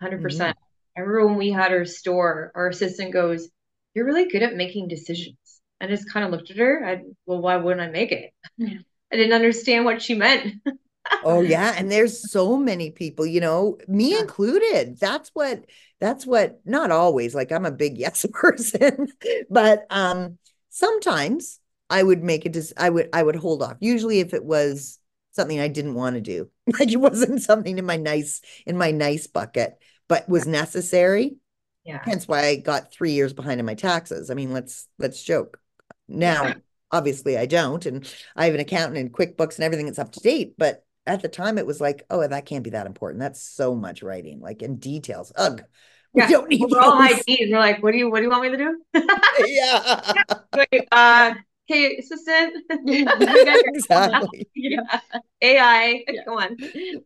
100%. 0.03 0.23
percent 0.23 0.57
mm 0.57 0.61
hmm 0.61 0.65
I 0.97 1.03
remember 1.03 1.29
when 1.29 1.37
we 1.37 1.53
had 1.53 1.71
our 1.71 1.85
store, 1.85 2.51
our 2.57 2.67
assistant 2.67 3.13
goes, 3.13 3.49
You're 3.95 4.05
really 4.05 4.27
good 4.27 4.43
at 4.43 4.57
making 4.57 4.89
decisions. 4.89 5.37
I 5.81 5.87
just 5.87 6.13
kind 6.13 6.27
of 6.27 6.33
looked 6.33 6.51
at 6.51 6.57
her. 6.57 6.85
I, 6.85 7.03
well, 7.25 7.41
why 7.41 7.55
wouldn't 7.55 7.81
I 7.81 7.89
make 7.89 8.11
it? 8.11 8.33
Yeah. 8.57 8.79
I 9.13 9.17
didn't 9.17 9.33
understand 9.33 9.85
what 9.85 10.03
she 10.03 10.15
meant. 10.15 10.55
oh 11.23 11.41
yeah 11.43 11.73
and 11.77 11.89
there's 11.89 12.33
so 12.33 12.57
many 12.57 12.91
people 12.91 13.25
you 13.25 13.41
know 13.41 13.79
me 13.87 14.13
yeah. 14.13 14.23
included 14.23 14.99
that's 14.99 15.31
what 15.35 15.65
that's 16.01 16.27
what 16.27 16.61
not 16.65 16.91
always 16.91 17.35
like 17.35 17.53
i'm 17.53 17.65
a 17.65 17.71
big 17.71 17.97
yes 17.97 18.27
person 18.33 19.07
but 19.49 19.87
um 19.89 20.37
sometimes 20.69 21.61
i 21.91 22.03
would 22.03 22.23
make 22.23 22.47
it 22.47 22.53
just 22.53 22.73
i 22.77 22.89
would 22.89 23.09
i 23.13 23.23
would 23.23 23.37
hold 23.37 23.63
off 23.63 23.77
usually 23.81 24.21
if 24.21 24.35
it 24.35 24.45
was 24.45 24.99
something 25.33 25.61
i 25.61 25.69
didn't 25.69 25.95
want 25.95 26.15
to 26.15 26.21
do 26.21 26.51
like 26.79 26.91
it 26.91 26.97
wasn't 26.97 27.41
something 27.41 27.79
in 27.79 27.85
my 27.85 27.97
nice 27.97 28.41
in 28.67 28.77
my 28.77 28.91
nice 28.91 29.27
bucket 29.27 29.79
but 30.09 30.29
was 30.29 30.47
necessary. 30.47 31.37
Yeah. 31.85 32.01
Hence 32.05 32.27
why 32.27 32.47
I 32.47 32.57
got 32.57 32.93
three 32.93 33.13
years 33.13 33.33
behind 33.33 33.61
in 33.61 33.67
my 33.67 33.75
taxes. 33.75 34.31
I 34.31 34.35
mean, 34.35 34.53
let's 34.53 34.89
let's 34.99 35.23
joke. 35.23 35.61
Now, 36.09 36.45
yeah. 36.45 36.55
obviously, 36.91 37.39
I 37.39 37.47
don't, 37.47 37.85
and 37.87 38.11
I 38.35 38.47
have 38.47 38.55
an 38.55 38.61
accountant 38.61 38.99
and 38.99 39.13
QuickBooks 39.13 39.57
and 39.57 39.65
everything 39.65 39.87
that's 39.87 39.99
up 39.99 40.13
to 40.13 40.21
date. 40.21 40.55
But 40.59 40.85
at 41.07 41.23
the 41.23 41.29
time, 41.29 41.57
it 41.57 41.67
was 41.67 41.81
like, 41.81 42.05
oh, 42.11 42.27
that 42.27 42.47
can't 42.47 42.65
be 42.65 42.71
that 42.71 42.87
important. 42.87 43.21
That's 43.21 43.43
so 43.43 43.75
much 43.75 44.03
writing, 44.03 44.41
like 44.41 44.63
in 44.63 44.77
details. 44.77 45.33
Ugh. 45.37 45.63
We 46.15 46.23
yeah. 46.23 46.29
don't 46.29 46.49
need 46.49 46.65
we're 46.69 46.81
all 46.81 47.01
IT. 47.03 47.51
We're 47.51 47.59
like, 47.59 47.83
what 47.83 47.93
do 47.93 47.99
you 47.99 48.11
what 48.11 48.19
do 48.19 48.25
you 48.25 48.31
want 48.31 48.43
me 48.43 48.51
to 48.51 48.57
do? 48.57 48.83
yeah. 49.47 50.13
Wait, 50.57 50.89
uh, 50.91 51.35
hey 51.69 51.97
assistant. 51.99 52.65
Exactly. 53.69 54.49
Yeah. 54.55 55.01
ai 55.43 56.05
yeah. 56.09 56.25
come 56.25 56.39
on. 56.39 56.57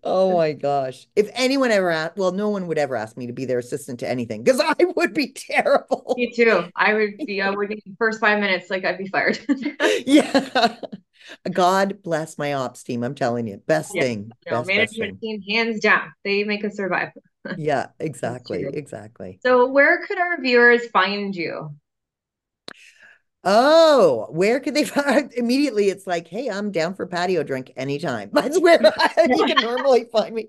Oh 0.03 0.37
my 0.37 0.53
gosh. 0.53 1.07
If 1.17 1.31
anyone 1.35 1.71
ever 1.71 1.91
asked 1.91 2.17
well 2.17 2.33
no 2.33 2.49
one 2.49 2.67
would 2.69 2.79
ever 2.79 2.97
ask 2.97 3.17
me 3.17 3.27
to 3.27 3.33
be 3.33 3.45
their 3.45 3.59
assistant 3.59 4.01
to 4.01 4.09
anything 4.09 4.43
because 4.43 4.61
i 4.61 4.85
would 4.97 5.13
be 5.13 5.33
terrible. 5.33 6.15
Me 6.17 6.33
too. 6.33 6.65
I 6.77 6.95
would 6.95 7.19
be 7.19 7.43
i 7.43 7.51
would 7.51 7.69
be 7.69 7.83
first 7.99 8.21
five 8.21 8.41
minutes 8.41 8.71
like 8.71 8.85
i'd 8.85 8.99
be 8.99 9.09
fired. 9.09 9.39
Yeah. 10.07 10.77
God 11.51 12.03
bless 12.03 12.39
my 12.39 12.55
ops 12.55 12.83
team 12.83 13.03
i'm 13.03 13.15
telling 13.15 13.47
you. 13.47 13.61
Best 13.67 13.95
yeah. 13.95 14.03
thing. 14.03 14.31
No, 14.47 14.59
best, 14.59 14.69
management 14.69 15.13
best 15.15 15.21
team 15.21 15.43
hands 15.51 15.81
down. 15.81 16.13
They 16.25 16.45
make 16.45 16.65
us 16.65 16.77
survive. 16.77 17.11
Yeah 17.57 17.89
exactly 17.99 18.65
exactly. 18.73 19.41
So 19.45 19.67
where 19.67 20.07
could 20.07 20.19
our 20.19 20.41
viewers 20.41 20.87
find 20.89 21.35
you 21.35 21.75
Oh, 23.45 24.26
where 24.30 24.61
could 24.61 24.74
they 24.74 24.84
find 24.86 25.32
immediately? 25.32 25.88
It's 25.88 26.07
like, 26.07 26.28
hey, 26.28 26.49
I'm 26.49 26.70
down 26.70 26.95
for 26.95 27.07
patio 27.07 27.43
drink 27.43 27.72
anytime. 27.76 28.30
That's 28.32 28.61
where 28.61 28.80
you 29.26 29.47
can 29.47 29.62
normally 29.62 30.05
find 30.05 30.34
me. 30.34 30.49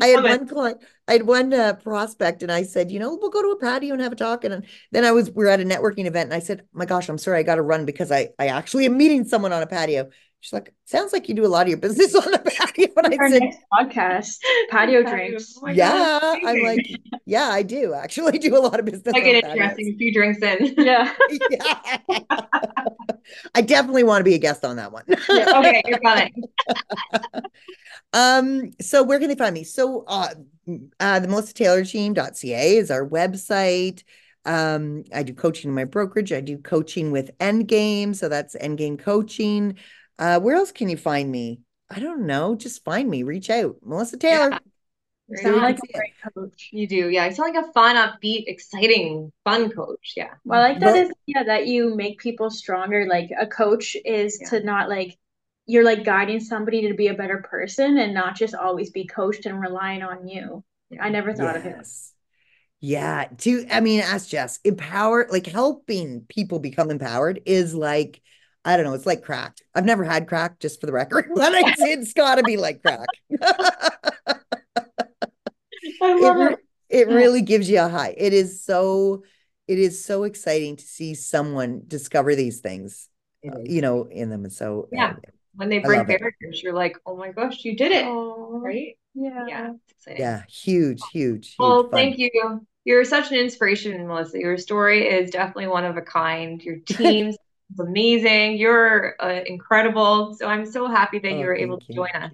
I 0.00 0.06
had 0.08 0.24
one 0.24 0.48
client, 0.48 0.82
I 1.08 1.12
had 1.12 1.26
one 1.26 1.52
uh, 1.52 1.74
prospect, 1.74 2.42
and 2.42 2.50
I 2.52 2.62
said, 2.64 2.90
you 2.90 2.98
know, 2.98 3.14
we'll 3.14 3.30
go 3.30 3.42
to 3.42 3.48
a 3.50 3.58
patio 3.58 3.92
and 3.94 4.02
have 4.02 4.12
a 4.12 4.16
talk. 4.16 4.44
And 4.44 4.66
then 4.92 5.04
I 5.04 5.12
was, 5.12 5.30
we 5.30 5.44
are 5.44 5.48
at 5.48 5.60
a 5.60 5.64
networking 5.64 6.06
event, 6.06 6.26
and 6.32 6.34
I 6.34 6.40
said, 6.40 6.62
my 6.72 6.84
gosh, 6.86 7.08
I'm 7.08 7.18
sorry, 7.18 7.38
I 7.38 7.42
got 7.42 7.56
to 7.56 7.62
run 7.62 7.84
because 7.84 8.10
I, 8.12 8.30
I 8.38 8.48
actually 8.48 8.86
am 8.86 8.96
meeting 8.98 9.24
someone 9.24 9.52
on 9.52 9.62
a 9.62 9.66
patio. 9.66 10.10
She's 10.40 10.52
like, 10.52 10.72
sounds 10.84 11.12
like 11.12 11.28
you 11.28 11.34
do 11.34 11.44
a 11.44 11.48
lot 11.48 11.62
of 11.62 11.68
your 11.68 11.78
business 11.78 12.14
on 12.14 12.30
the 12.30 12.38
patio. 12.38 12.86
And 12.96 13.20
I 13.20 13.30
said, 13.30 13.42
podcast, 13.72 14.36
patio 14.70 15.02
drinks. 15.02 15.58
Oh 15.60 15.68
yeah. 15.68 16.20
God, 16.20 16.38
I'm 16.46 16.62
like, 16.62 16.86
yeah, 17.24 17.48
I 17.48 17.62
do 17.62 17.94
actually 17.94 18.38
do 18.38 18.56
a 18.56 18.60
lot 18.60 18.78
of 18.78 18.86
business. 18.86 19.14
I 19.14 19.20
get 19.20 19.44
interesting 19.44 19.92
a 19.94 19.98
few 19.98 20.12
drinks 20.12 20.42
in. 20.42 20.74
Yeah. 20.86 21.12
yeah. 21.50 21.88
I 23.54 23.62
definitely 23.62 24.04
want 24.04 24.20
to 24.20 24.24
be 24.24 24.34
a 24.34 24.38
guest 24.38 24.64
on 24.64 24.76
that 24.76 24.92
one. 24.92 25.04
yeah, 25.08 25.58
okay, 25.58 25.82
you're 25.86 25.98
coming. 25.98 26.44
um, 28.12 28.70
so 28.80 29.02
where 29.02 29.18
can 29.18 29.28
they 29.28 29.34
find 29.34 29.54
me? 29.54 29.64
So 29.64 30.04
uh, 30.06 30.34
uh 31.00 31.18
the 31.18 31.28
Melissa 31.28 31.54
Taylor 31.54 31.84
team.ca 31.84 32.76
is 32.76 32.90
our 32.90 33.06
website. 33.08 34.04
Um, 34.46 35.02
I 35.12 35.24
do 35.24 35.34
coaching 35.34 35.70
in 35.70 35.74
my 35.74 35.84
brokerage. 35.84 36.32
I 36.32 36.40
do 36.40 36.58
coaching 36.58 37.10
with 37.10 37.36
Endgame. 37.38 38.14
So 38.14 38.28
that's 38.28 38.54
Endgame 38.54 38.98
Coaching. 38.98 39.76
Uh, 40.18 40.40
where 40.40 40.56
else 40.56 40.72
can 40.72 40.88
you 40.88 40.96
find 40.96 41.30
me? 41.30 41.60
I 41.90 42.00
don't 42.00 42.26
know. 42.26 42.56
Just 42.56 42.84
find 42.84 43.08
me. 43.08 43.22
Reach 43.22 43.50
out. 43.50 43.76
Melissa 43.82 44.16
Taylor. 44.16 44.50
Yeah. 44.50 44.58
You 45.28 45.36
sound 45.38 45.56
like 45.56 45.78
a 45.78 45.92
great 45.92 46.12
coach. 46.34 46.68
You 46.72 46.86
do, 46.86 47.08
yeah. 47.08 47.26
You 47.26 47.34
sound 47.34 47.52
like 47.52 47.64
a 47.64 47.72
fun, 47.72 47.96
upbeat, 47.96 48.44
exciting, 48.46 49.32
fun 49.44 49.70
coach. 49.70 50.12
Yeah. 50.16 50.34
Well, 50.44 50.62
I 50.62 50.68
like 50.68 50.80
that 50.80 50.96
is 50.96 51.10
yeah 51.26 51.42
that 51.42 51.66
you 51.66 51.96
make 51.96 52.20
people 52.20 52.48
stronger. 52.48 53.06
Like 53.06 53.30
a 53.38 53.46
coach 53.46 53.96
is 54.04 54.38
yeah. 54.40 54.50
to 54.50 54.64
not 54.64 54.88
like 54.88 55.18
you're 55.66 55.84
like 55.84 56.04
guiding 56.04 56.38
somebody 56.38 56.88
to 56.88 56.94
be 56.94 57.08
a 57.08 57.14
better 57.14 57.38
person 57.38 57.98
and 57.98 58.14
not 58.14 58.36
just 58.36 58.54
always 58.54 58.90
be 58.90 59.04
coached 59.04 59.46
and 59.46 59.60
relying 59.60 60.04
on 60.04 60.28
you. 60.28 60.62
I 61.00 61.08
never 61.08 61.34
thought 61.34 61.56
yes. 61.56 61.66
of 61.66 61.66
it. 61.66 61.86
Yeah. 62.86 63.24
To 63.38 63.66
I 63.68 63.80
mean, 63.80 64.00
ask 64.02 64.28
Jess, 64.28 64.60
empower 64.62 65.26
like 65.28 65.46
helping 65.46 66.20
people 66.28 66.60
become 66.60 66.88
empowered 66.88 67.40
is 67.46 67.74
like 67.74 68.22
I 68.66 68.76
don't 68.76 68.84
know. 68.84 68.94
It's 68.94 69.06
like 69.06 69.22
crack. 69.22 69.58
I've 69.76 69.84
never 69.84 70.02
had 70.02 70.26
crack, 70.26 70.58
just 70.58 70.80
for 70.80 70.86
the 70.86 70.92
record, 70.92 71.30
but 71.34 71.54
it's, 71.54 71.80
it's 71.80 72.12
got 72.12 72.34
to 72.34 72.42
be 72.42 72.56
like 72.56 72.82
crack. 72.82 73.06
I 76.02 76.14
love 76.20 76.52
it. 76.52 76.58
It, 76.88 77.08
it 77.08 77.08
really 77.08 77.42
gives 77.42 77.70
you 77.70 77.80
a 77.80 77.88
high. 77.88 78.14
It 78.16 78.32
is 78.32 78.62
so. 78.62 79.22
It 79.68 79.80
is 79.80 80.04
so 80.04 80.22
exciting 80.22 80.76
to 80.76 80.84
see 80.84 81.14
someone 81.14 81.82
discover 81.88 82.36
these 82.36 82.60
things, 82.60 83.08
uh, 83.44 83.58
you 83.64 83.80
know, 83.80 84.04
in 84.04 84.30
them. 84.30 84.44
And 84.44 84.52
so, 84.52 84.88
yeah, 84.92 85.14
uh, 85.16 85.30
when 85.54 85.68
they 85.68 85.80
bring 85.80 86.04
barriers, 86.04 86.62
you're 86.62 86.72
like, 86.72 86.96
oh 87.04 87.16
my 87.16 87.32
gosh, 87.32 87.64
you 87.64 87.76
did 87.76 87.90
it, 87.90 88.04
Aww. 88.04 88.62
right? 88.62 88.96
Yeah, 89.14 89.44
yeah, 89.48 89.72
yeah, 90.06 90.42
huge, 90.48 91.00
huge. 91.12 91.56
Well, 91.58 91.82
huge 91.82 91.90
thank 91.90 92.18
you. 92.18 92.64
You're 92.84 93.04
such 93.04 93.32
an 93.32 93.38
inspiration, 93.38 94.06
Melissa. 94.06 94.38
Your 94.38 94.56
story 94.56 95.08
is 95.08 95.30
definitely 95.30 95.66
one 95.66 95.84
of 95.84 95.96
a 95.96 96.02
kind. 96.02 96.62
Your 96.62 96.76
team's 96.76 97.36
it's 97.70 97.80
amazing. 97.80 98.56
You're 98.56 99.14
uh, 99.20 99.40
incredible. 99.46 100.34
So 100.38 100.46
I'm 100.46 100.66
so 100.66 100.86
happy 100.88 101.18
that 101.18 101.32
oh, 101.32 101.38
you 101.38 101.46
were 101.46 101.56
able 101.56 101.78
to 101.80 101.92
join 101.92 102.10
us. 102.14 102.32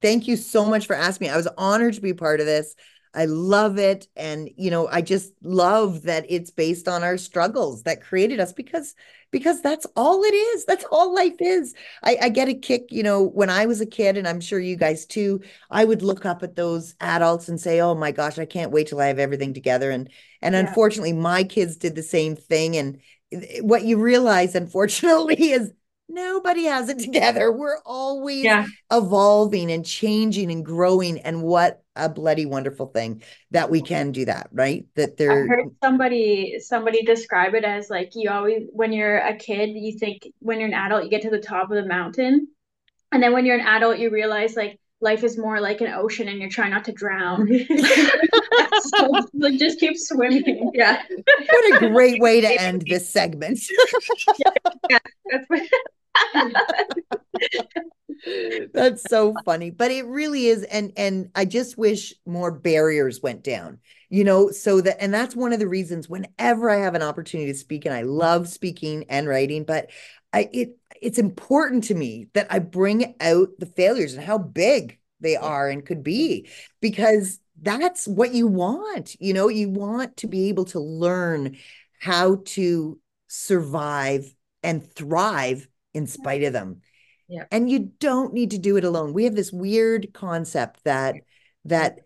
Thank 0.00 0.26
you 0.26 0.36
so 0.36 0.64
much 0.64 0.86
for 0.86 0.96
asking 0.96 1.28
me. 1.28 1.32
I 1.32 1.36
was 1.36 1.48
honored 1.56 1.94
to 1.94 2.00
be 2.00 2.12
part 2.12 2.40
of 2.40 2.46
this. 2.46 2.74
I 3.14 3.26
love 3.26 3.78
it. 3.78 4.08
And, 4.16 4.48
you 4.56 4.70
know, 4.70 4.88
I 4.88 5.02
just 5.02 5.32
love 5.42 6.02
that 6.02 6.24
it's 6.28 6.50
based 6.50 6.88
on 6.88 7.02
our 7.02 7.18
struggles 7.18 7.82
that 7.82 8.02
created 8.02 8.40
us 8.40 8.52
because 8.52 8.94
because 9.30 9.62
that's 9.62 9.86
all 9.96 10.22
it 10.24 10.34
is. 10.34 10.66
That's 10.66 10.84
all 10.90 11.14
life 11.14 11.36
is. 11.40 11.74
I, 12.02 12.18
I 12.22 12.28
get 12.28 12.48
a 12.48 12.54
kick, 12.54 12.88
you 12.90 13.02
know, 13.02 13.22
when 13.22 13.48
I 13.48 13.64
was 13.64 13.80
a 13.80 13.86
kid, 13.86 14.18
and 14.18 14.28
I'm 14.28 14.42
sure 14.42 14.60
you 14.60 14.76
guys 14.76 15.06
too, 15.06 15.40
I 15.70 15.86
would 15.86 16.02
look 16.02 16.26
up 16.26 16.42
at 16.42 16.54
those 16.54 16.94
adults 17.00 17.48
and 17.48 17.58
say, 17.58 17.80
Oh 17.80 17.94
my 17.94 18.12
gosh, 18.12 18.38
I 18.38 18.44
can't 18.44 18.72
wait 18.72 18.88
till 18.88 19.00
I 19.00 19.06
have 19.06 19.18
everything 19.18 19.54
together. 19.54 19.90
And 19.90 20.10
and 20.42 20.54
yeah. 20.54 20.60
unfortunately, 20.60 21.14
my 21.14 21.44
kids 21.44 21.76
did 21.76 21.94
the 21.94 22.02
same 22.02 22.36
thing. 22.36 22.76
And 22.76 23.00
what 23.60 23.84
you 23.84 23.98
realize, 23.98 24.54
unfortunately, 24.54 25.36
is 25.52 25.72
nobody 26.08 26.64
has 26.64 26.88
it 26.88 26.98
together. 26.98 27.50
We're 27.50 27.80
always 27.84 28.44
yeah. 28.44 28.66
evolving 28.90 29.70
and 29.70 29.84
changing 29.84 30.50
and 30.50 30.64
growing. 30.64 31.18
And 31.18 31.42
what 31.42 31.82
a 31.96 32.08
bloody 32.08 32.46
wonderful 32.46 32.86
thing 32.86 33.22
that 33.50 33.70
we 33.70 33.82
can 33.82 34.12
do 34.12 34.24
that, 34.24 34.48
right? 34.52 34.86
That 34.94 35.16
there. 35.16 35.44
I 35.44 35.46
heard 35.46 35.76
somebody 35.82 36.58
somebody 36.60 37.02
describe 37.02 37.54
it 37.54 37.64
as 37.64 37.90
like 37.90 38.12
you 38.14 38.30
always 38.30 38.64
when 38.72 38.92
you're 38.92 39.18
a 39.18 39.36
kid 39.36 39.70
you 39.70 39.98
think 39.98 40.28
when 40.38 40.58
you're 40.58 40.68
an 40.68 40.74
adult 40.74 41.04
you 41.04 41.10
get 41.10 41.22
to 41.22 41.30
the 41.30 41.38
top 41.38 41.70
of 41.70 41.76
the 41.76 41.86
mountain 41.86 42.48
and 43.10 43.22
then 43.22 43.32
when 43.32 43.44
you're 43.44 43.58
an 43.58 43.66
adult 43.66 43.98
you 43.98 44.10
realize 44.10 44.56
like 44.56 44.78
life 45.02 45.24
is 45.24 45.36
more 45.36 45.60
like 45.60 45.80
an 45.80 45.88
ocean 45.92 46.28
and 46.28 46.38
you're 46.38 46.48
trying 46.48 46.70
not 46.70 46.84
to 46.84 46.92
drown 46.92 47.46
so 48.96 49.10
like 49.34 49.58
just 49.58 49.80
keep 49.80 49.96
swimming 49.98 50.70
Yeah, 50.74 51.02
what 51.50 51.82
a 51.82 51.88
great 51.88 52.20
way 52.20 52.40
to 52.40 52.48
end 52.48 52.84
this 52.88 53.10
segment. 53.10 53.58
that's 55.28 55.46
what. 55.48 55.62
That's 58.72 59.02
so 59.08 59.34
funny, 59.44 59.70
but 59.70 59.90
it 59.90 60.06
really 60.06 60.46
is 60.46 60.62
and 60.64 60.92
and 60.96 61.30
I 61.34 61.44
just 61.44 61.76
wish 61.76 62.14
more 62.24 62.52
barriers 62.52 63.20
went 63.22 63.42
down. 63.42 63.78
You 64.10 64.24
know, 64.24 64.50
so 64.50 64.80
that 64.82 65.02
and 65.02 65.12
that's 65.12 65.34
one 65.34 65.52
of 65.52 65.58
the 65.58 65.66
reasons 65.68 66.08
whenever 66.08 66.70
I 66.70 66.76
have 66.76 66.94
an 66.94 67.02
opportunity 67.02 67.50
to 67.50 67.58
speak 67.58 67.84
and 67.86 67.94
I 67.94 68.02
love 68.02 68.48
speaking 68.48 69.06
and 69.08 69.26
writing, 69.26 69.64
but 69.64 69.90
I 70.32 70.48
it 70.52 70.76
it's 71.02 71.18
important 71.18 71.84
to 71.84 71.94
me 71.94 72.28
that 72.32 72.46
I 72.50 72.60
bring 72.60 73.14
out 73.20 73.48
the 73.58 73.66
failures 73.66 74.14
and 74.14 74.24
how 74.24 74.38
big 74.38 74.98
they 75.20 75.36
are 75.36 75.68
and 75.68 75.84
could 75.84 76.02
be 76.02 76.46
mm-hmm. 76.46 76.72
because 76.80 77.40
that's 77.60 78.08
what 78.08 78.32
you 78.32 78.46
want. 78.46 79.16
You 79.20 79.34
know, 79.34 79.48
you 79.48 79.68
want 79.68 80.16
to 80.18 80.26
be 80.26 80.48
able 80.48 80.64
to 80.66 80.80
learn 80.80 81.56
how 82.00 82.42
to 82.44 82.98
survive 83.28 84.34
and 84.62 84.84
thrive 84.94 85.68
in 85.94 86.06
spite 86.06 86.42
of 86.42 86.52
them. 86.52 86.80
Yeah. 87.28 87.44
And 87.50 87.70
you 87.70 87.90
don't 87.98 88.34
need 88.34 88.50
to 88.50 88.58
do 88.58 88.76
it 88.76 88.84
alone. 88.84 89.12
We 89.12 89.24
have 89.24 89.34
this 89.34 89.52
weird 89.52 90.12
concept 90.12 90.84
that 90.84 91.16
that 91.64 92.00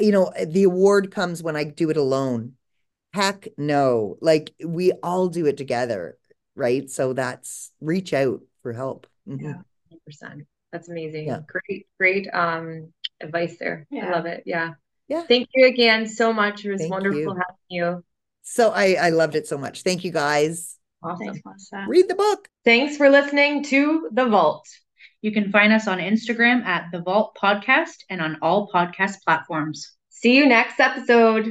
you 0.00 0.12
know 0.12 0.32
the 0.46 0.64
award 0.64 1.10
comes 1.10 1.42
when 1.42 1.56
I 1.56 1.64
do 1.64 1.90
it 1.90 1.96
alone. 1.96 2.54
Heck 3.12 3.48
no. 3.58 4.16
Like 4.20 4.54
we 4.64 4.92
all 5.02 5.28
do 5.28 5.46
it 5.46 5.56
together, 5.56 6.16
right? 6.60 6.88
So 6.88 7.12
that's 7.14 7.72
reach 7.80 8.12
out 8.12 8.40
for 8.62 8.72
help. 8.72 9.06
Mhm. 9.26 9.42
Yeah. 9.42 9.96
percent. 10.06 10.46
That's 10.70 10.88
amazing. 10.88 11.26
Yeah. 11.26 11.40
Great, 11.48 11.88
great 11.98 12.28
um 12.32 12.92
advice 13.20 13.56
there. 13.58 13.86
I 13.92 14.10
love 14.10 14.26
it. 14.26 14.44
Yeah. 14.46 14.74
Yeah. 15.08 15.22
Thank 15.22 15.48
you 15.54 15.66
again 15.66 16.06
so 16.06 16.32
much. 16.32 16.64
It 16.64 16.70
was 16.70 16.80
Thank 16.82 16.92
wonderful 16.92 17.20
you. 17.20 17.28
having 17.30 17.68
you. 17.68 18.04
So 18.42 18.70
I 18.70 18.94
I 18.94 19.10
loved 19.10 19.34
it 19.34 19.48
so 19.48 19.58
much. 19.58 19.82
Thank 19.82 20.04
you 20.04 20.12
guys. 20.12 20.76
Awesome. 21.02 21.32
Thanks, 21.32 21.70
Read 21.88 22.08
the 22.08 22.14
book. 22.14 22.46
Thanks 22.64 22.96
for 22.98 23.08
listening 23.08 23.64
to 23.64 24.10
The 24.12 24.26
Vault. 24.26 24.68
You 25.22 25.32
can 25.32 25.50
find 25.50 25.72
us 25.72 25.88
on 25.88 25.98
Instagram 25.98 26.64
at 26.64 26.90
The 26.92 27.00
Vault 27.00 27.36
Podcast 27.42 28.04
and 28.10 28.20
on 28.20 28.38
all 28.42 28.70
podcast 28.70 29.22
platforms. 29.24 29.92
See 30.10 30.36
you 30.36 30.46
next 30.46 30.78
episode. 30.78 31.50